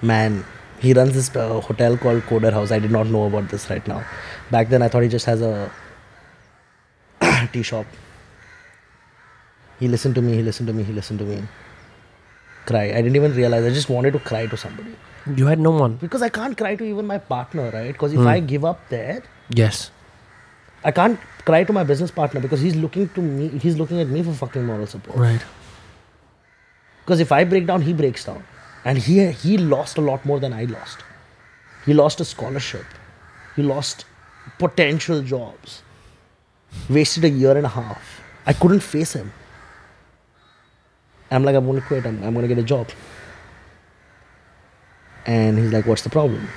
[0.01, 0.43] man,
[0.79, 2.71] he runs this uh, hotel called Koder House.
[2.71, 4.03] I did not know about this right now.
[4.51, 5.71] Back then I thought he just has a
[7.53, 7.85] tea shop.
[9.79, 11.43] He listened to me, he listened to me, he listened to me.
[12.65, 12.85] Cry.
[12.85, 13.63] I didn't even realize.
[13.63, 14.95] I just wanted to cry to somebody.
[15.35, 15.97] You had no one.
[15.97, 17.91] Because I can't cry to even my partner, right?
[17.91, 19.91] Because if I give up there, Yes.
[20.85, 24.07] I can't cry to my business partner because he's looking to me, he's looking at
[24.07, 25.17] me for fucking moral support.
[25.17, 25.43] Right.
[27.03, 28.43] Because if I break down, he breaks down.
[28.85, 30.99] And he, he lost a lot more than I lost.
[31.85, 32.85] He lost a scholarship.
[33.55, 34.05] He lost
[34.59, 35.81] potential jobs.
[36.87, 38.21] Wasted a year and a half.
[38.45, 39.33] I couldn't face him.
[41.31, 42.05] I'm like, I'm going to quit.
[42.05, 42.89] I'm, I'm going to get a job.
[45.25, 46.47] And he's like, What's the problem?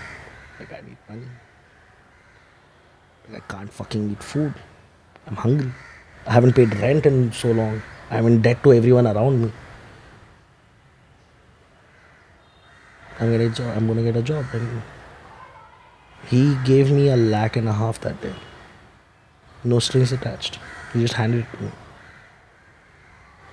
[0.60, 1.22] Like, I need money.
[1.22, 1.30] Like,
[3.34, 4.54] I can't fucking eat food.
[5.26, 5.70] I'm hungry.
[6.26, 7.82] I haven't paid rent in so long.
[8.10, 9.52] I'm in debt to everyone around me.
[13.20, 14.46] I'm gonna jo- I'm gonna get a job.
[14.52, 14.82] And
[16.26, 18.34] he gave me a lakh and a half that day.
[19.64, 20.58] No strings attached.
[20.92, 21.70] He just handed it to me.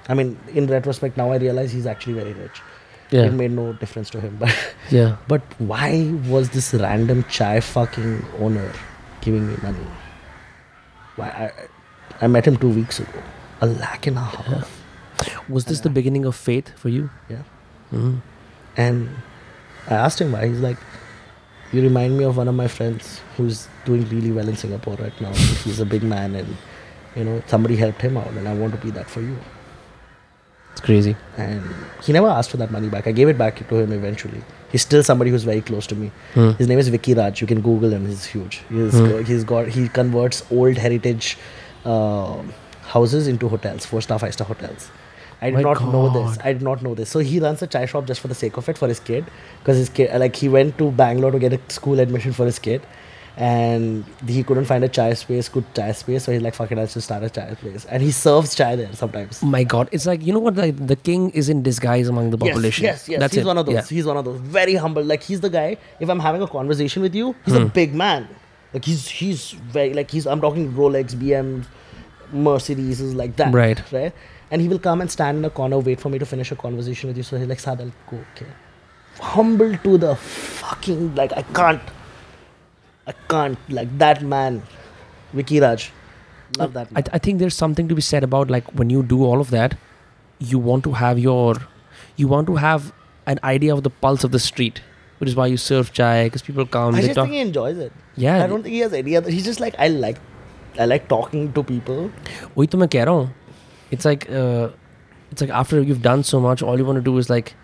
[0.07, 2.61] I mean, in retrospect, now I realize he's actually very rich.
[3.11, 3.23] Yeah.
[3.23, 4.37] It made no difference to him.
[4.39, 4.55] But
[4.91, 5.15] Yeah.
[5.27, 8.71] but why was this random chai fucking owner
[9.25, 9.85] giving me money?
[11.17, 13.21] Why I, I met him two weeks ago.
[13.61, 14.71] A lakh and a half.
[15.49, 17.09] Was this the beginning of faith for you?
[17.29, 17.43] Yeah.
[17.91, 18.21] Mm.
[18.77, 19.09] And
[19.87, 20.47] I asked him why.
[20.47, 20.77] He's like,
[21.71, 25.19] You remind me of one of my friends who's doing really well in Singapore right
[25.21, 25.33] now.
[25.65, 26.55] He's a big man and
[27.15, 29.37] you know, somebody helped him out and I want to be that for you.
[30.75, 31.15] It's crazy.
[31.37, 31.63] And
[32.03, 33.07] he never asked for that money back.
[33.07, 34.41] I gave it back to him eventually.
[34.71, 36.11] He's still somebody who's very close to me.
[36.33, 36.49] Hmm.
[36.61, 37.39] His name is Vicky Raj.
[37.39, 38.05] You can Google him.
[38.07, 38.61] He's huge.
[38.69, 39.07] He's Hmm.
[39.11, 41.37] got, he's got he converts old heritage
[41.85, 42.41] uh,
[42.95, 44.89] houses into hotels, four star, five star hotels.
[45.41, 46.37] I did My not know this.
[46.43, 47.09] I did not know this.
[47.09, 49.25] So he runs a chai shop just for the sake of it for his kid,
[49.59, 52.59] because his kid like he went to Bangalore to get a school admission for his
[52.59, 52.81] kid,
[53.37, 56.23] and he couldn't find a chai space, good chai space.
[56.23, 58.75] So he's like, "Fuck it, I'll just start a chai place." And he serves chai
[58.75, 59.41] there sometimes.
[59.43, 60.55] My God, it's like you know what?
[60.55, 62.83] Like the king is in disguise among the population.
[62.85, 63.19] Yes, yes, yes.
[63.19, 63.47] That's he's it.
[63.47, 63.75] one of those.
[63.75, 63.83] Yeah.
[63.97, 64.39] He's one of those.
[64.39, 65.03] Very humble.
[65.03, 65.77] Like he's the guy.
[65.99, 67.63] If I'm having a conversation with you, he's Hmm.
[67.63, 68.27] a big man.
[68.73, 70.25] Like he's he's very like he's.
[70.27, 71.65] I'm talking Rolex, BM,
[72.31, 73.53] Mercedes is like that.
[73.53, 73.81] Right.
[73.91, 74.13] Right.
[74.51, 76.55] And he will come and stand in a corner, wait for me to finish a
[76.55, 77.23] conversation with you.
[77.23, 78.17] So he's like, Saad, I'll go.
[78.35, 78.45] Okay.
[79.19, 81.81] Humble to the fucking like I can't.
[83.06, 84.62] I can't like that man,
[85.32, 85.90] Vicky Raj.
[86.58, 86.88] Love that.
[86.90, 87.04] I, Man.
[87.12, 89.76] I think there's something to be said about like when you do all of that,
[90.38, 91.56] you want to have your,
[92.16, 92.92] you want to have
[93.26, 94.80] an idea of the pulse of the street,
[95.18, 96.94] which is why you serve chai because people come.
[96.94, 97.24] I they just talk.
[97.26, 97.92] think he enjoys it.
[98.16, 99.30] yeah, I don't think he has any other.
[99.30, 100.18] He's just like I like,
[100.78, 102.10] I like talking to people.
[102.56, 103.30] वही तो मैं कह रहा हूँ.
[103.92, 104.68] It's like, uh,
[105.30, 107.54] it's like after you've done so much, all you want to do is like,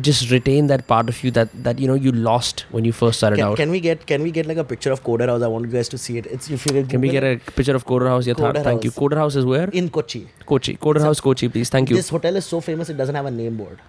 [0.00, 3.18] just retain that part of you that that you know you lost when you first
[3.18, 3.56] started Can, out.
[3.58, 5.42] can we get can we get like a picture of Koder House?
[5.42, 6.26] I want you guys to see it.
[6.26, 8.26] It's if you Can we get a picture of Koder House?
[8.26, 8.90] Yeah, Coder thank you.
[8.90, 8.98] House.
[8.98, 9.68] Koder House is where?
[9.70, 10.28] in Kochi?
[10.46, 10.76] Kochi.
[10.78, 11.68] Koder House, Kochi, please.
[11.68, 11.96] Thank you.
[11.96, 13.80] This hotel is so famous it doesn't have a name board.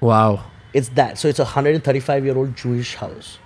[0.00, 0.44] wow.
[0.74, 1.16] It's that.
[1.18, 3.38] So it's a 135 year old Jewish house.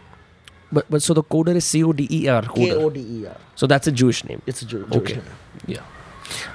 [0.72, 2.42] But but so the coder is C O D E R.
[2.42, 2.80] K Coder.
[2.82, 3.36] O D E R.
[3.56, 4.42] So that's a Jewish name.
[4.46, 5.14] It's a Jew- Jewish Okay.
[5.14, 5.24] name.
[5.66, 5.82] Yeah.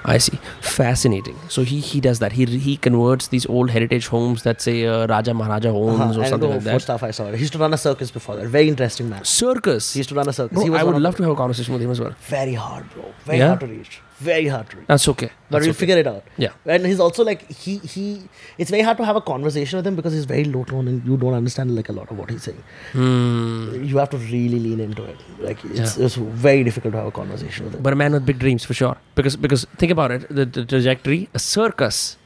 [0.04, 0.38] I see.
[0.60, 1.36] Fascinating.
[1.48, 2.32] So he he does that.
[2.32, 6.20] He he converts these old heritage homes that say uh, Raja Maharaja homes Uh-huh, or
[6.22, 6.82] and something like that.
[6.82, 7.32] star, five star.
[7.32, 8.46] He used to run a circus before that.
[8.58, 9.24] Very interesting man.
[9.24, 9.92] Circus.
[9.94, 10.64] He used to run a circus.
[10.64, 12.14] Bro, I would love to have a conversation with him as well.
[12.38, 13.04] Very hard, bro.
[13.24, 13.48] Very Yeah?
[13.48, 14.00] hard to reach.
[14.18, 14.86] Very hard to reach.
[14.86, 15.26] That's okay.
[15.26, 15.78] But That's we'll okay.
[15.78, 16.24] figure it out.
[16.38, 16.52] Yeah.
[16.64, 18.22] And he's also like he he.
[18.58, 21.04] It's very hard to have a conversation with him because he's very low tone and
[21.06, 22.62] you don't understand like a lot of what he's saying.
[22.92, 23.84] Hmm.
[23.84, 25.18] You have to really lean into it.
[25.38, 26.04] Like it's, Yeah.
[26.06, 26.14] it's
[26.46, 27.82] very difficult to have a conversation with him.
[27.82, 28.96] But a man with big dreams for sure.
[29.14, 32.16] Because because think about it, the, the trajectory, a circus.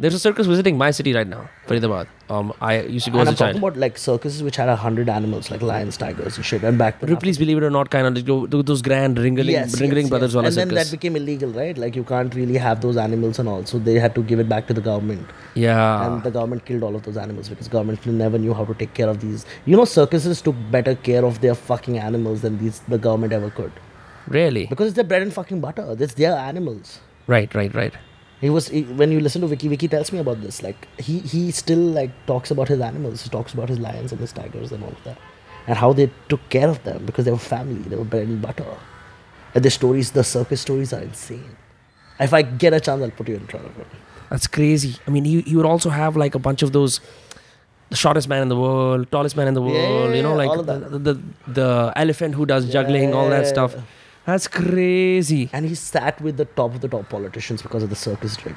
[0.00, 2.06] There's a circus visiting my city right now, Faridabad.
[2.30, 3.54] Um, I used to go and as I'm a child.
[3.56, 6.62] talking about like circuses which had a hundred animals, like lions, tigers, and shit.
[6.62, 10.04] And back then, Ripley's, believe it or not, kind of those grand ringling, yes, ringling
[10.04, 10.46] yes, brothers yes.
[10.46, 10.90] and then circus.
[10.90, 11.76] that became illegal, right?
[11.76, 14.48] Like you can't really have those animals and all, so they had to give it
[14.48, 15.28] back to the government.
[15.54, 16.06] yeah.
[16.06, 18.94] and the government killed all of those animals because government never knew how to take
[18.94, 19.44] care of these.
[19.66, 23.50] You know, circuses took better care of their fucking animals than these the government ever
[23.50, 23.72] could
[24.28, 24.66] really?
[24.66, 25.94] because it's their bread and fucking butter.
[25.98, 27.00] It's their animals.
[27.26, 27.94] Right, right, right.
[28.40, 29.68] He was he, when you listen to Vicky.
[29.68, 30.62] Vicky tells me about this.
[30.62, 33.22] Like he he still like talks about his animals.
[33.22, 35.18] He talks about his lions and his tigers and all of that,
[35.66, 37.82] and how they took care of them because they were family.
[37.82, 38.64] They were bread and butter.
[39.54, 41.56] And the stories, the circus stories, are insane.
[42.18, 43.86] If I get a chance, I'll put you in front of it.
[44.30, 44.96] That's crazy.
[45.06, 47.00] I mean, you, you would also have like a bunch of those
[47.90, 50.36] the shortest man in the world, tallest man in the Yeah, world, you know, yeah,
[50.36, 51.04] like all of the, that.
[51.04, 53.74] the, the elephant who does juggling, all that stuff.
[54.27, 54.33] Yeah.
[54.33, 55.49] That's crazy.
[55.53, 58.55] and he sat with the top of the top politicians because of the circus rig.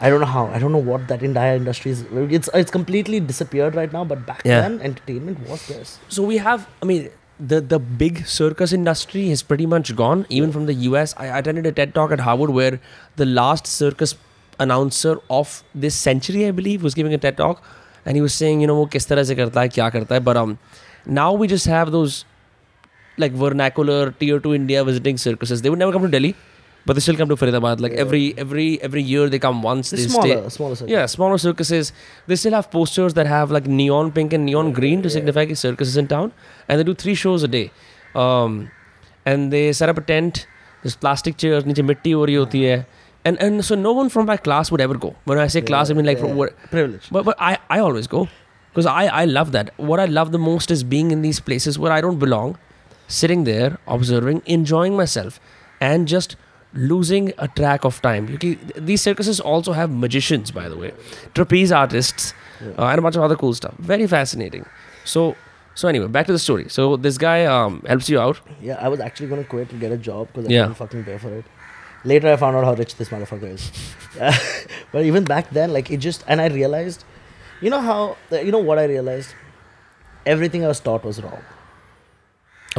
[0.00, 0.46] I don't know how.
[0.48, 2.04] I don't know what that entire industry is.
[2.38, 4.04] It's it's completely disappeared right now.
[4.12, 4.62] But back Yeah.
[4.62, 5.92] then, entertainment was this.
[6.08, 7.04] So we have, I mean,
[7.52, 11.14] the the big circus industry is pretty much gone, even from the US.
[11.26, 12.80] I attended a TED talk at Harvard where
[13.22, 14.16] the last circus
[14.58, 15.54] announcer of
[15.86, 17.62] this century, I believe, was giving a TED talk,
[18.04, 20.24] and he was saying, you know, वो किस तरह से करता है, क्या करता है.
[20.32, 20.58] But um,
[21.22, 22.24] now we just have those
[23.17, 25.61] like vernacular tier two India visiting circuses.
[25.61, 26.35] They would never come to Delhi,
[26.85, 27.79] but they still come to Faridabad.
[27.79, 27.99] Like yeah.
[27.99, 29.89] every every every year they come once.
[29.91, 30.49] They smaller, stay.
[30.49, 30.91] smaller circuses.
[30.91, 31.93] Yeah, smaller circuses.
[32.27, 35.13] They still have posters that have like neon pink and neon green to yeah.
[35.13, 35.55] signify yeah.
[35.55, 36.33] circuses in town,
[36.67, 37.71] and they do three shows a day.
[38.15, 38.71] Um,
[39.25, 40.47] and they set up a tent.
[40.83, 41.65] There's plastic chairs.
[41.65, 42.85] Niche mitti ho hai.
[43.25, 45.15] And, and so no one from my class would ever go.
[45.25, 47.09] When I say class, I mean like from, privilege.
[47.11, 48.29] But but I, I always go
[48.69, 49.73] because I, I love that.
[49.77, 52.57] What I love the most is being in these places where I don't belong,
[53.07, 55.39] sitting there observing, enjoying myself,
[55.81, 56.35] and just
[56.73, 58.27] losing a track of time.
[58.41, 60.91] You these circuses also have magicians, by the way,
[61.33, 63.73] trapeze artists, uh, and a bunch of other cool stuff.
[63.77, 64.65] Very fascinating.
[65.05, 65.35] So
[65.75, 66.65] so anyway, back to the story.
[66.69, 68.39] So this guy um, helps you out.
[68.61, 70.61] Yeah, I was actually gonna quit and get a job because I Yeah.
[70.63, 71.45] couldn't fucking pay for it.
[72.03, 73.71] Later, I found out how rich this motherfucker is.
[74.91, 77.03] but even back then, like it just and I realized,
[77.61, 79.33] you know how you know what I realized.
[80.25, 81.41] Everything I was taught was wrong.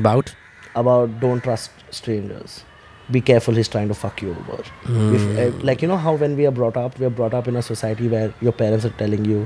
[0.02, 0.34] About
[0.74, 2.64] about don't trust strangers.
[3.14, 4.62] Be careful, he's trying to fuck you over.
[5.18, 7.48] If, uh, like you know how when we are brought up, we are brought up
[7.52, 9.38] in a society where your parents are telling you,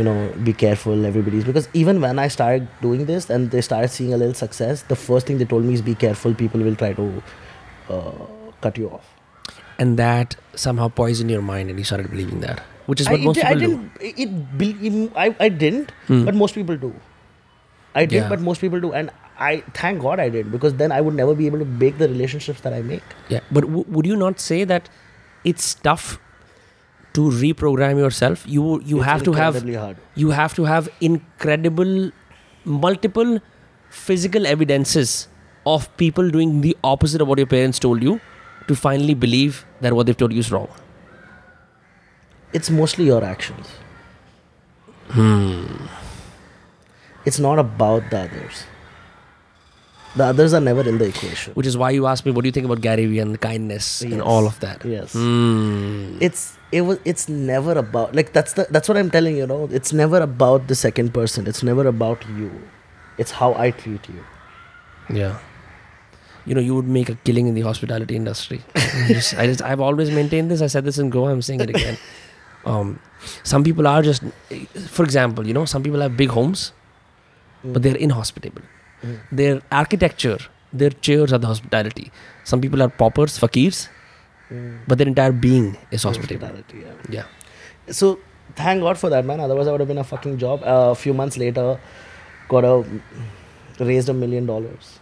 [0.00, 0.14] you know,
[0.48, 1.04] be careful.
[1.08, 4.82] Everybody's because even when I started doing this and they started seeing a little success,
[4.92, 6.36] the first thing they told me is be careful.
[6.44, 7.08] People will try to
[7.88, 8.12] uh,
[8.68, 9.10] cut you off.
[9.82, 12.60] and that somehow poisoned your mind, and you started believing that,
[12.90, 13.66] which is I, what most it, people do.
[13.66, 14.18] didn't.
[14.26, 16.20] It, be- I I didn't, Hmm.
[16.28, 16.90] but most people do.
[18.00, 18.28] I did, Yeah.
[18.32, 19.10] but most people do, and
[19.46, 19.52] I
[19.82, 22.60] thank God I did because then I would never be able to make the relationships
[22.66, 23.14] that I make.
[23.36, 24.88] Yeah, but w- would you not say that
[25.52, 26.10] it's tough
[27.18, 28.44] to reprogram yourself?
[28.56, 29.96] You you It's have to have hard.
[30.26, 31.94] you have to have incredible
[32.84, 33.34] multiple
[34.02, 35.16] physical evidences
[35.72, 38.20] of people doing the opposite of what your parents told you
[38.68, 40.68] to finally believe that what they've told you is wrong.
[42.60, 43.66] It's mostly your actions.
[45.08, 45.86] Hmm.
[47.24, 48.64] It's not about the others.
[50.14, 51.54] The others are never in the equation.
[51.54, 54.02] Which is why you asked me, what do you think about Gary Vee and kindness
[54.02, 54.84] and all of that?
[54.84, 55.14] Yes.
[55.14, 56.18] Hmm.
[56.20, 59.68] It's it was it's never about like that's the that's what I'm telling you, know.
[59.70, 61.46] It's never about the second person.
[61.46, 62.50] It's never about you.
[63.16, 64.24] It's how I treat you.
[65.08, 65.38] Yeah.
[66.44, 68.60] You know, you would make a killing in the hospitality industry.
[68.74, 70.60] I just, I just, I've always maintained this.
[70.60, 71.30] I said this in Goa.
[71.30, 71.98] I'm saying it again.
[72.64, 73.00] Um,
[73.42, 74.22] some people are just,
[74.86, 76.72] for example, you know, some people have big homes,
[77.64, 78.62] but they're inhospitable.
[79.02, 79.18] Mm.
[79.32, 80.38] Their architecture,
[80.72, 82.10] their chairs are the hospitality.
[82.44, 83.88] Some people are paupers, fakirs,
[84.50, 84.78] Mm.
[84.86, 86.46] but their entire being is hospitable.
[86.46, 87.20] Hospitality, yeah.
[87.20, 87.92] Yeah.
[88.00, 88.18] So
[88.54, 89.40] thank God for that, man.
[89.40, 90.62] Otherwise, I would have been a fucking job.
[90.62, 91.80] Uh, a few months later,
[92.48, 92.74] got a
[93.92, 94.98] raised a million dollars.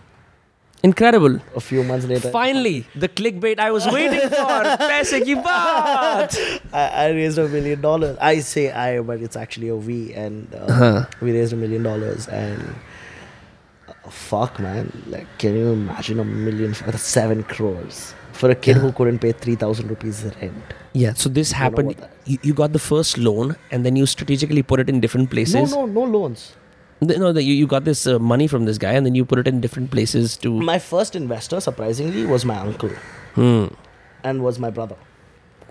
[0.83, 1.35] Incredible.
[1.55, 4.61] A few months later, Finally, the clickbait I was waiting for.
[4.91, 6.37] Paise ki baat.
[6.73, 8.17] I, I raised a million dollars.
[8.19, 11.05] I say I, but it's actually a we, and uh, Uh-huh.
[11.21, 12.29] we raised a million dollars.
[12.29, 12.63] And
[14.11, 16.75] fuck, man, like, can you imagine a million?
[16.87, 20.75] That's seven crores for a kid who couldn't pay three thousand rupees rent.
[20.93, 21.95] Yeah, so this happened.
[22.25, 25.73] You, you got the first loan, and then you strategically put it in different places.
[25.73, 26.57] no, no no loans.
[27.03, 29.39] No, that you, you got this uh, money from this guy, and then you put
[29.39, 30.51] it in different places to.
[30.61, 32.91] My first investor, surprisingly, was my uncle
[33.35, 33.69] Hmm.
[34.23, 34.97] and was my brother.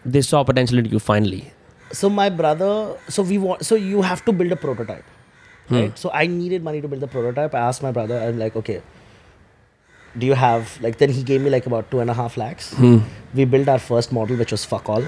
[0.05, 1.53] They saw potential in you finally.
[1.91, 5.03] So my brother, so we want, so you have to build a prototype,
[5.69, 5.75] Hmm.
[5.75, 5.97] right?
[5.97, 7.53] So I needed money to build the prototype.
[7.53, 8.81] I asked my brother, I'm like, okay,
[10.17, 10.97] do you have like?
[10.97, 12.73] Then he gave me like about two and a half lakhs.
[12.73, 12.99] Hmm.
[13.33, 15.03] We built our first model, which was fuck all.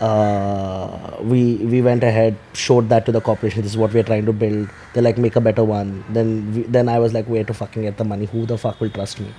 [0.00, 3.62] Uh, we we went ahead, showed that to the corporation.
[3.62, 4.68] This is what we're trying to build.
[4.92, 6.04] They're like, make a better one.
[6.10, 8.26] Then we, then I was like, where to fucking get the money?
[8.26, 9.32] Who the fuck will trust me?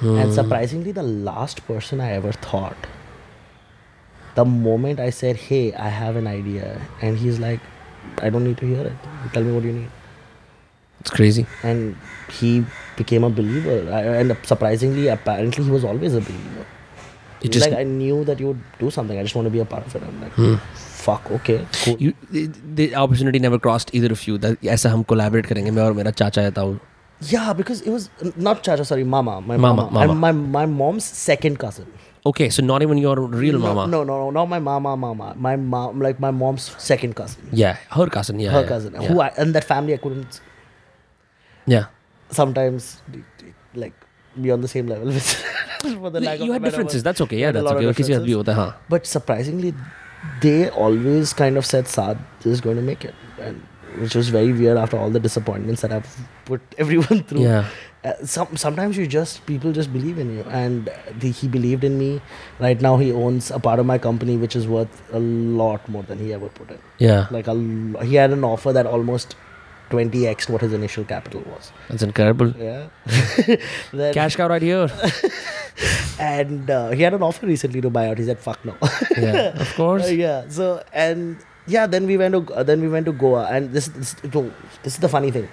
[0.00, 0.32] And hmm.
[0.32, 2.76] surprisingly, the last person I ever thought,
[4.34, 7.60] the moment I said, hey, I have an idea, and he's like,
[8.18, 9.32] I don't need to hear it.
[9.32, 9.90] Tell me what you need
[11.01, 11.45] It's crazy.
[11.63, 11.95] and
[12.39, 12.65] he
[12.97, 13.75] became a believer.
[13.93, 16.65] I, and surprisingly, apparently, he was always a believer.
[17.41, 19.19] It He's just like I knew that you would do something.
[19.19, 20.01] I just want to be a part of it.
[20.07, 21.97] I'm like, fuck, okay, cool.
[22.05, 22.47] you the,
[22.79, 26.11] the opportunity never crossed either of you that ऐसा हम collaborate करेंगे मैं और मेरा
[26.23, 26.77] चाचा है ताऊ
[27.33, 28.09] yeah, because it was
[28.47, 30.11] not Chacha, sorry, Mama, my Mama, mama, mama.
[30.11, 31.85] and my my mom's second cousin.
[32.29, 33.13] okay so not even your
[33.43, 35.27] real no, mama No, no, no, not my mama, mama.
[35.47, 38.97] My mom, like my mom's second cousin, yeah her cousin yeah her yeah, cousin.
[39.01, 39.07] yeah.
[39.13, 40.39] Who I, and that family I couldn't
[41.69, 41.85] yeah
[42.31, 43.01] sometimes
[43.75, 43.93] like
[44.41, 45.33] be on the same level with.
[45.85, 47.05] for the lack of you a had better differences word.
[47.09, 48.35] that's okay We yeah had a that's lot of okay किसी का भी differences.
[48.35, 49.73] होता है हाँ But surprisingly,
[50.41, 52.17] they always kind of said Saad
[52.53, 53.13] is going to make it,
[53.47, 53.61] and
[54.03, 56.15] which was very weird after all the disappointments that I've
[56.51, 57.43] put everyone through.
[57.49, 57.73] yeah
[58.09, 60.89] Uh, some sometimes you just people just believe in you, and
[61.21, 62.09] the, he believed in me.
[62.65, 65.21] Right now, he owns a part of my company, which is worth a
[65.61, 66.83] lot more than he ever put in.
[67.05, 69.33] yeah Like a, l- he had an offer that almost
[69.90, 71.72] 20x what his initial capital was.
[71.88, 72.88] that's incredible Yeah.
[73.92, 74.88] Then- cash cow right here
[76.18, 78.18] and uh, he had an offer recently to buy out.
[78.18, 78.74] He said, "Fuck no."
[79.16, 80.44] yeah of course Uh, yeah.
[80.48, 83.88] So and yeah, then we went to uh, then we went to Goa, and this
[83.88, 84.14] this,
[84.82, 85.48] this is the funny thing.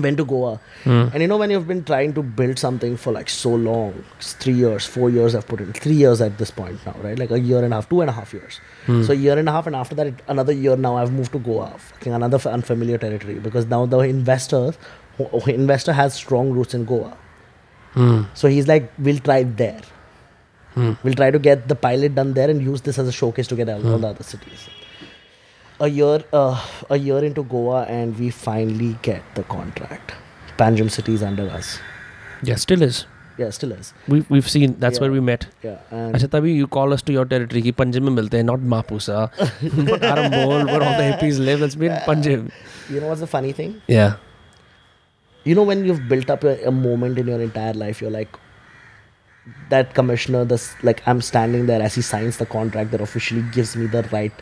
[0.00, 1.04] Went to Goa, Hmm.
[1.12, 4.54] and you know when you've been trying to build something for like so long, three
[4.54, 7.18] years, four years, I've put in three years at this point now, right?
[7.18, 8.58] Like a year and a half, two and a half years.
[8.86, 9.02] Hmm.
[9.04, 10.76] So a year and a half, and after that, it, another year.
[10.76, 14.74] Now I've moved to Goa, fucking another f- unfamiliar territory because now the investor,
[15.16, 17.12] who- who- investor has strong roots in Goa.
[17.94, 18.22] Hmm.
[18.34, 19.80] So he's like, we'll try there.
[21.04, 23.54] We'll try to get the pilot done there and use this as a showcase to
[23.54, 24.68] get all, all the other cities
[25.84, 30.14] a year uh, a year into Goa and we finally get the contract.
[30.58, 31.78] Panjim City is under us.
[32.42, 33.06] Yeah, still is.
[33.36, 33.92] Yeah, still is.
[34.06, 34.76] We've, we've seen.
[34.78, 35.02] That's yeah.
[35.02, 35.46] where we met.
[35.62, 35.78] Yeah.
[35.90, 37.62] And Achha, Tabi, you call us to your territory.
[37.62, 39.16] Ki Panjim mein milte hai, not Mapusa,
[39.88, 41.60] not Arambol, where all the hippies live.
[41.60, 42.46] Let's be in Panjim.
[42.88, 43.74] You know what's the funny thing?
[43.88, 44.16] Yeah.
[45.42, 48.38] You know when you've built up a, a moment in your entire life, you're like,
[49.70, 53.76] that commissioner, this like I'm standing there as he signs the contract that officially gives
[53.76, 54.32] me the right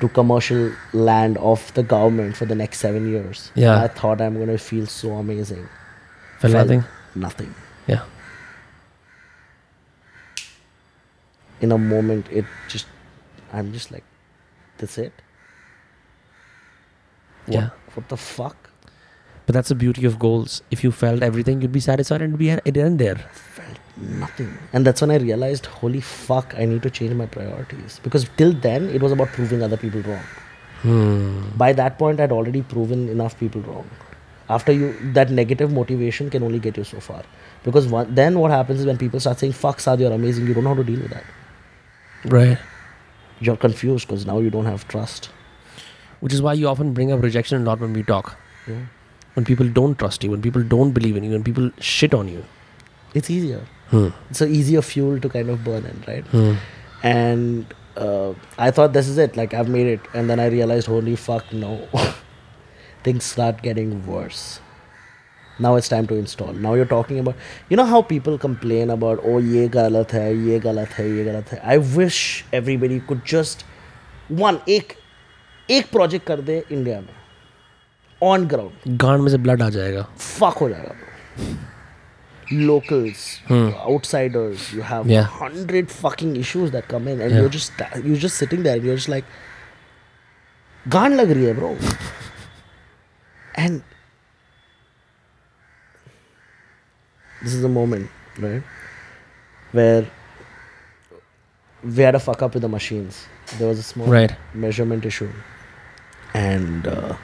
[0.00, 3.50] to commercial land of the government for the next seven years.
[3.54, 3.82] Yeah.
[3.82, 5.66] I thought I'm gonna feel so amazing.
[6.38, 6.84] felt nothing
[7.14, 7.54] Nothing.
[7.86, 8.02] yeah
[11.60, 12.86] In a moment, it just,
[13.52, 14.04] I'm just like,
[14.78, 15.12] that's it.
[17.46, 17.68] What, Yeah.
[17.94, 18.56] What the fuck?
[19.46, 22.38] but that's the beauty of goals if you felt everything you'd be satisfied and it'd
[22.38, 23.16] be it end there
[23.96, 24.56] nothing.
[24.72, 28.00] And that's when I realized, holy fuck, I need to change my priorities.
[28.02, 30.24] Because till then, it was about proving other people wrong.
[30.82, 31.48] hmm.
[31.56, 33.88] By that point, I'd already proven enough people wrong.
[34.48, 37.22] After you, that negative motivation can only get you so far.
[37.62, 40.54] Because one, then what happens is when people start saying, fuck, Saad, you're amazing, you
[40.54, 41.24] don't know how to deal with that.
[42.34, 42.58] right
[43.40, 45.30] You're confused because now you don't have trust.
[46.20, 48.28] which is why you often bring up rejection a lot when we talk
[48.66, 48.76] Yeah.
[49.38, 52.28] when people don't trust you when people don't believe in you when people shit on
[52.34, 52.44] you
[53.20, 53.58] It's easier.
[53.94, 54.08] Hmm.
[54.30, 56.36] It's an easier fuel to kind of burn in, right?
[56.36, 56.54] Hmm.
[57.08, 59.36] and uh, I thought this is it.
[59.36, 61.72] Like I've made it, and then I realized, holy fuck, no.
[63.08, 64.60] Things start getting worse.
[65.58, 66.52] Now it's time to install.
[66.52, 67.36] Now you're talking about,
[67.68, 71.48] you know how people complain about, oh ye galat hai, ye galat hai, ye galat
[71.50, 71.60] hai.
[71.74, 73.64] I wish everybody could just
[74.28, 74.96] one एक
[75.70, 77.14] एक project कर दे India में
[78.32, 80.96] on ground गांड में से blood आ जाएगा fuck हो जाएगा
[82.50, 83.70] locals, hmm.
[83.74, 84.72] outsiders.
[84.72, 85.22] You have yeah.
[85.22, 87.40] hundred fucking issues that come in, and yeah.
[87.40, 87.72] you're just
[88.02, 88.76] you're just sitting there.
[88.76, 89.24] And you're just like,
[90.88, 91.76] gaan lag rahi hai, bro.
[93.56, 93.82] and
[97.42, 98.62] this is the moment, right,
[99.72, 100.06] where
[101.82, 103.26] we had a fuck up with the machines.
[103.58, 104.34] There was a small right.
[104.54, 105.30] measurement issue,
[106.32, 106.86] and.
[106.86, 107.16] Uh,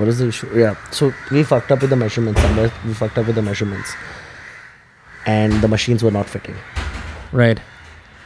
[0.00, 0.48] what is the issue?
[0.58, 3.94] Yeah so we fucked up with the measurements somewhere we fucked up with the measurements.
[5.26, 6.56] And the machines were not fitting.
[7.30, 7.60] Right.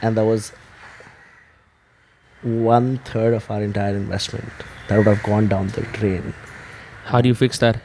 [0.01, 0.53] And that was
[2.41, 4.49] one third of our entire investment
[4.87, 6.33] that would have gone down the drain.
[7.03, 7.81] How do you fix that?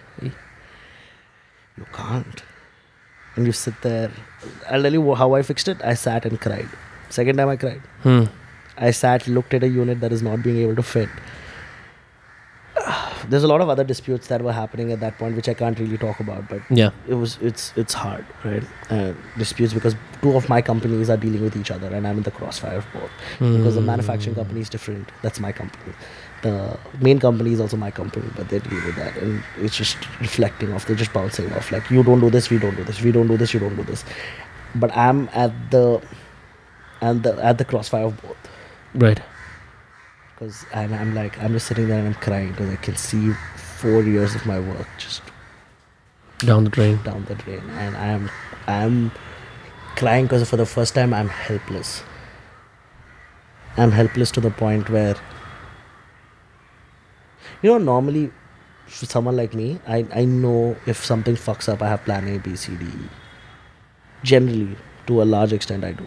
[1.80, 2.42] You can't.
[3.36, 4.10] And you sit there.
[4.68, 5.82] I'll tell you how i fixed it.
[5.82, 6.68] I sat and cried.
[7.08, 7.80] Second time i cried.
[8.02, 8.24] Hmm.
[8.76, 11.08] I sat, looked at a unit that is not being able to fit.
[13.30, 15.78] There's a lot of other disputes that were happening at that point, which I can't
[15.82, 16.48] really talk about.
[16.52, 16.90] But Yeah.
[17.08, 18.64] it was it's it's hard, right?
[18.96, 19.12] Uh,
[19.42, 22.34] disputes because two of my companies are dealing with each other, and I'm in the
[22.40, 23.10] crossfire of both.
[23.38, 25.12] Because the manufacturing company is different.
[25.22, 25.94] That's my company.
[26.42, 29.96] The main company is also my company, but they deal with that, and it's just
[30.20, 30.86] reflecting off.
[30.86, 31.70] They're just bouncing off.
[31.76, 33.02] Like you don't do this, we don't do this.
[33.08, 34.04] We don't do this, you don't do this.
[34.74, 36.00] But I'm at the
[37.00, 38.36] and the at the crossfire of both.
[38.94, 39.20] Right.
[40.40, 43.32] Because I'm, I'm like I'm just sitting there and I'm crying because I can see
[43.80, 45.20] four years of my work just
[46.38, 46.98] Down the drain.
[47.02, 48.30] down the drain and i'm
[48.66, 49.12] i'm
[49.96, 52.02] crying because for the first time i'm helpless
[53.76, 55.16] i'm helpless to the point where
[57.60, 58.32] you know normally
[58.86, 62.38] for someone like me i i know if something fucks up i have plan a
[62.38, 63.08] b c d E.
[64.22, 64.76] generally
[65.06, 66.06] to a large extent i do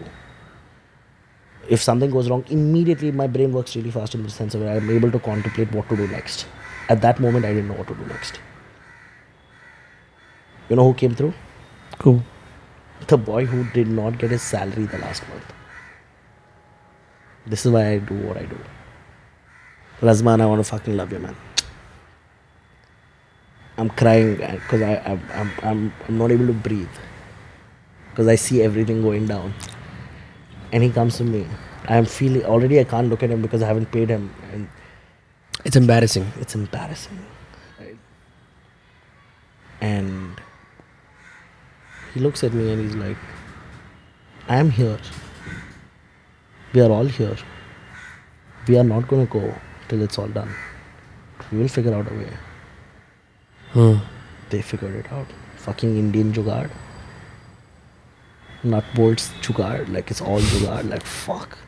[1.68, 4.76] if something goes wrong immediately my brain works really fast in the sense of where
[4.76, 6.46] i'm able to contemplate what to do next
[6.88, 8.40] at that moment i didn't know what to do next
[10.68, 11.32] you know who came through
[11.98, 12.22] Cool.
[13.06, 15.52] the boy who did not get his salary the last month.
[17.46, 18.58] This is why I do what I do.
[20.00, 21.36] Razman, I want to fucking love you, man.
[23.76, 26.88] I'm crying uh, because I, I'm, I'm, I'm, I'm not able to breathe
[28.10, 29.54] because I see everything going down.
[30.74, 31.40] And he comes to me.
[31.94, 32.78] I'm feeling already.
[32.80, 34.68] I can't look at him because I haven't paid him, and
[35.70, 36.24] It's embarrassing.
[36.44, 37.18] it's embarrassing.
[37.80, 37.96] Right?
[39.90, 40.40] And
[42.14, 43.16] he looks at me and he's like,
[44.48, 44.98] I am here.
[46.72, 47.36] We are all here.
[48.68, 49.54] We are not going to go
[49.88, 50.52] till it's all done.
[51.52, 52.32] We will figure out a way.
[53.76, 53.96] Hmm.
[54.50, 55.26] They figured it out.
[55.68, 56.70] Fucking Indian jugaad.
[58.64, 59.92] Nut bolts jugaad.
[59.92, 60.88] Like it's all jugaad.
[60.88, 61.58] Like fuck.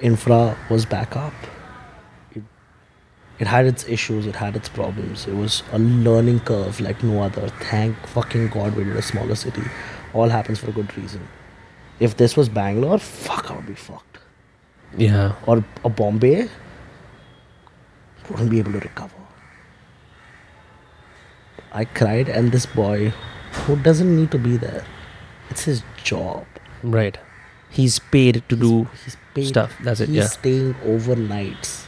[0.00, 1.32] Infra was back up.
[2.32, 2.42] It,
[3.38, 4.26] it had its issues.
[4.26, 5.26] It had its problems.
[5.26, 7.48] It was a learning curve like no other.
[7.70, 9.62] Thank fucking God we did a smaller city.
[10.14, 11.26] All happens for a good reason.
[12.00, 14.18] If this was Bangalore, fuck, I would be fucked.
[14.96, 15.34] Yeah.
[15.46, 16.48] Or a Bombay,
[18.30, 19.14] wouldn't be able to recover.
[21.72, 23.12] I cried, and this boy,
[23.52, 24.84] who doesn't need to be there,
[25.50, 26.46] it's his job.
[26.82, 27.18] Right.
[27.70, 29.48] He's paid to do He's paid.
[29.48, 29.76] stuff.
[29.82, 30.08] That's it.
[30.08, 30.26] He's Yeah.
[30.26, 31.86] staying overnights,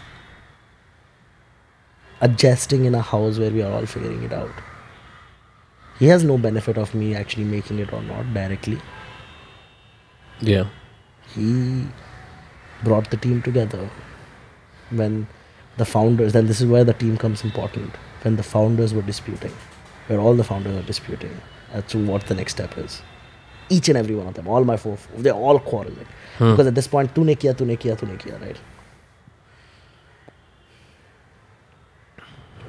[2.21, 4.51] adjusting in a house where we are all figuring it out.
[5.99, 8.79] He has no benefit of me actually making it or not directly.
[10.41, 10.67] Yeah.
[11.35, 11.87] He
[12.83, 13.89] brought the team together
[14.91, 15.27] when
[15.77, 19.53] the founders, and this is where the team comes important, when the founders were disputing,
[20.09, 21.41] where all the founders are disputing
[21.73, 23.03] as to what the next step is
[23.70, 26.08] Each and every one of them, all my four, they're all quarreling.
[26.38, 26.52] Hmm.
[26.52, 28.58] Because at this point, tune kiya, tune kiya, tune kiya, right?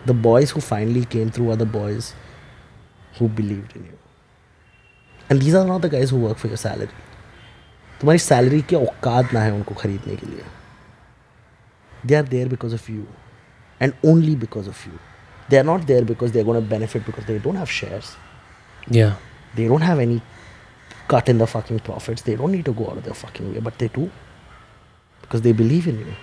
[0.06, 2.14] The boys who finally came through are the boys
[3.18, 3.98] who believed in you.
[5.28, 6.88] And these are not the guys who work for your salary.
[8.00, 10.42] तुम्हारी salary की औकात ना है उनको खरीदने के लिए
[12.06, 13.04] they are there because of you
[13.82, 14.92] and only because of you
[15.50, 18.14] they are not there because they are gonna benefit because they don't have shares
[18.96, 19.14] Yeah.
[19.58, 20.16] they don't have any
[21.13, 22.21] cut in the fucking profits.
[22.27, 24.09] They don't need to go out of their fucking way, but they do
[25.21, 26.13] because they believe in you.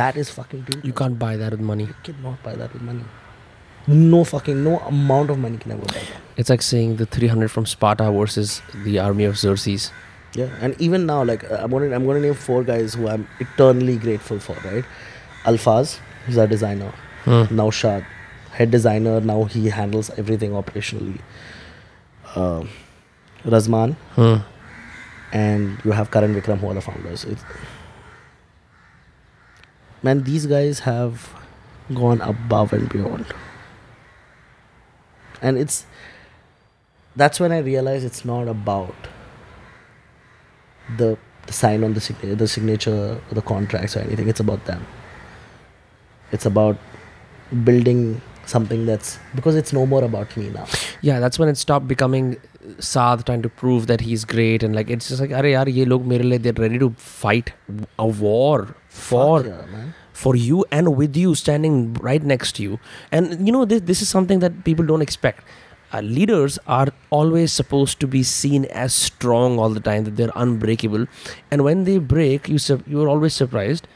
[0.00, 0.82] That is fucking true.
[0.84, 1.84] You can't buy that with money.
[1.84, 3.04] You cannot buy that with money.
[3.86, 6.22] No fucking no amount of money can ever buy that.
[6.36, 9.90] It's like saying the 300 from Sparta versus the army of Xerxes.
[10.34, 13.26] Yeah, and even now, like uh, I'm gonna I'm gonna name four guys who I'm
[13.44, 14.56] eternally grateful for.
[14.64, 14.84] Right,
[15.44, 16.90] Alfaz, who's our designer.
[17.24, 17.44] Hmm.
[17.60, 18.04] Naushad,
[18.58, 19.20] head designer.
[19.20, 21.20] Now he handles everything operationally.
[22.34, 22.68] Um
[23.46, 24.36] Razman, Hmm.
[25.32, 27.24] and you have Karan Vikram who are the founders.
[27.24, 27.42] It's,
[30.02, 31.30] man, these guys have
[31.94, 33.26] gone above and beyond.
[35.42, 35.84] And it's
[37.14, 38.94] that's when I realized it's not about
[40.96, 41.16] the,
[41.46, 44.28] the sign on the signature, the signature, or the contracts or anything.
[44.28, 44.86] It's about them.
[46.32, 46.76] It's about
[47.64, 50.66] building something that's because it's no more about me now.
[51.02, 52.36] Yeah, that's when it stopped becoming
[52.78, 55.84] Saad trying to prove that he's great and like it's just like are yaar ye
[55.84, 57.52] log mere liye they're ready to fight
[57.98, 62.80] a war for yeah, for you and with you standing right next to you.
[63.12, 65.44] And you know this this is something that people don't expect.
[65.92, 70.32] Uh, leaders are always supposed to be seen as strong all the time that they're
[70.34, 71.06] unbreakable.
[71.50, 73.86] And when they break you you are always surprised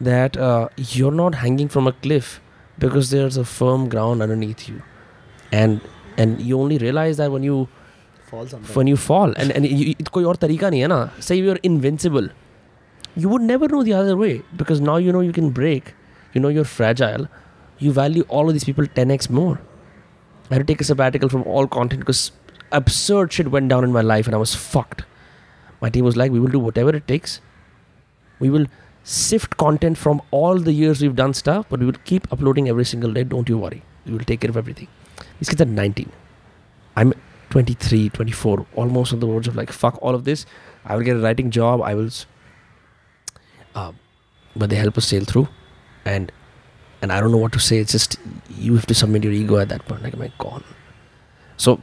[0.00, 2.40] that uh, you're not hanging from a cliff
[2.78, 4.82] because there's a firm ground underneath you.
[5.50, 5.80] And
[6.16, 7.68] and you only realize that when you
[8.75, 11.59] when you fall and and you, it कोई और तरीका नहीं है ना say you're
[11.69, 12.29] invincible
[13.23, 15.93] you would never know the other way because now you know you can break
[16.35, 17.27] you know you're fragile
[17.81, 19.59] you value all of these people 10x more.
[20.49, 22.31] I had to take a sabbatical from all content because
[22.71, 25.03] absurd shit went down in my life and I was fucked.
[25.81, 27.41] My team was like, we will do whatever it takes.
[28.39, 28.67] We will
[29.03, 32.85] sift content from all the years we've done stuff, but we will keep uploading every
[32.85, 33.23] single day.
[33.23, 33.81] Don't you worry.
[34.05, 34.87] We will take care of everything.
[35.39, 36.11] These kids are 19.
[36.95, 37.13] I'm
[37.49, 40.45] 23, 24, almost on the verge of like, fuck all of this.
[40.85, 41.81] I will get a writing job.
[41.81, 42.07] I will.
[42.17, 42.25] s-
[43.79, 43.91] Uh,
[44.61, 45.43] but they help us sail through.
[46.13, 46.31] And
[47.05, 47.77] and I don't know what to say.
[47.83, 48.15] It's just
[48.63, 50.03] you have to submit your ego at that point.
[50.07, 50.65] Like, am I gone?
[51.65, 51.75] So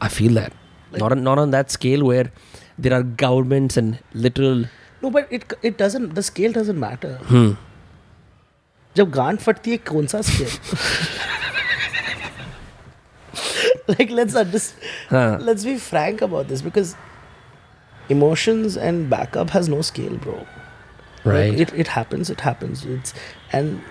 [0.00, 0.52] I feel that.
[1.00, 2.30] not, on, not on that scale where
[2.84, 4.62] there are governments and literal.
[5.02, 6.14] No, but it it doesn't.
[6.20, 7.14] The scale doesn't matter.
[7.32, 7.50] Hmm.
[8.96, 10.48] जब गांड फटती है कौन सा scale
[13.99, 15.37] like let's understand Huh.
[15.41, 16.95] let's be frank about this because
[18.09, 20.33] emotions and backup has no scale bro.
[20.33, 20.47] Like,
[21.25, 21.59] Right.
[21.59, 22.85] it, it happens it happens.
[22.85, 23.13] It's
[23.51, 23.81] and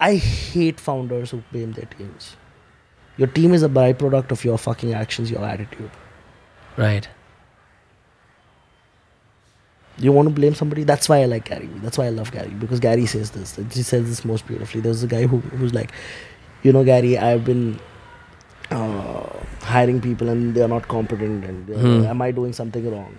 [0.00, 2.36] i hate founders who blame their teams.
[3.16, 5.90] Your team is a byproduct of your fucking actions your attitude.
[6.76, 7.08] Right.
[9.98, 10.82] you want to blame somebody?
[10.84, 13.56] That's why i like gary that's why i love gary because gary says this.
[13.72, 14.80] He says this most beautifully.
[14.80, 15.92] There's a guy who who's like
[16.62, 17.78] you know gary i've been
[18.70, 19.26] uh,
[19.72, 22.04] hiring people and they're not competent and Hmm.
[22.14, 23.14] am i doing something wrong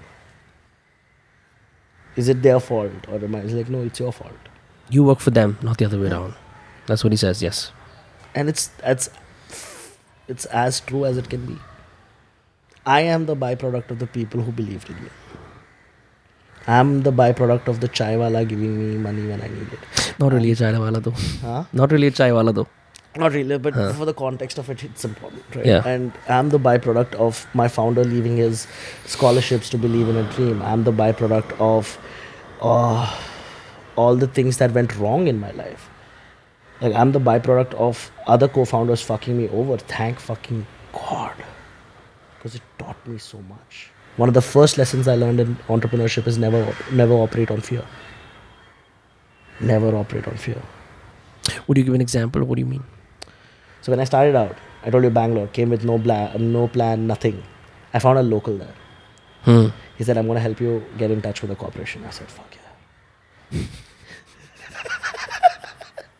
[2.21, 4.49] is it their fault or am i he's like no it's your fault
[4.93, 6.33] You work for them, not the other way around.
[6.87, 7.41] That's what he says.
[7.43, 7.59] Yes.
[8.39, 8.63] and it's
[8.93, 9.05] it's
[10.33, 11.55] it's as true as it can be
[12.95, 15.09] i am the byproduct of the people who believed in me
[16.75, 20.33] i'm the byproduct of the chai wala giving me money when i need it Not
[20.37, 21.15] really a chai wala though.
[21.47, 21.63] huh?
[21.81, 22.67] Not really a chai wala though.
[23.17, 23.91] Not really, but Huh.
[23.93, 25.65] for the context of it, it's important, right?
[25.65, 25.85] Yeah.
[25.85, 28.67] And I'm the byproduct of my founder leaving his
[29.05, 30.61] scholarships to believe in a dream.
[30.61, 31.97] I'm the byproduct of
[32.61, 33.13] uh,
[33.97, 35.89] all the things that went wrong in my life.
[36.79, 39.77] Like I'm the byproduct of other co-founders fucking me over.
[39.77, 41.33] Thank fucking God,
[42.37, 43.89] because it taught me so much.
[44.17, 47.83] One of the first lessons I learned in entrepreneurship is never, never operate on fear.
[49.59, 50.61] Never operate on fear.
[51.67, 52.43] Would you give an example?
[52.43, 52.83] What do you mean?
[53.81, 57.07] So when I started out, I told you Bangalore came with no bla- no plan,
[57.07, 57.43] nothing.
[57.93, 58.75] I found a local there.
[59.43, 59.67] Hmm.
[59.97, 62.27] He said, "I'm going to help you get in touch with the corporation." I said,
[62.27, 62.55] "Fuck
[63.51, 63.61] yeah."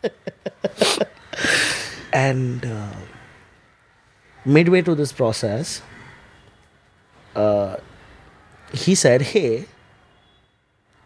[2.13, 2.93] and uh,
[4.45, 5.81] midway through this process,
[7.35, 7.77] uh,
[8.73, 9.65] he said, "Hey,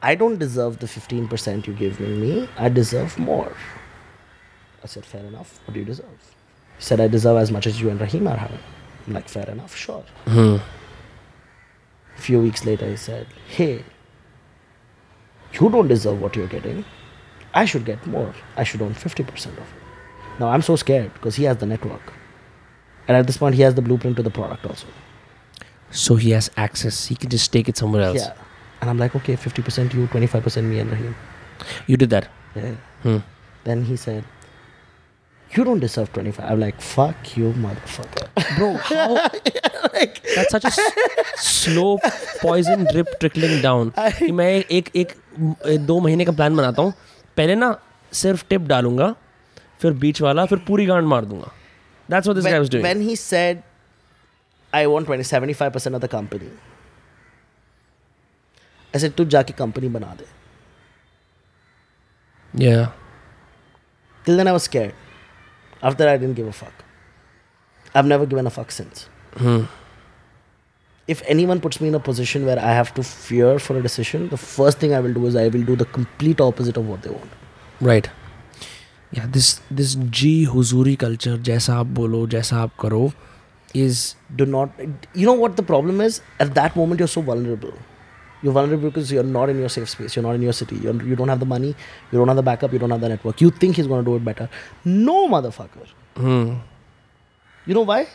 [0.02, 2.48] I don't deserve the 15% you give me.
[2.57, 3.53] I deserve more."
[4.86, 5.60] I said, fair enough.
[5.65, 6.35] What do you deserve?
[6.77, 8.60] He said, I deserve as much as you and Rahim are having.
[9.07, 10.03] I'm like, fair enough, sure.
[10.26, 10.57] Hmm.
[12.18, 13.84] A few weeks later, he said, hey,
[15.53, 16.85] you don't deserve what you're getting.
[17.53, 18.34] I should get more.
[18.57, 19.64] I should own 50% of it.
[20.39, 22.14] Now, I'm so scared because he has the network.
[23.07, 24.88] And at this point, he has the blueprint to the product also.
[25.91, 27.06] So he has access.
[27.06, 28.18] He can just take it somewhere else.
[28.18, 28.34] Yeah.
[28.81, 31.15] And I'm like, okay, 50% you, 25% me and Rahim.
[31.88, 32.27] You did that.
[32.56, 32.76] Yeah.
[33.03, 33.18] Hmm.
[33.64, 34.26] Then he said,
[35.52, 36.46] you don't deserve 25.
[36.52, 38.58] I'm like, fuck you, motherfucker.
[38.58, 39.14] Bro, how?
[39.94, 40.72] like, That's such a
[41.38, 41.98] slow
[42.42, 43.92] poison drip trickling down.
[44.20, 44.50] कि मैं
[44.80, 45.14] एक एक
[45.92, 46.94] दो महीने का plan बनाता हूँ
[47.38, 47.76] पहले ना
[48.24, 49.14] सिर्फ़ टिप डालूँगा
[49.82, 51.52] फिर बीच वाला फिर पूरी गांड मार दूँगा
[52.10, 52.84] That's what this when, guy was doing.
[52.84, 53.64] when he said,
[54.74, 56.50] I want 20, 75% of the company,
[58.94, 60.28] I said, तू जाके company बना दे.
[62.66, 62.92] yeah.
[64.26, 64.94] Till then I was scared.
[65.82, 66.73] After that, I didn't give a fuck.
[67.95, 69.09] I've never given a fuck since.
[69.37, 69.65] Hmm.
[71.09, 74.28] If anyone puts me in a position where I have to fear for a decision,
[74.28, 77.03] the first thing I will do is I will do the complete opposite of what
[77.03, 77.31] they want.
[77.81, 78.09] Right.
[79.12, 83.12] Yeah, this this G huzuri culture जैसा आप बोलो जैसा आप करो
[83.74, 84.70] is Do not.
[85.15, 86.20] You know what the problem is?
[86.39, 87.73] At that moment, you're so vulnerable.
[88.46, 90.16] You're vulnerable because you're not in your safe space.
[90.16, 90.76] You're not in your city.
[90.78, 91.70] You're, you don't have the money.
[92.12, 92.74] You don't have the backup.
[92.74, 93.42] You don't have the network.
[93.42, 94.50] You think he's going to do it better.
[94.84, 95.88] No, motherfucker.
[96.16, 96.54] hmm.
[97.66, 98.08] You know why?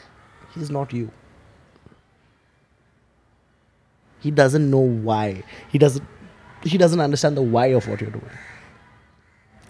[0.55, 1.11] He's not you.
[4.20, 4.78] He doesn't know
[5.09, 5.43] why.
[5.70, 6.07] He doesn't.
[6.62, 8.31] He doesn't understand the why of what you're doing.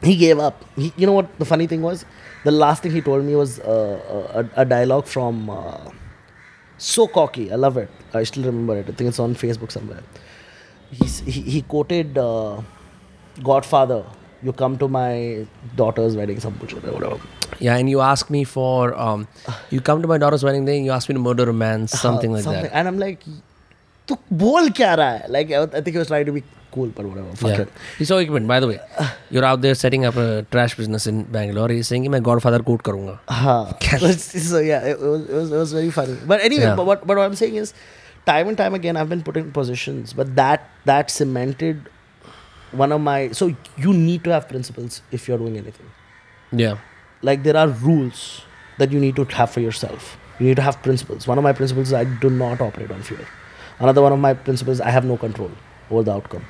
[0.03, 0.65] He gave up.
[0.77, 2.05] He, you know what the funny thing was?
[2.45, 5.91] The last thing he told me was uh, a, a dialogue from uh,
[6.79, 7.53] So Cocky.
[7.53, 7.91] I love it.
[8.13, 8.89] I still remember it.
[8.89, 10.03] I think it's on Facebook somewhere
[10.92, 12.62] He's, he he quoted uh,
[13.44, 14.04] Godfather.
[14.44, 15.46] You come to my
[15.76, 17.20] daughter's wedding, some bullshit or whatever.
[17.60, 19.28] Yeah, and you ask me for um,
[19.72, 21.88] you come to my daughter's wedding day and you ask me to murder a man,
[21.88, 22.70] something Uh, like that.
[22.74, 23.24] And I'm like,
[24.08, 26.44] तू बोल क्या रहा है like I think he was trying to be
[26.74, 27.62] cool but whatever fuck Yeah.
[28.02, 28.80] it So, एक minute, by the way,
[29.32, 31.70] you're out there setting up a trash business in Bangalore.
[31.76, 33.18] He's saying कि मैं Godfather quote करूँगा.
[33.30, 33.74] Huh.
[34.50, 36.18] so yeah, it was, it was it was very funny.
[36.34, 36.76] But anyway, Yeah.
[36.82, 37.74] but what but what I'm saying is,
[38.27, 41.89] time and time again, I've been put in positions, but that that cemented
[42.73, 43.31] one of my.
[43.33, 45.87] So you need to have principles if you're doing anything.
[46.53, 46.79] Yeah.
[47.23, 48.43] Like there are rules
[48.79, 50.17] that you need to have for yourself.
[50.39, 51.27] You need to have principles.
[51.27, 53.27] One of my principles is I do not operate on fear.
[53.79, 55.51] Another one of my principles I have no control
[55.91, 56.45] over the outcome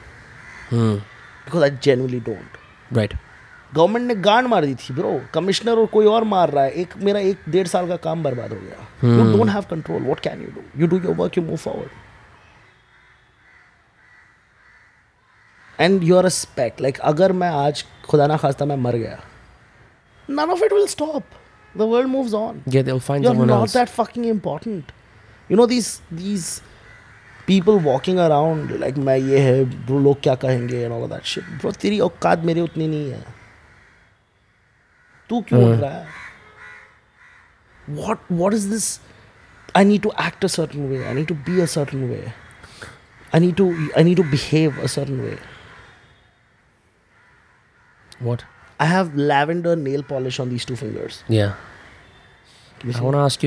[0.68, 0.98] Hmm.
[1.44, 2.48] because I genuinely don't.
[2.90, 3.12] Right.
[3.74, 6.97] Government ने गांड मार दी थी bro commissioner और कोई और मार रहा है। एक
[6.98, 10.42] मेरा एक डेढ़ साल का काम बर्बाद हो गया। You don't have control what can
[10.42, 11.90] you do you do your work you move forward
[15.78, 19.18] and your respect like अगर मैं आज खुदा ना खास्ता मैं मर गया
[20.28, 21.22] none of it will stop
[21.76, 24.92] the world moves on get will find someone not that fucking important
[25.51, 26.62] you know these these
[27.47, 31.72] people walking around like मैं ये है लोग क्या कहेंगे और ऑल दैट शिट ब्रो
[31.72, 33.39] तेरी औकात मेरी उतनी नहीं है।
[35.31, 36.07] तू क्यों बोल रहा है?
[37.89, 39.01] What what is this
[39.77, 42.23] I need to act a certain way I need to be a certain way
[43.35, 45.39] I need to I need to behave a certain way
[48.23, 48.43] what
[48.81, 51.24] I have lavender nail polish on these two fingers
[52.81, 53.43] I want to ask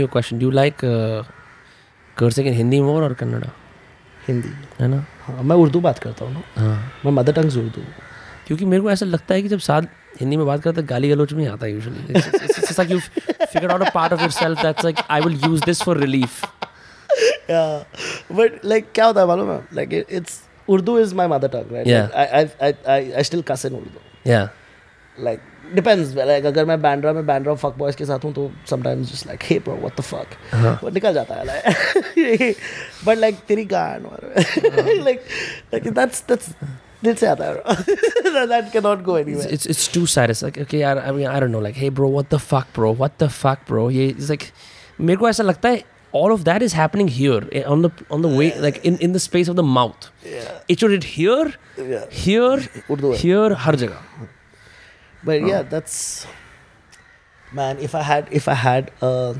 [4.79, 5.05] है ना?
[5.23, 7.81] हाँ मैं उर्दू बात करता हूँ ना। हाँ। मैं मदर टंग्स उर्दू
[8.47, 9.81] क्योंकि मेरे को ऐसा लगता है कि जब साथ
[10.21, 11.79] हिंदी में बात करते हैं गाली गलोच में आता है
[13.91, 16.45] part of yourself that's like I will use this for relief
[18.31, 19.65] but like क्या होता है मालूम है?
[19.73, 24.31] Like it's Urdu is my mother tongue right I I still cuss in Urdu.
[24.31, 24.49] Yeah
[25.19, 25.39] like
[25.75, 29.27] depends like अगर मैं बैंड्रा में Bandra fuck boys के साथ हूँ तो sometimes just
[29.27, 30.25] like hey bro what the fuck
[30.83, 32.55] वो निकल जाता है लाइक
[33.05, 34.33] बट लाइक तेरी गान और
[34.77, 35.21] लाइक
[35.73, 36.49] लाइक दैट्स दैट्स
[37.04, 40.58] दिल से आता है bro that cannot go anywhere it's it's too sad it's like
[40.64, 43.18] okay यार I mean I don't know like hey bro what the fuck bro what
[43.24, 44.50] the fuck bro ये it's like
[45.00, 45.84] मेरे को ऐसा लगता है
[46.18, 49.16] all of that is happening here eh, on the on the way like in in
[49.18, 51.46] the space of the mouth yeah it should it here
[51.94, 52.58] yeah here
[52.90, 54.26] Urdu है here हर जगह
[55.28, 56.26] But yeah, that's
[57.58, 57.78] man.
[57.86, 59.34] If I had, if I had, uh,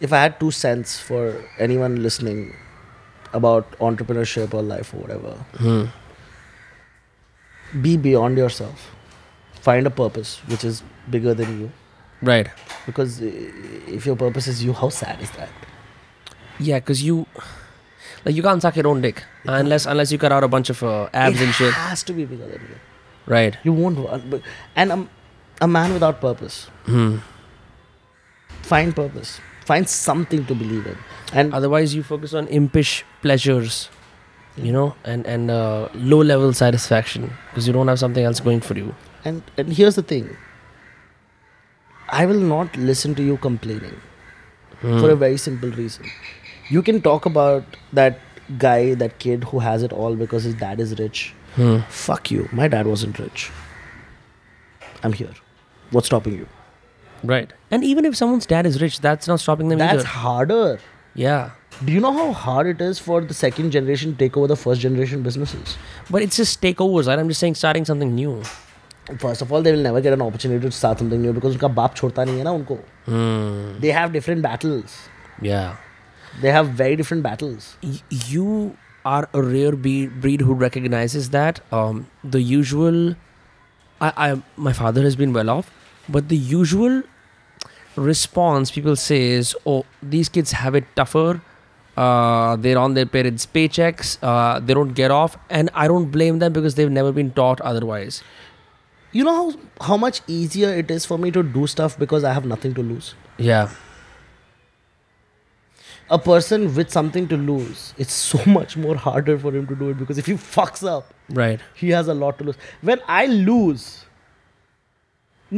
[0.00, 1.24] if I had two cents for
[1.58, 2.38] anyone listening
[3.39, 5.31] about entrepreneurship or life or whatever,
[5.63, 5.85] hmm.
[7.81, 8.91] be beyond yourself.
[9.61, 11.71] Find a purpose which is bigger than you.
[12.21, 12.49] right
[12.85, 15.49] Because if your purpose is you, how sad is that?
[16.65, 17.15] yeah because you
[18.25, 19.17] like you can't suck your own dick
[19.53, 22.03] unless unless you cut out a bunch of uh, abs it and shit It has
[22.09, 22.77] to be bigger than you.
[23.33, 23.97] right You won't.
[24.03, 24.43] want-
[24.83, 25.09] And um,
[25.61, 26.61] a man without purpose.
[26.85, 27.17] hmm.
[28.61, 29.33] Find purpose.
[29.65, 30.97] Find something to believe in.
[31.33, 33.89] And otherwise you focus on impish pleasures
[34.65, 34.83] you know
[35.13, 38.93] and and uh, low level satisfaction because you don't have something else going for you
[39.29, 40.29] And and here's the thing.
[42.09, 43.97] I will not listen to you complaining
[44.81, 44.99] Hmm.
[45.01, 46.07] for a very simple reason.
[46.69, 48.17] You can talk about that
[48.63, 51.21] guy, that kid who has it all because his dad is rich.
[51.55, 51.77] Hmm.
[51.99, 52.47] Fuck you.
[52.61, 53.45] My dad wasn't rich.
[55.03, 55.33] I'm here.
[55.91, 56.47] What's stopping you?
[57.30, 60.78] right and even if someone's dad is rich that's not stopping them That's either harder.
[61.14, 61.50] yeah
[61.86, 64.56] Do you know how hard it is for the second generation to take over the
[64.62, 65.76] first generation businesses?
[66.16, 68.34] but it's just takeovers right i'm just saying starting something new
[69.22, 71.68] First of all, they will never get an opportunity to start something new because उनका
[71.76, 72.74] बाप छोड़ता नहीं है ना उनको.
[73.06, 73.80] hmm.
[73.84, 74.92] They have different battles.
[75.46, 75.72] yeah
[76.42, 77.66] They have very different battles.
[77.82, 78.44] y- you
[79.14, 82.04] are a rare be- breed who recognizes that um,
[82.36, 83.00] the usual
[84.08, 84.28] I, I
[84.68, 85.72] my father has been well off
[86.18, 87.02] but the usual
[87.95, 91.41] response people say is oh these kids have it tougher
[91.97, 96.39] uh, they're on their parents paychecks uh, they don't get off and i don't blame
[96.39, 98.21] them because they've never been taught otherwise
[99.17, 102.31] You know how how much easier it is for me to do stuff because I
[102.37, 103.11] have nothing to lose.
[103.49, 103.69] yeah
[106.15, 109.87] A person with something to lose, it's so much more harder for him to do
[109.93, 112.59] it because if he fucks up, right he has a lot to lose.
[112.89, 113.85] When I lose,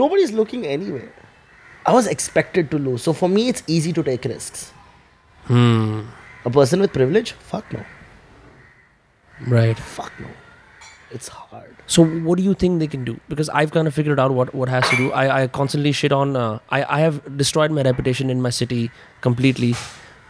[0.04, 1.10] nobody's looking anyway.
[1.88, 4.72] I was expected to lose, so for me, it's easy to take risks.
[5.48, 6.02] hmm
[6.46, 7.84] A person with privilege, fuck no,
[9.48, 10.28] right fuck no.
[11.10, 11.74] It's hard.
[11.86, 13.18] So what do you think they can do?
[13.30, 15.12] Because I've kind of figured out what, what has to do.
[15.14, 16.36] I, I constantly shit on.
[16.36, 18.92] Uh, I I have destroyed my reputation in my city
[19.22, 19.74] completely,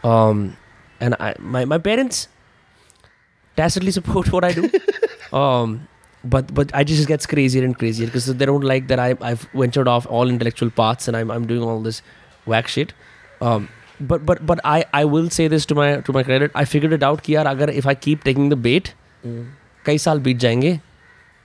[0.04, 0.56] um,
[1.00, 2.28] and I my my parents
[3.56, 4.70] tacitly support what I do.
[5.36, 5.88] um,
[6.34, 9.42] but but I just gets crazier and crazier because they don't like that I I've
[9.64, 12.02] ventured off all intellectual paths and I'm I'm doing all this
[12.46, 12.92] whack shit.
[13.40, 13.68] Um,
[14.00, 16.52] but but but I I will say this to my to my credit.
[16.54, 17.22] I figured it out.
[17.22, 18.92] Ki agar if I keep taking the bait,
[19.24, 19.48] mm.
[19.84, 20.80] kai saal beat jayenge,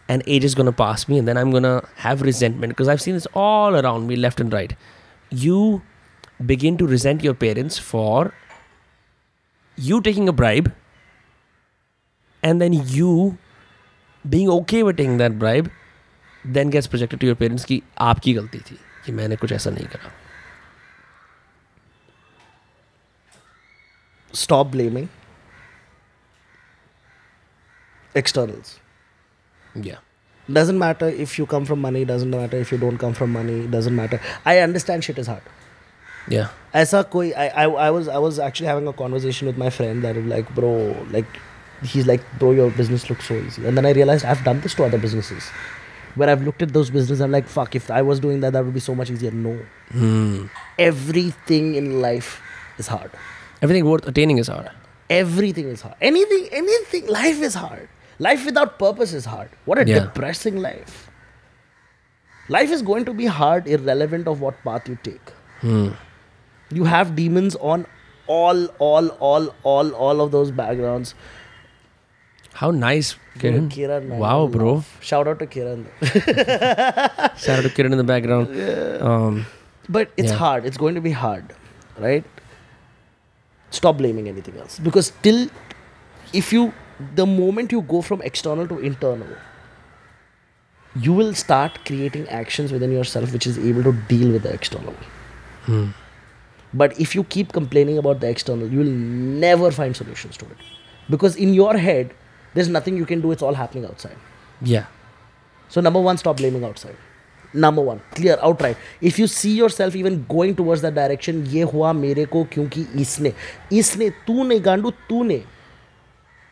[0.08, 1.74] and age is gonna pass me, and then I'm gonna
[2.08, 4.76] have resentment because I've seen this all around me, left and right.
[5.30, 5.82] You
[6.54, 8.34] begin to resent your parents for
[9.76, 10.72] you taking a bribe,
[12.44, 13.38] and then you
[14.28, 15.70] being okay विटिंग that bribe
[16.48, 19.86] then gets projected to your parents की आपकी गलती थी कि मैंने कुछ ऐसा नहीं
[19.86, 20.12] करा।
[24.34, 25.08] Stop blaming
[28.18, 28.80] externals
[29.76, 30.02] yeah
[30.50, 33.60] doesn't matter if you come from money doesn't matter if you don't come from money
[33.68, 38.40] doesn't matter I understand shit is hard या ऐसा कोई I I was I was
[38.40, 40.76] actually having a conversation with my friend that like bro
[41.12, 41.26] like
[41.84, 43.66] he's like bro your business looks so easy.
[43.66, 45.50] And then I realized I've done this to other businesses.
[46.16, 48.64] Where I've looked at those businesses I'm like fuck if I was doing that that
[48.66, 49.32] would be so much easier.
[49.32, 49.58] No.
[49.92, 50.46] Hmm.
[50.78, 52.42] everything in life
[52.78, 53.12] is hard.
[53.62, 54.70] Everything worth attaining is hard.
[55.10, 55.96] everything is hard.
[56.02, 57.90] Anything anything life is hard.
[58.20, 59.50] Life without purpose is hard.
[59.66, 60.00] What a Yeah.
[60.00, 61.10] depressing life.
[62.50, 65.34] Life is going to be hard irrelevant of what path you take.
[65.62, 65.90] Hmm.
[66.78, 67.82] you have demons on
[68.36, 71.12] all all all all all of those backgrounds
[72.54, 73.70] How nice, Kiran.
[73.70, 74.84] Kiran, man, Wow, bro.
[75.02, 75.86] shout out to kiran
[77.46, 79.02] Shout out to Kiran in the background.
[79.02, 79.46] Um,
[79.90, 80.38] but it's Yeah.
[80.38, 81.54] hard it's going to be hard
[82.04, 82.24] right
[83.78, 85.42] stop blaming anything else because till
[86.42, 86.62] if you
[87.20, 89.34] the moment you go from external to internal
[91.08, 94.96] you will start creating actions within yourself which is able to deal with the external
[95.66, 95.86] hmm.
[96.82, 98.94] But if you keep complaining about the external, you will
[99.42, 100.62] never find solutions to it.
[101.08, 102.16] Because in your head,
[102.55, 104.17] there's nothing you can do, it's all happening outside.
[104.61, 104.87] Yeah.
[105.69, 106.97] So, number one, stop blaming outside.
[107.55, 108.77] Number one, clear, outright.
[109.01, 113.33] If you see yourself even going towards that direction, ये हुआ मेरे को क्योंकि इसने
[113.73, 115.43] इसने तूने गांडू तूने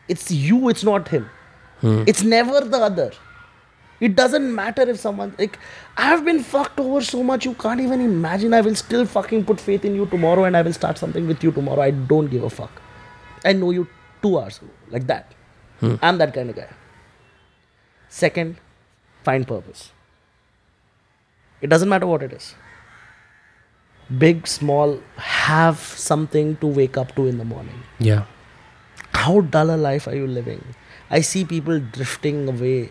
[0.09, 1.29] it's you it's not him
[2.11, 3.11] it's never the other
[3.99, 5.59] it doesn't matter if someone like
[5.97, 9.59] I've been fucked over so much you can't even imagine I will still fucking put
[9.59, 12.43] faith in you tomorrow and I will start something with you tomorrow I don't give
[12.43, 12.81] a fuck
[13.43, 13.87] I know you
[14.21, 15.33] two hours ago like that
[15.82, 15.94] Hmm.
[16.08, 16.66] I'm that kind of guy
[18.16, 18.56] second
[19.28, 19.84] find purpose
[21.60, 22.54] it doesn't matter what it is
[24.24, 28.24] big small have something to wake up to in the morning Yeah.
[29.14, 30.62] how dull a life are you living?
[31.10, 32.90] I see people drifting away.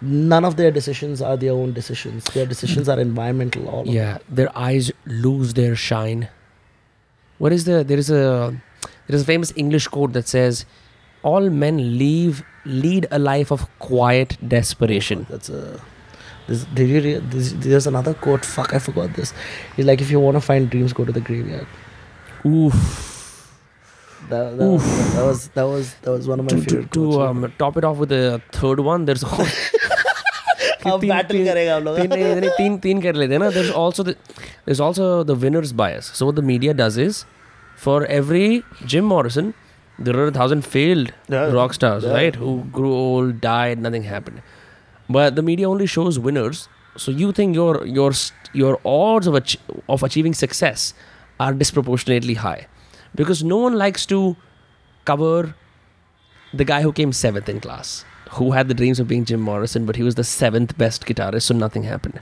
[0.00, 2.24] None of their decisions are their own decisions.
[2.36, 3.68] Their decisions are environmental.
[3.68, 4.18] All Yeah.
[4.38, 4.90] Their eyes
[5.24, 6.22] lose their shine.
[7.44, 7.76] What is the?
[7.90, 8.22] There is a.
[9.06, 10.64] There is a famous English quote that says,
[11.31, 15.79] "All men leave lead a life of quiet desperation." That's a.
[16.47, 18.43] This, did you re- this, there's another quote.
[18.53, 19.33] Fuck, I forgot this.
[19.77, 21.67] It's like if you want to find dreams, go to the graveyard.
[22.45, 22.79] Oof.
[24.29, 26.91] That, that, was, that was that was that was one of my To, to, favorite
[26.97, 27.29] to quotes.
[27.29, 31.83] um, top it off with the third one, there's अब तीन- battle तीन- करेगा हम
[31.83, 34.15] लोग तीन नहीं, नहीं, तीन तीन कर लेते हैं ना there's also the
[34.65, 37.19] there's also the winner's bias so what the media does is
[37.85, 38.47] for every
[38.93, 39.53] Jim Morrison
[39.99, 41.51] there are a thousand failed Yeah.
[41.57, 42.13] rock stars Yeah.
[42.19, 44.41] right who grew old died nothing happened
[45.17, 46.61] but the media only shows winners
[47.05, 49.57] so you think your your st- your odds of ach-
[49.97, 50.87] of achieving success
[51.45, 52.67] are disproportionately high
[53.21, 54.19] because no one likes to
[55.11, 55.53] cover
[56.61, 58.05] the guy who came seventh in class,
[58.37, 61.43] who had the dreams of being Jim Morrison, but he was the seventh best guitarist,
[61.51, 62.19] so nothing happened.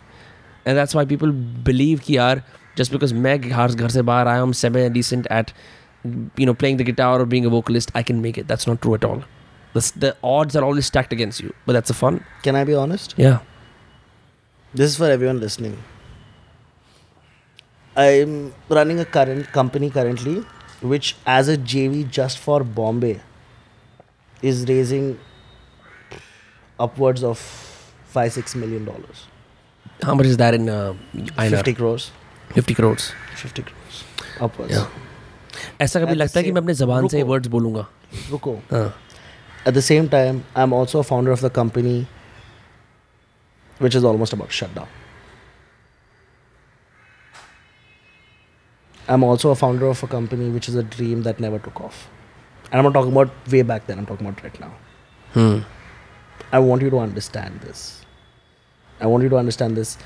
[0.65, 1.34] And that's why people
[1.69, 2.41] believe कि यार
[2.77, 5.52] just because मैं घर घर से बाहर आया हूँ semi decent at
[6.37, 8.49] you know playing the guitar or being a vocalist, I can make it.
[8.49, 9.23] That's not true at all.
[9.74, 12.24] The, the odds are always stacked against you, but that's the fun.
[12.43, 13.15] Can I be honest?
[13.16, 13.41] Yeah.
[14.74, 15.77] This is for everyone listening.
[17.97, 20.45] I'm running a current company currently,
[20.83, 23.20] which as a JV just for Bombay
[24.43, 25.19] is raising
[26.78, 27.39] upwards of
[28.05, 29.27] five six million dollars.
[30.03, 31.51] How much is that in uh, INR?
[31.51, 32.11] Fifty crores.
[32.55, 33.12] 50 crores.
[33.35, 34.05] Fifty crores.
[34.41, 34.73] Upwards.
[34.73, 34.87] Yeah.
[35.81, 37.85] ऐसा कभी At the लगता है कि same- मैं अपने जबान से रुको। वर्ड्स बोलूंगा
[38.31, 38.56] Ruko.
[38.72, 38.93] हाँ
[39.69, 42.07] At the same time, I'm also a founder of the company
[43.85, 44.88] which is almost about to shut down.
[49.07, 52.02] I'm also a founder of a company which is a dream that never took off.
[52.72, 54.72] And I'm not talking about way back then, I'm talking about right now.
[55.34, 55.60] hmm.
[56.53, 57.81] I want you to understand this.
[58.99, 59.98] I want you to understand this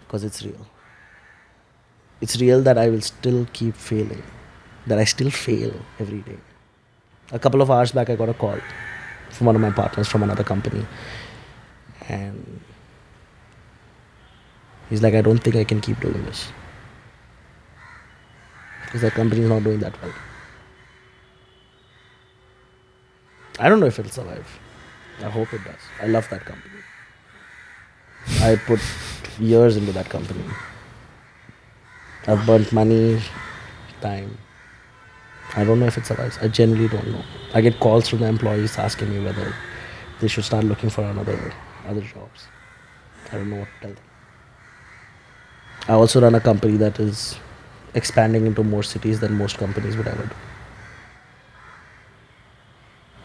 [0.00, 0.66] because it's real.
[2.20, 4.22] It's real that I will still keep failing,
[4.87, 6.37] that I still fail every day.
[7.31, 8.59] A couple of hours back, I got a call
[9.29, 10.85] from one of my partners from another company,
[12.09, 12.61] and
[14.89, 16.51] he's like, I don't think I can keep doing this.
[18.85, 20.13] because that company is not doing that well.
[23.59, 24.59] I don't know if it'll survive.
[25.19, 25.81] I hope it does.
[26.01, 26.79] I love that company.
[28.41, 28.79] I put
[29.39, 30.43] years into that company.
[32.27, 33.21] I've burnt money,
[34.01, 34.37] time.
[35.55, 36.37] I don't know if it survives.
[36.39, 37.23] I generally don't know.
[37.53, 39.53] I get calls from the employees asking me whether
[40.19, 41.53] they should start looking for another
[41.87, 42.47] other jobs.
[43.31, 44.03] I don't know what to tell them.
[45.87, 47.39] I also run a company that is
[47.93, 50.35] expanding into more cities than most companies would ever do.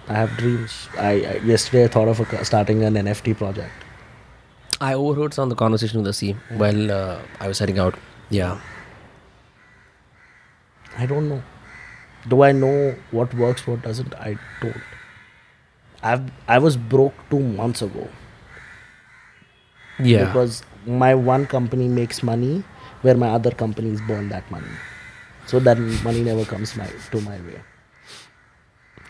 [0.09, 0.89] I have dreams.
[0.99, 3.73] I, I yesterday I thought of a, starting an NFT project.
[4.81, 7.95] I overheard some of the conversation with the C while uh, I was heading out.
[8.31, 8.61] Yeah.
[10.99, 11.43] I don't know.
[12.29, 14.15] Do I know what works, what doesn't?
[14.15, 14.83] I don't.
[16.03, 18.09] I've I was broke two months ago
[19.99, 20.25] Yeah.
[20.27, 22.65] because my one company makes money
[23.03, 24.75] where my other companies burn that money.
[25.47, 27.61] So that money never comes my to my way.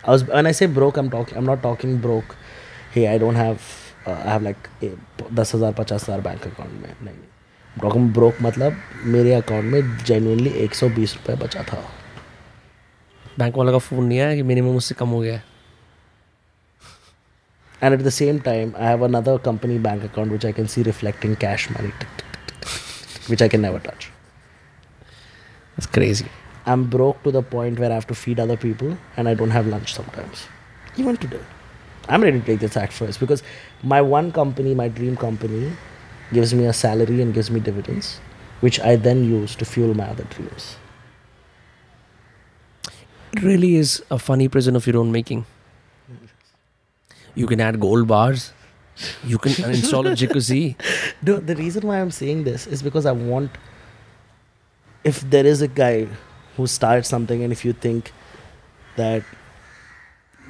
[0.05, 1.37] I was when I say broke, I'm talking.
[1.39, 2.35] I'm not talking broke.
[2.93, 3.63] Hey, I don't have.
[4.07, 4.95] Uh, I have like eh,
[5.33, 8.77] दस हज़ार पचास हज़ार bank account में नहीं broke broke मतलब
[9.17, 11.83] मेरे account में genuinely एक सौ बीस रुपये बचा था
[13.40, 15.44] बैंक वाला का फोन नहीं आया कि मिनिमम उससे कम हो गया है
[17.82, 20.84] and at the same time i have another company bank account which i can see
[20.88, 21.92] reflecting cash money
[23.34, 24.08] which i can never touch
[25.76, 26.26] That's crazy.
[26.66, 29.52] i'm broke to the point where i have to feed other people and i don't
[29.52, 30.48] have lunch sometimes
[31.04, 31.44] even today
[32.10, 33.44] i'm ready to take the sacrifice because
[33.84, 35.72] my one company my dream company
[36.34, 38.20] gives me a salary and gives me dividends
[38.62, 40.81] which i then use to fuel my other dreams It
[43.41, 45.47] really is a funny prison of your own making.
[47.35, 48.53] You can add gold bars.
[49.25, 50.77] You can install a jacuzzi.
[51.23, 53.51] No, the reason why I'm saying this is because I want.
[55.05, 56.07] If there is a guy
[56.57, 58.13] who starts something, and if you think
[58.97, 59.25] that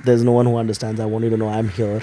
[0.04, 2.02] there's no one who understands, I want you to know I'm here.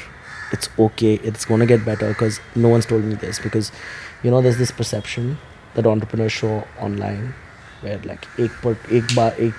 [0.52, 1.16] It's okay.
[1.16, 3.38] It's gonna get better because no one's told me this.
[3.40, 3.72] Because,
[4.24, 5.38] you know, there's this perception
[5.76, 7.36] that entrepreneurs show online,
[7.82, 9.54] where like ek per ek ba ek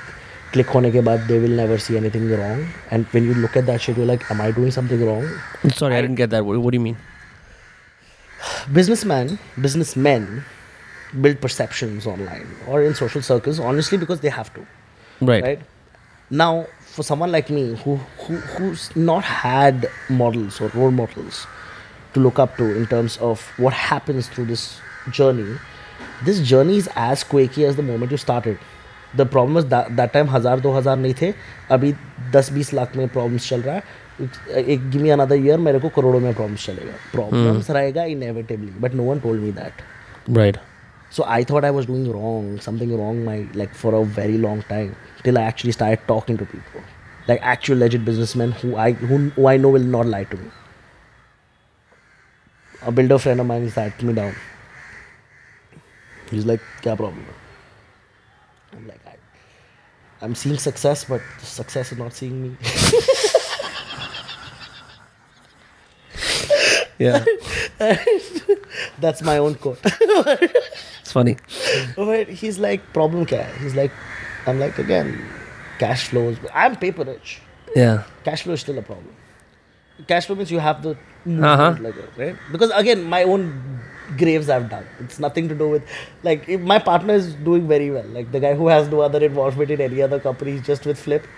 [0.53, 2.67] click होने के बाद they will never see anything wrong.
[2.91, 5.27] And when you look at that shit, you're like, am I doing something wrong?
[5.73, 6.45] Sorry, I didn't get that.
[6.45, 6.97] What, what do you mean?
[8.73, 10.43] businessmen businessmen
[11.21, 14.65] build perceptions online or in social circles honestly because they have to
[15.21, 15.43] Right.
[15.43, 15.59] right
[16.29, 17.95] now for someone like me who,
[18.25, 21.47] who who's not had models or role models
[22.13, 24.79] to look up to in terms of what happens through this
[25.09, 25.57] journey
[26.23, 28.59] this journey is as quaky as the moment you started
[29.16, 31.32] The problem that time हज़ार दो हज़ार नहीं थे।
[31.70, 31.94] अभी
[32.32, 33.82] दस बीस लाख में problems चल रहा है।
[34.62, 37.74] एक गिमी अनदर ईयर मेरे को करोड़ों में प्रॉब्लम्स चलेगा। Problems hmm.
[37.76, 39.72] रहेगा inevitably but no one told me that
[40.36, 40.56] right
[41.12, 44.62] so I thought I was doing wrong something wrong my like for a very long
[44.68, 44.92] time
[45.24, 46.80] till I actually start talking to people
[47.28, 48.04] like actual legit
[48.36, 48.92] businessman I
[49.48, 50.50] I know will not like to me
[52.92, 54.32] builder friend mine is that me down
[56.32, 58.98] is like क्या problem है
[60.22, 62.56] "I'm seeing success, but success is not seeing me."
[66.98, 67.24] Yeah.
[69.00, 69.78] That's my own quote.
[69.84, 71.36] it's funny.
[71.96, 73.50] But he's like, problem hai?
[73.60, 73.90] He's like,
[74.46, 75.18] I'm like, again,
[75.78, 76.36] cash flows.
[76.52, 77.40] I'm paper rich.
[77.74, 78.04] Yeah.
[78.24, 79.14] Cash flow is still a problem.
[80.06, 80.90] Cash flow means you have the
[81.24, 81.76] Uh-huh.
[81.80, 82.36] like that, right?
[82.52, 83.80] Because again, my own
[84.18, 84.84] graves I've done.
[85.00, 85.82] It's nothing to do with
[86.22, 88.06] like if my partner is doing very well.
[88.14, 90.98] Like the guy who has no other involvement in any other company, he's just with
[90.98, 91.28] Flip.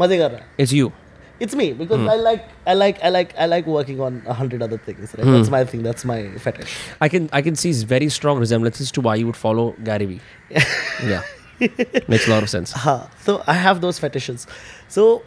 [0.00, 0.46] मज़े कर रहा है.
[0.58, 0.92] It's you.
[1.40, 4.62] It's me because I like I like I like I like working on a hundred
[4.62, 5.14] other things.
[5.18, 5.26] Right?
[5.26, 5.82] That's my thing.
[5.82, 6.74] That's my fetish.
[7.00, 10.20] I can I can see very strong resemblances to why you would follow Gary Vee.
[11.12, 11.22] yeah.
[12.08, 12.72] Makes a lot of sense.
[12.72, 14.46] हाँ so I have those fetishes.
[14.88, 15.22] So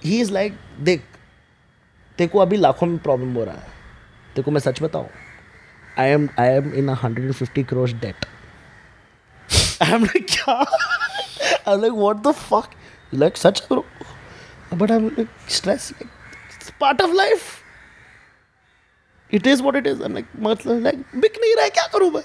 [0.00, 0.52] he is like
[0.90, 1.02] देख
[2.18, 3.74] तेरे को अभी लाखों में problem हो रहा है
[4.34, 5.08] तेरे को मैं सच बताऊँ
[5.99, 8.25] आई am I M in hundred and fifty crore date
[9.81, 12.69] I am like क्या आई am like what the fuck
[13.13, 13.85] like such bro
[14.73, 16.09] but I am like stress like
[16.53, 17.49] it's part of life
[19.33, 22.23] it is what it is like मतलब like बिक नहीं रहा है क्या करूँ मैं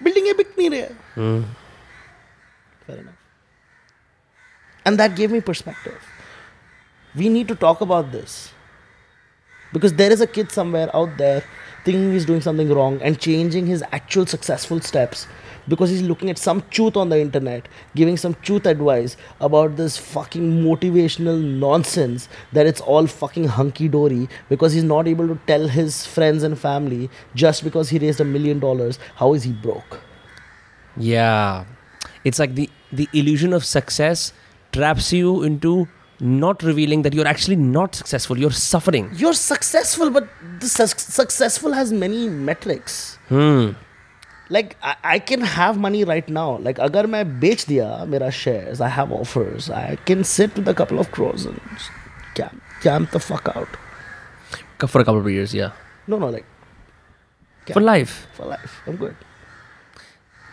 [0.00, 1.44] building बिक नहीं रहा है
[2.86, 3.14] Fair enough.
[4.86, 5.98] And that gave me perspective.
[7.14, 8.52] We need to talk about this.
[9.72, 11.42] Because there is a kid somewhere out there
[11.83, 15.27] thinking he's doing something wrong and changing his actual successful steps
[15.67, 19.97] because he's looking at some truth on the internet, giving some truth advice about this
[19.97, 25.67] fucking motivational nonsense that it's all fucking hunky dory because he's not able to tell
[25.67, 30.01] his friends and family just because he raised a million dollars, how is he broke?
[30.97, 31.65] Yeah.
[32.23, 34.33] It's like the the illusion of success
[34.73, 35.87] traps you into
[36.20, 38.38] not revealing that you're actually not successful.
[38.38, 39.10] You're suffering.
[39.22, 40.28] You're successful, but
[40.60, 43.18] the su- successful has many metrics.
[43.28, 43.70] Hmm.
[44.48, 46.46] Like I, I can have money right now.
[46.68, 49.68] Like अगर मैं बेच दिया मेरा shares, I have offers.
[49.70, 51.60] I can sit with a couple of crores and
[52.34, 53.68] camp, camp the fuck out.
[54.88, 55.72] For a couple of years, yeah.
[56.06, 56.44] No, no, like
[57.72, 58.14] For life.
[58.38, 58.80] for life.
[58.86, 59.16] I'm good.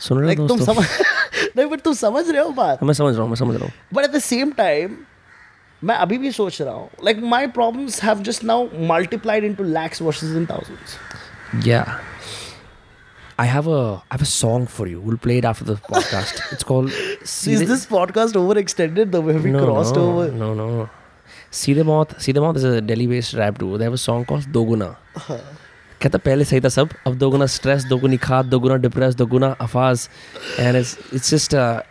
[0.02, 0.74] सुन रहे Like हो तुम दोस्तों?
[0.74, 3.66] समझ नहीं but तुम समझ रहे हो बात मैं समझ रहा हूँ मैं समझ रहा
[3.66, 4.96] हूँ But at the same time,
[5.85, 8.59] मैं अभी भी सोच रहा हूँ like my problems have just now
[8.93, 10.97] multiplied into lakhs versus in thousands.
[11.67, 11.99] Yeah.
[13.41, 13.81] I have a
[14.11, 15.01] I have a song for you.
[15.01, 16.41] We'll play it after the podcast.
[16.53, 16.91] It's called
[17.23, 20.33] Is this podcast overextended the way we no, crossed no, over?
[20.33, 20.91] No, no.
[21.51, 22.21] See the Moth.
[22.21, 23.77] See the Moth is a Delhi-based rap duo.
[23.77, 24.97] They have a song called Doguna.
[26.03, 30.09] कहता पहले सही था सब अब दोगुना stress दोगुनी खाद दोगुना डिप्रेस दोगुना अफाज
[30.65, 31.83] and it's it's just uh,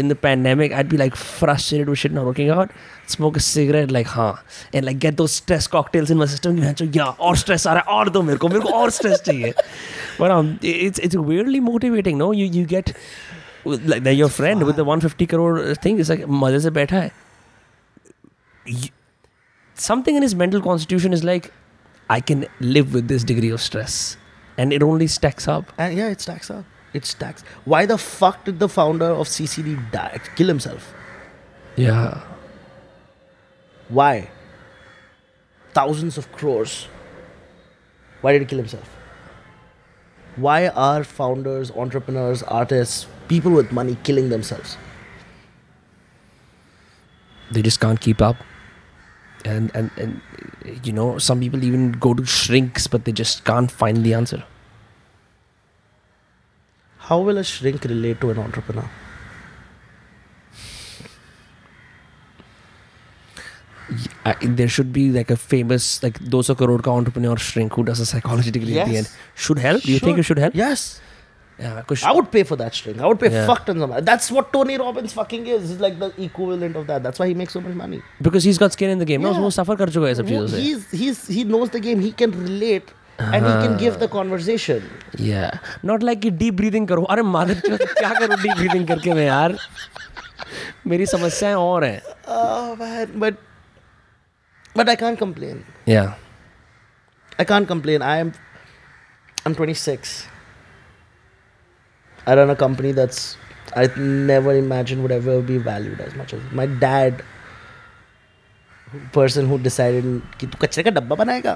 [0.00, 2.70] in the pandemic I'd be like frustrated with shit not working out
[3.12, 4.32] smoke a cigarette like हाँ
[4.74, 7.74] and like get those stress cocktails in my system कि भैंचो या और stress आ
[7.74, 9.52] रहा है और दो मेरे को मेरे को और stress चाहिए
[10.18, 12.92] but um it's it's weirdly motivating no you you get
[13.92, 17.10] like that your friend with the 150 crore thing is like मजे से बैठा है
[18.66, 18.90] Y-
[19.88, 21.50] something in his mental constitution is like
[22.08, 24.16] I can live with this degree of stress.
[24.58, 25.72] And it only stacks up.
[25.84, 26.64] And yeah, it stacks up.
[26.93, 27.43] it stacks.
[27.63, 30.19] Why the fuck did the founder of CCD die?
[30.35, 30.93] Kill himself?
[31.75, 32.21] Yeah.
[33.87, 34.29] Why?
[35.73, 36.87] Thousands of crores.
[38.21, 38.89] Why did he kill himself?
[40.35, 44.77] Why are founders, entrepreneurs, artists, people with money killing themselves?
[47.51, 48.37] They just can't keep up.
[49.43, 50.21] And, and, and,
[50.83, 54.43] you know, some people even go to shrinks, but they just can't find the answer.
[57.00, 58.88] How will a shrink relate to an entrepreneur?
[64.24, 68.00] I, there should be like a famous, like, 200 crore ka entrepreneur shrink who does
[68.00, 69.06] a psychology degree at the Yes.
[69.06, 69.16] end.
[69.36, 69.82] Should help?
[69.82, 70.54] Do you think it should help?
[70.56, 71.00] Yes.
[71.58, 71.82] Yeah.
[71.86, 73.00] 'cause I would pay for that shrink.
[73.00, 73.46] I would pay Yeah.
[73.50, 74.02] fuck tons of money.
[74.08, 75.68] That's what Tony Robbins fucking is.
[75.70, 77.02] He's like the equivalent of that.
[77.06, 78.02] That's why he makes so much money.
[78.28, 79.22] because he's got skin in the game.
[79.28, 79.40] No, Yeah.
[79.46, 80.60] वो suffer कर चुका है सब चीजों से.
[80.66, 82.02] He's, he's, he knows the game.
[82.08, 84.81] He can relate and you can give the conversation
[85.19, 85.51] yeah
[85.85, 88.37] not like कि deep breathing करो। अरे मादर क्या करूँ?
[88.41, 89.55] डीप ब्रीदिंग करके मैं यार?
[90.87, 92.01] मेरी समस्याएँ और हैं।
[93.19, 93.35] But
[94.77, 96.03] but I can't complain yeah
[97.39, 100.23] I can't complain I am I am twenty six
[102.21, 103.21] I run a company that's
[103.81, 107.23] I never imagined would ever be valued as much as my dad.
[109.15, 110.09] Person who decided
[110.41, 111.53] ki tu kachre का dabba बनाएगा।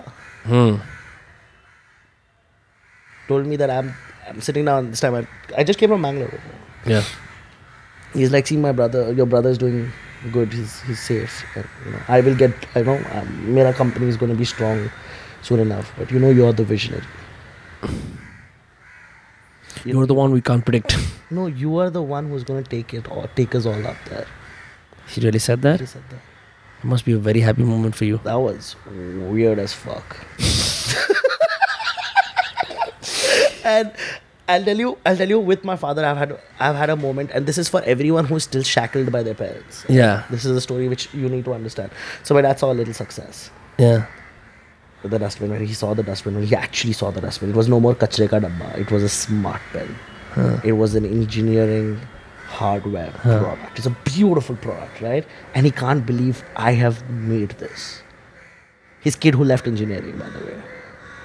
[0.48, 0.74] Hmm.
[3.28, 3.94] Told me that I'm
[4.28, 5.16] I'm sitting down this time.
[5.16, 5.28] I,
[5.58, 6.40] I just came from Bangalore.
[6.86, 7.04] Yeah.
[8.14, 9.92] He's like, see, my brother, your brother is doing
[10.32, 10.54] good.
[10.54, 11.44] He's he's safe.
[11.56, 12.54] And, you know, I will get.
[12.76, 14.90] I know, um, my company is going to be strong
[15.42, 15.94] soon enough.
[15.98, 17.04] But you know, you're the visionary.
[19.84, 20.98] You're the one we can't predict.
[21.32, 23.98] No, you are the one who's going to take it or take us all up
[24.10, 24.28] there.
[25.08, 25.80] He really said that?
[25.80, 26.20] He said that.
[26.84, 28.20] It must be a very happy moment for you.
[28.24, 30.18] That was weird as fuck.
[33.66, 33.92] And
[34.48, 37.32] I'll tell you, I'll tell you, with my father, I've had, I've had a moment,
[37.34, 39.86] and this is for everyone who's still shackled by their parents.
[39.90, 40.24] Yeah.
[40.30, 41.92] This is a story which you need to understand.
[42.24, 43.50] So my dad saw a little success.
[43.80, 44.06] Yeah.
[45.14, 47.68] the dustbin when he saw the dustbin when he actually saw the dustbin it was
[47.74, 49.92] no more kachre ka dabba it was a smart pen
[50.70, 51.90] it was an engineering
[52.54, 57.86] hardware product it's a beautiful product right and he can't believe i have made this
[59.08, 60.58] his kid who left engineering by the way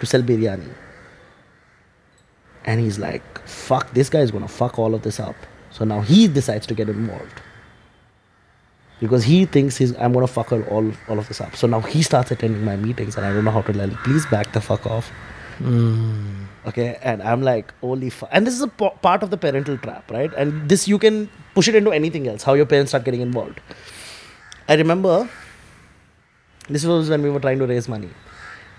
[0.03, 0.71] to sell biryani
[2.65, 5.37] and he's like fuck this guy is gonna fuck all of this up
[5.71, 7.41] so now he decides to get involved
[9.01, 11.57] because he thinks he's I'm gonna fuck all all of this up.
[11.57, 13.97] So now he starts attending my meetings, and I don't know how to tell him.
[14.05, 15.11] Please back the fuck off.
[16.67, 18.29] Okay, and I'm like, holy fuck.
[18.33, 20.33] And this is a part of the parental trap, right?
[20.37, 22.43] And this you can push it into anything else.
[22.43, 23.61] How your parents start getting involved.
[24.69, 25.29] I remember
[26.69, 28.11] this was when we were trying to raise money,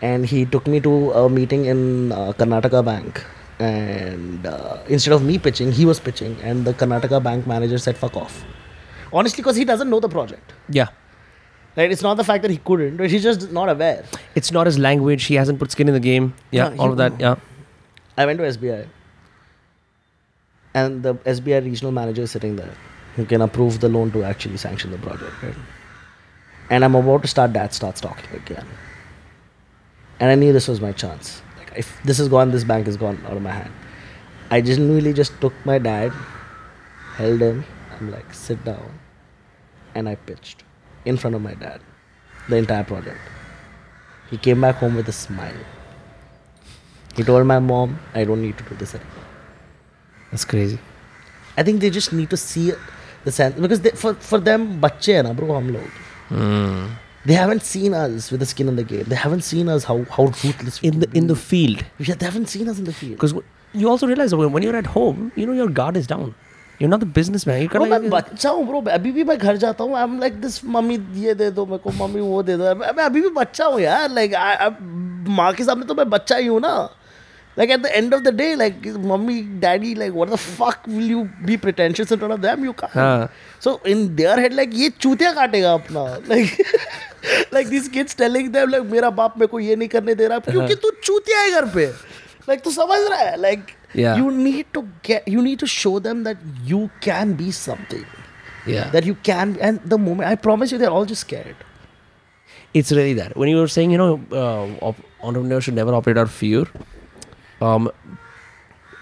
[0.01, 3.25] and he took me to a meeting in uh, Karnataka Bank.
[3.61, 7.97] And uh, instead of me pitching, he was pitching, and the Karnataka Bank manager said,
[8.03, 8.43] "Fuck off."
[9.13, 10.53] Honestly, because he doesn't know the project.
[10.69, 10.87] Yeah.
[11.77, 11.91] Right?
[11.91, 14.03] It's not the fact that he couldn't, but he's just not aware.
[14.33, 15.25] It's not his language.
[15.25, 16.33] He hasn't put skin in the game.
[16.49, 16.73] Yeah.
[16.79, 17.19] All of that.
[17.19, 17.35] Yeah.
[18.17, 18.87] I went to SBI,
[20.73, 22.73] and the SBI regional manager is sitting there
[23.15, 25.43] who can approve the loan to actually sanction the project.
[25.43, 25.55] Right?
[26.71, 27.53] And I'm about to start.
[27.53, 28.65] Dad starts talking again,
[30.19, 32.96] and I knew this was my chance Like if this is gone, this bank is
[32.96, 33.72] gone out of my hand.
[34.50, 36.12] I genuinely just took my dad,
[37.16, 37.64] held him.
[37.92, 38.98] I'm like, sit down.
[39.94, 40.64] And I pitched
[41.04, 41.80] in front of my dad
[42.48, 43.18] the entire project.
[44.30, 45.62] He came back home with a smile.
[47.14, 49.24] He told my mom, I don't need to do this anymore.
[50.30, 50.78] That's crazy.
[51.56, 52.72] I think they just need to see
[53.24, 55.88] the sense because they, for for them, बच्चे हैं ना bro हम लोग.
[57.20, 57.28] Hmm.
[57.28, 59.06] They haven't seen us with the skin in the game.
[59.12, 61.40] They haven't seen us how how ruthless we In the can in the be.
[61.52, 63.14] field, yeah, they haven't seen us in the field.
[63.20, 63.34] because
[63.82, 66.28] you also realize that when when you're at home, you know your guard is down.
[66.80, 67.58] You're not the businessman.
[67.64, 70.18] You're Bro, kind मैं बच्चा हूँ bro अभी भी मैं घर जाता हूँ आई am
[70.20, 73.20] like this mummy ये दे दो मेरे को मम्मी वो दे दो मैं मैं अभी
[73.20, 74.34] भी बच्चा हूँ यार लाइक
[75.40, 76.74] माँ के सामने तो मैं बच्चा ही हूँ ना
[77.58, 81.10] like at the end of the day like mummy daddy like what the fuck will
[81.10, 82.88] you B pretentious in front of them you हाँ.
[82.94, 86.62] Can't so in their head like ये चूतिया काटेगा अपना like
[87.54, 90.38] like this kids telling them like मेरा बाप मेरे को ये नहीं करने दे रहा
[90.50, 91.86] क्योंकि तू चूतिया है घर पे
[92.48, 93.66] लाइक तू समझ रहा है like
[93.98, 94.16] Yeah.
[94.20, 96.40] you need to get you need to show them that
[96.70, 98.02] you can be something
[98.72, 98.90] yeah.
[98.96, 101.62] that you can and the moment i promise you they're all just scared
[102.74, 103.36] it's really that.
[103.36, 106.64] When you were saying, you know, uh, op- entrepreneurs should never operate out of fear.
[107.61, 107.89] Um,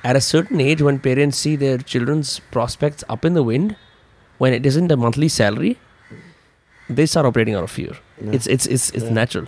[0.04, 3.76] at a certain age, when parents see their children's prospects up in the wind,
[4.40, 5.78] when it isn't a monthly salary,
[6.90, 7.96] they start operating out of fear.
[8.26, 8.32] Yeah.
[8.40, 9.16] It's it's it's it's Yeah.
[9.22, 9.48] natural.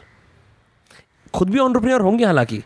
[1.33, 2.57] खुद भी entrepreneur होंगे हालाँकि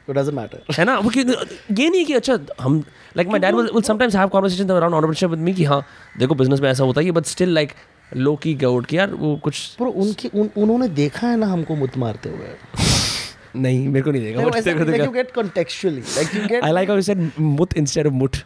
[0.78, 2.84] है ना वो ये नहीं कि अच्छा हम
[3.18, 5.82] like my dad will sometimes have conversation around entrepreneurship with me कि हाँ
[6.20, 7.74] देखो बिज़नेस में ऐसा होता है बट स्टिल लाइक
[8.16, 11.76] लो की गाउट कि यार वो कुछ bro उनकी उन, उन्होंने देखा है ना हमको
[11.76, 12.48] मुत मारते हुए
[13.66, 16.64] नहीं मेरे को नहीं देगा ऐसा तेरे को देगा you get contextually like you get
[16.70, 17.22] I like how you said
[17.58, 18.40] mut instead of mut.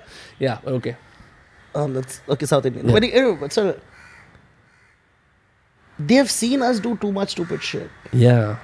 [0.48, 0.96] Yeah, okay.
[1.80, 2.94] um, that's okay South Indian yeah.
[3.00, 3.64] but anyway, but so
[6.00, 7.90] they have seen us do too much stupid shit
[8.26, 8.56] Yeah.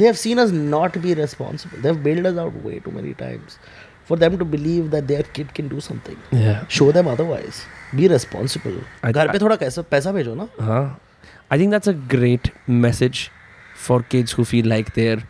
[0.00, 3.58] they have seen us not be responsible they've bailed us out way too many times
[4.10, 6.64] for them to believe that their kid can do something Yeah.
[6.78, 7.62] show them otherwise
[8.00, 8.78] be responsible
[9.12, 10.84] घर पे थोड़ा कैसा पैसा भेजो ना Huh?
[11.54, 12.50] I think that's a great
[12.86, 13.22] message
[13.88, 15.22] for kids who feel like they're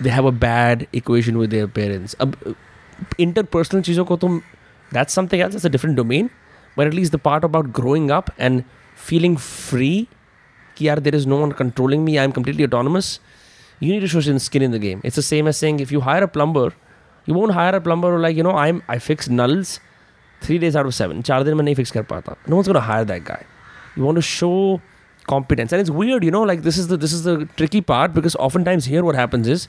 [0.00, 2.14] they have a bad equation with their parents.
[2.20, 2.36] अब
[3.18, 4.40] interpersonal चीज़ों को तुम
[4.92, 5.52] that's something else.
[5.52, 6.30] That's a different domain.
[6.76, 10.08] But at least the part about growing up and feeling free
[10.76, 12.18] कि यार there is no one controlling me.
[12.18, 13.20] I'm completely autonomous.
[13.80, 15.00] You need to show some skin in the game.
[15.04, 16.72] It's the same as saying if you hire a plumber,
[17.26, 19.78] you won't hire a plumber who like you know I'm I fix nulls
[20.40, 21.22] three days out of seven.
[21.22, 22.36] चार दिन में नहीं fix कर पाता.
[22.48, 23.42] No one's gonna hire that guy.
[23.96, 24.80] You want to show
[25.26, 26.42] competence, and it's weird, you know.
[26.42, 29.68] Like this is the this is the tricky part because oftentimes here what happens is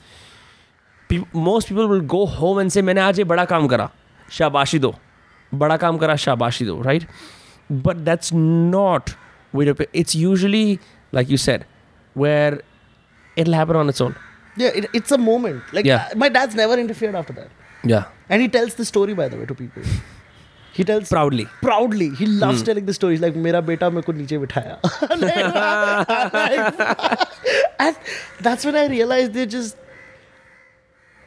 [1.09, 3.89] peop most people will go home and say मैंने आज ये बड़ा काम करा
[4.39, 4.93] शाबाशी दो
[5.63, 7.05] बड़ा काम करा शाबाशी दो right
[7.87, 8.31] but that's
[8.75, 9.13] not
[9.59, 10.65] way to it's usually
[11.19, 11.65] like you said
[12.23, 12.61] where
[13.43, 14.15] it'll happen on its own
[14.61, 15.69] Yeah, it, it's a moment.
[15.75, 16.07] Like Yeah.
[16.13, 17.51] uh, my dad's never interfered after that,
[17.91, 19.85] yeah and he tells the story by the way to people.
[20.75, 22.09] He tells proudly proudly.
[22.09, 23.21] He loves telling the stories.
[23.21, 24.79] Like मेरा बेटा मेरे को नीचे बिठाया.
[27.79, 27.95] and
[28.41, 29.75] that's when I realized they're just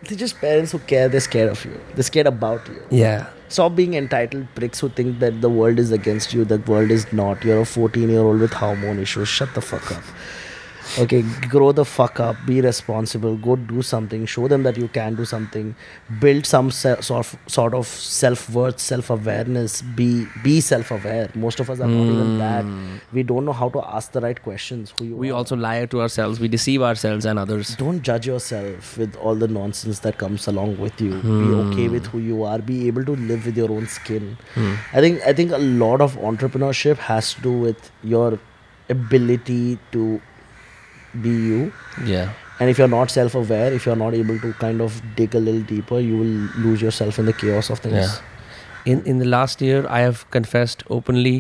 [0.09, 1.09] they're just parents who care.
[1.09, 1.79] They're scared of you.
[1.95, 2.83] They're scared about you.
[2.91, 6.45] yeah Stop being entitled pricks who think that the world is against you.
[6.45, 7.45] That world is not.
[7.45, 9.29] You're a 14 year old with hormone issues.
[9.29, 10.03] Shut the fuck up.
[10.98, 12.36] Okay, grow the fuck up.
[12.46, 13.36] Be responsible.
[13.38, 14.26] Go do something.
[14.26, 15.76] Show them that you can do something.
[16.20, 19.82] Build some se- sort of, sort of self worth, self awareness.
[19.82, 21.30] Be be self aware.
[21.36, 22.38] Most of us are not even hmm.
[22.40, 23.02] that.
[23.14, 24.94] We don't know how to ask the right questions.
[24.98, 25.36] Who you we are.
[25.36, 29.48] also lie to ourselves we deceive ourselves and others don't judge yourself with all the
[29.48, 31.60] nonsense that comes along with you be hmm.
[31.60, 34.74] okay with who you are be able to live with your own skin hmm.
[34.94, 38.40] i think i think a lot of entrepreneurship has to do with your
[38.90, 40.22] ability to
[41.14, 41.72] be you
[42.06, 45.40] yeah and if you're not self-aware if you're not able to kind of dig a
[45.40, 48.94] little deeper you will lose yourself in the chaos of things Yeah.
[48.94, 51.36] in in the last year I have confessed openly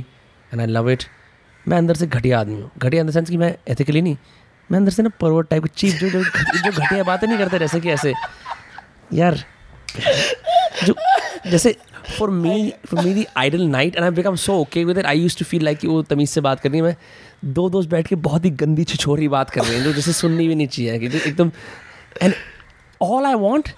[0.51, 1.07] and I love it
[1.67, 4.17] मैं अंदर से घटिया आदमी हूँ घटिया in the sense कि मैं ethically नहीं
[4.71, 7.79] मैं अंदर से ना परवर्ट टाइप चीप जो जो जो घटिया बातें नहीं करते जैसे
[7.79, 8.13] कि ऐसे
[9.13, 9.37] यार
[10.85, 10.95] जो
[11.51, 11.75] जैसे
[12.17, 15.19] for me for me the idle night and I become so okay with it I
[15.19, 16.95] use to feel like कि वो तमीज़ से बात करनी है मैं
[17.43, 20.47] दो दोस्त बैठ के बहुत ही गंदी छिछोरी बात कर रहे हैं जो जैसे सुननी
[20.47, 21.51] भी नहीं चाहिए कि एकदम
[22.21, 22.33] and
[23.01, 23.69] all I want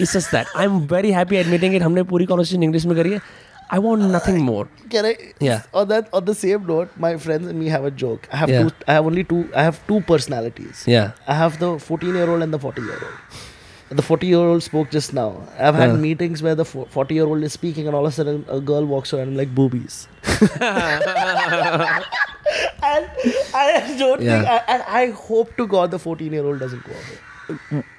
[0.00, 3.12] is just that I am very happy admitting it हमने पूरी कॉन्वर्सेशन इंग्लिश में करी
[3.12, 3.20] है
[3.72, 5.12] I want nothing more Can I?
[5.44, 5.60] Yeah.
[5.80, 8.24] On that, on the same note, my friends and me have a joke.
[8.32, 8.64] I have Yeah.
[8.64, 8.72] two.
[8.92, 9.38] I have only two.
[9.60, 10.82] I have two personalities.
[10.94, 11.12] Yeah.
[11.34, 13.38] I have the 14 year old and the 40 year old.
[13.99, 15.27] The 40 year old spoke just now.
[15.67, 15.99] I've had Yeah.
[16.05, 18.87] meetings where the 40 year old is speaking, and all of a sudden a girl
[18.93, 19.99] walks around and I'm like boobies.
[22.83, 23.05] and
[23.53, 24.51] I don't think, Yeah.
[24.55, 27.17] I, and I hope to God the 14 year old doesn't go away.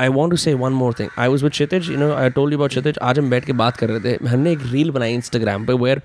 [0.01, 2.53] I want to say one more thing I was with Kshitij you know I told
[2.53, 5.15] you about Kshitij आज हम बैठ के बात कर रहे थे हमने एक रील बनाई
[5.15, 6.01] इंस्टाग्राम पे where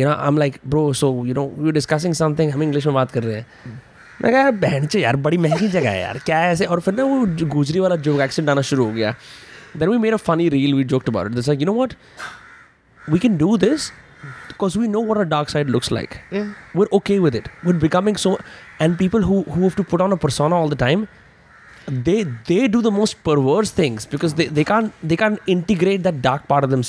[0.00, 2.94] you know I'm like bro so you know we were discussing something हम इंग्लिश में
[2.94, 3.80] बात कर रहे हैं
[4.21, 6.65] मैं कहा यार बहन चे यार बड़ी महँगी जगह है यार क्या है ऐसे?
[6.65, 9.15] और फिर ना वो गुजरी वाला जोक एक्सीडेंट आना शुरू हो गया।
[9.77, 11.93] Then we made a funny reel we joked about it you know what
[13.09, 13.89] we can do this
[14.25, 17.75] because we know what a dark side looks like we are okay with it what
[17.75, 18.37] becoming so
[18.81, 21.05] and people who to put on a persona all the time
[21.89, 26.43] they they do the most perverse things because they can't they can't integrate that dark
[26.49, 26.83] part of them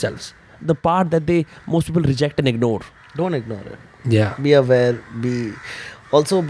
[0.65, 2.85] the part that they most people reject and ignore
[3.17, 5.53] don't ignore it yeah be aware be
[6.15, 6.43] also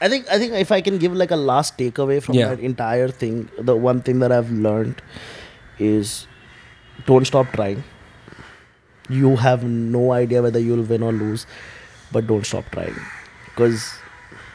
[0.00, 2.48] I think I think if I can give like a last takeaway from yeah.
[2.48, 5.02] that entire thing, the one thing that I've learned
[5.78, 6.26] is
[7.06, 7.84] don't stop trying.
[9.08, 11.46] You have no idea whether you'll win or lose,
[12.12, 12.94] but don't stop trying
[13.46, 13.92] because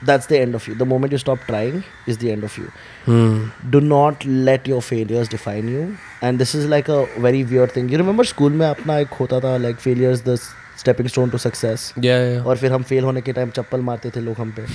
[0.04, 0.76] that's the end of you.
[0.76, 2.72] The moment you stop trying is the end of you.
[3.06, 3.50] Hmm.
[3.70, 5.98] Do not let your failures define you.
[6.22, 7.90] And this is like a very weird thing.
[7.90, 10.48] You remember school mein apna ek hota tha like failures this
[10.84, 12.46] stepping stone to success yeah, yeah.
[12.46, 14.66] और फिर हम fail होने के time चप्पल मारते थे लोग हम पे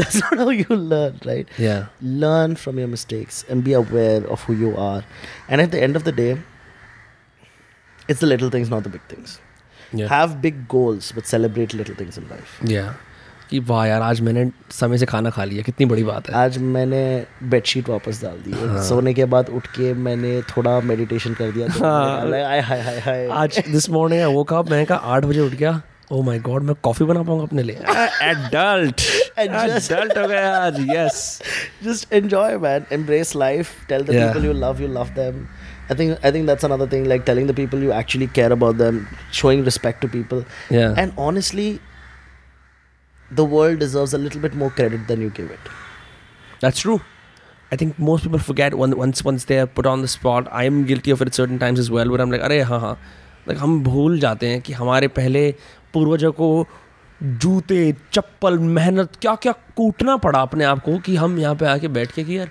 [0.00, 1.86] that's not how you learn right yeah
[2.24, 5.00] learn from your mistakes and be aware of who you are
[5.48, 6.30] and at the end of the day
[8.08, 9.36] it's the little things not the big things
[10.00, 12.94] yeah have big goals but celebrate little things in life yeah
[13.50, 16.58] कि वाह यार आज मैंने समय से खाना खा लिया कितनी बड़ी बात है। आज
[16.58, 17.02] मैंने
[17.42, 21.68] बेडशीट वापस डाल दी हाँ। सोने के बाद उठ के मैंने थोड़ा मेडिटेशन कर दिया
[21.68, 23.28] तो हाँ। हाय हाय
[24.96, 25.80] आठ बजे उठ गया।
[26.12, 27.76] ओ माय गॉड मैं कॉफ़ी बना पाऊँगा अपने लिए।
[28.30, 29.00] एडल्ट
[29.38, 31.42] एडल्ट हो गया आज yes
[31.84, 35.46] just enjoy man embrace life tell the people you love you love them
[35.92, 38.78] I think I think that's another thing like telling the people you actually care about
[38.78, 39.00] them
[39.38, 40.38] showing respect to people.
[40.76, 40.94] Yeah.
[41.02, 41.12] and
[43.40, 45.74] the world deserves a little bit more credit than you give it
[46.60, 47.00] That's true.
[47.72, 50.46] I think most people forget when, once once they are put on the spot.
[50.50, 52.12] I am guilty of it at certain times as well.
[52.12, 52.96] Where I'm like, अरे हाँ हाँ,
[53.48, 55.42] like हम भूल जाते हैं कि हमारे पहले
[55.94, 56.48] पूर्वजों को
[57.22, 57.80] जूते
[58.12, 62.12] चप्पल मेहनत क्या क्या कूटना पड़ा अपने आप को कि हम यहाँ पे आके बैठ
[62.12, 62.50] के कि यार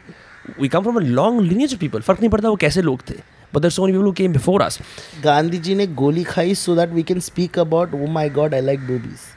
[0.59, 3.15] we come from a long lineage of people फ़र्क नहीं पड़ता वो कैसे लोग थे
[3.55, 4.77] but there's so many people who came before us
[5.25, 8.61] gandhi ji ne goli khai so that we can speak about oh my god i
[8.69, 9.27] like boobies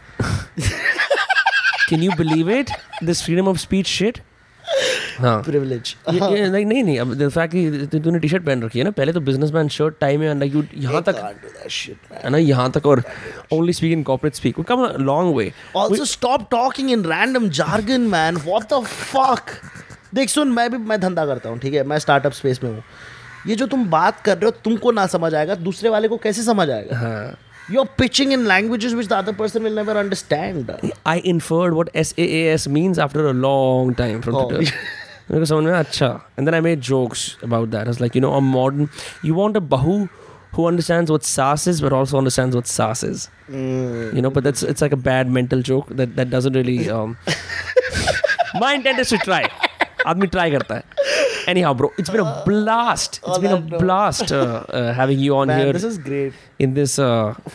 [1.91, 2.71] can you believe it?
[3.09, 4.21] This freedom of speech shit?
[5.21, 6.15] हाँ। Privilege.
[6.15, 9.21] ये- ये- नहीं नहीं अब कि तूने T shirt पहन रखी है ना पहले तो
[9.21, 12.25] बिजनेसमैन शर्ट टाई में लाइक यू यहाँ तक can't do that shit man.
[12.25, 13.03] है ना यहाँ तक और
[13.53, 18.45] only speak in corporate speak come long way Also, stop talking in random jargon, man.
[18.49, 18.85] What the
[19.15, 19.41] fuck?
[20.15, 21.85] देख सुन मैं भी मैं धंधा करता हूँ ठीक है?
[21.85, 22.85] मैं स्टार्टअप स्पेस में हूँ।
[23.47, 26.43] ये जो तुम बात कर रहे हो तुमको ना समझ आएगा दूसरे वाले को कैसे
[26.43, 26.99] समझ आएगा?
[26.99, 27.39] हाँ।
[27.69, 30.71] You're pitching in languages which the other person will never understand.
[31.05, 34.49] I inferred what SAAS means after a long time from oh.
[34.49, 34.73] Twitter.
[35.29, 36.23] because someone went, Acha.
[36.37, 37.87] And then I made jokes about that.
[37.87, 38.89] I was like, you know, a modern,
[39.23, 40.09] you want a Bahu
[40.53, 43.29] who understands what SaaS is, but also understands what saas is.
[43.49, 44.15] Mm.
[44.15, 46.89] You know, but that's it's like a bad mental joke that, that doesn't really.
[46.89, 47.19] Um,
[48.55, 49.51] my intent is to try.
[50.12, 50.83] आदमी try करता है।
[51.62, 54.33] Anyhow bro it's been a blast it's been a blast
[54.99, 56.97] having you on here this is great in this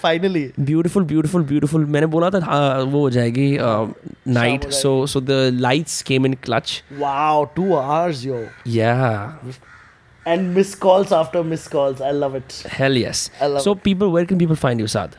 [0.02, 5.50] finally beautiful beautiful beautiful मैंने बोला था हाँ, वो हो जाएगी night so so the
[5.62, 8.94] lights came in clutch wow 2 hours yo yeah
[10.26, 12.02] and missed calls after missed calls.
[12.08, 12.56] I love it.
[12.72, 13.22] Hell yes.
[13.42, 13.80] I love so it.
[13.86, 15.16] people, where can people find you, Saad?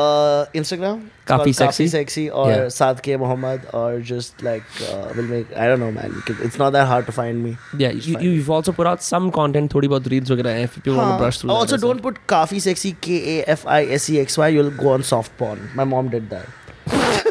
[0.00, 0.96] Uh, Instagram.
[1.28, 1.66] Coffee sexy.
[1.66, 2.64] Coffee sexy or yeah.
[2.68, 3.14] Saad K.
[3.16, 5.54] Mohammed or just like uh, will make.
[5.56, 6.18] I don't know, man.
[6.48, 7.52] It's not that hard to find me.
[7.78, 8.54] Yeah, you, you've me.
[8.56, 9.72] also put out some content.
[9.76, 11.54] Thodi about reels वगैरह if you want to brush through.
[11.54, 14.48] Also, don't put coffee sexy K A F I S E X Y.
[14.58, 15.66] You'll go on soft porn.
[15.74, 17.24] My mom did that.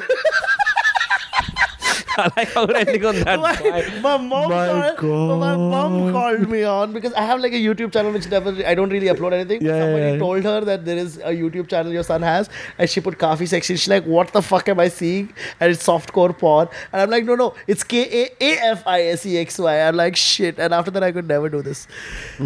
[2.17, 4.01] I like how ending on that my, vibe.
[4.01, 7.91] my mom My called, my mom called me on because I have like a YouTube
[7.93, 9.61] channel which never I don't really upload anything.
[9.61, 10.19] Yeah, Somebody yeah, yeah.
[10.19, 13.47] told her that there is a YouTube channel your son has, and she put Kafi
[13.47, 13.75] sexy.
[13.75, 15.29] She's like, "What the fuck am I seeing?"
[15.59, 19.01] And it's softcore porn, and I'm like, "No, no, it's K A A F I
[19.15, 21.85] S E X Y." I'm like, "Shit!" And after that, I could never do this.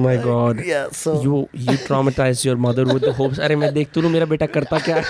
[0.07, 1.37] my god Yeah, so you
[1.67, 4.95] you traumatized your mother with the hopes अरे मैं देख तू मेरा बेटा करता क्या
[4.95, 5.05] है?"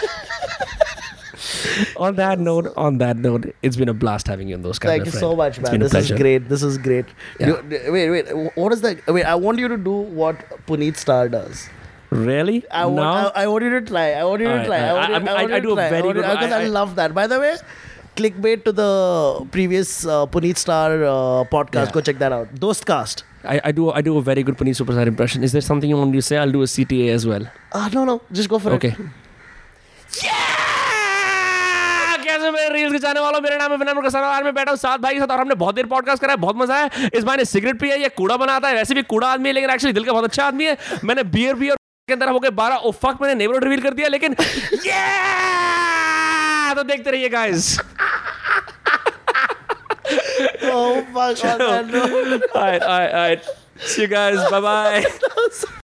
[1.97, 5.05] On that note on that note it's been a blast having you on those Thank
[5.05, 5.19] you friend.
[5.21, 5.79] so much, It's man.
[5.79, 6.49] This is great.
[6.49, 7.05] This is great.
[7.39, 7.47] Yeah.
[7.47, 8.51] You- wait, wait.
[8.55, 9.05] What is that?
[9.07, 11.67] Wait, I want you to do what Puneet Star does.
[12.11, 14.05] really I want, now I, I want you to try.
[14.13, 14.77] I want you to Alright, try.
[14.77, 16.67] I, want I- I, want I- I do to a very good- because I, I-
[16.79, 17.13] love that.
[17.19, 17.55] By the way,
[18.15, 21.85] clickbait to the previous uh, Puneet Star uh, podcast.
[21.87, 21.91] Yeah.
[21.97, 22.53] Go check that out.
[22.55, 23.23] Dostcast.
[23.43, 25.43] I, I do I do a very good Paneer Superstar impression.
[25.49, 26.37] Is there something you want to say?
[26.37, 27.45] I'll do a CTA as well.
[27.73, 28.21] Ah, no, no.
[28.41, 28.75] Just go for it.
[28.83, 28.95] Okay.
[28.99, 30.25] it.
[32.51, 34.97] में मेरे reels के जाने वालों मेरा नाम है विनम्र कसानावार में बैठा हूँ साथ
[34.97, 37.37] भाई के साथ और हमने बहुत देर पॉडकास्ट करा है बहुत मज़ा आया इस बार
[37.37, 39.93] ने सिगरेट पी है ये कूड़ा बनाता है वैसे भी कूड़ा आदमी है लेकिन एक्चुअली
[39.93, 41.77] दिल का बहुत अच्छा आदमी है मैंने बियर भी और
[42.07, 44.35] के अंदर हो गए बारह ओ फक मैंने नेबरहुड रिवील कर दिया लेकिन
[44.85, 45.03] ये
[46.75, 47.77] तो देखते रहिए guys
[50.63, 51.61] oh my god.
[51.61, 53.43] all right, all right, all right.
[53.79, 54.49] See you guys.
[54.49, 55.65] Bye bye.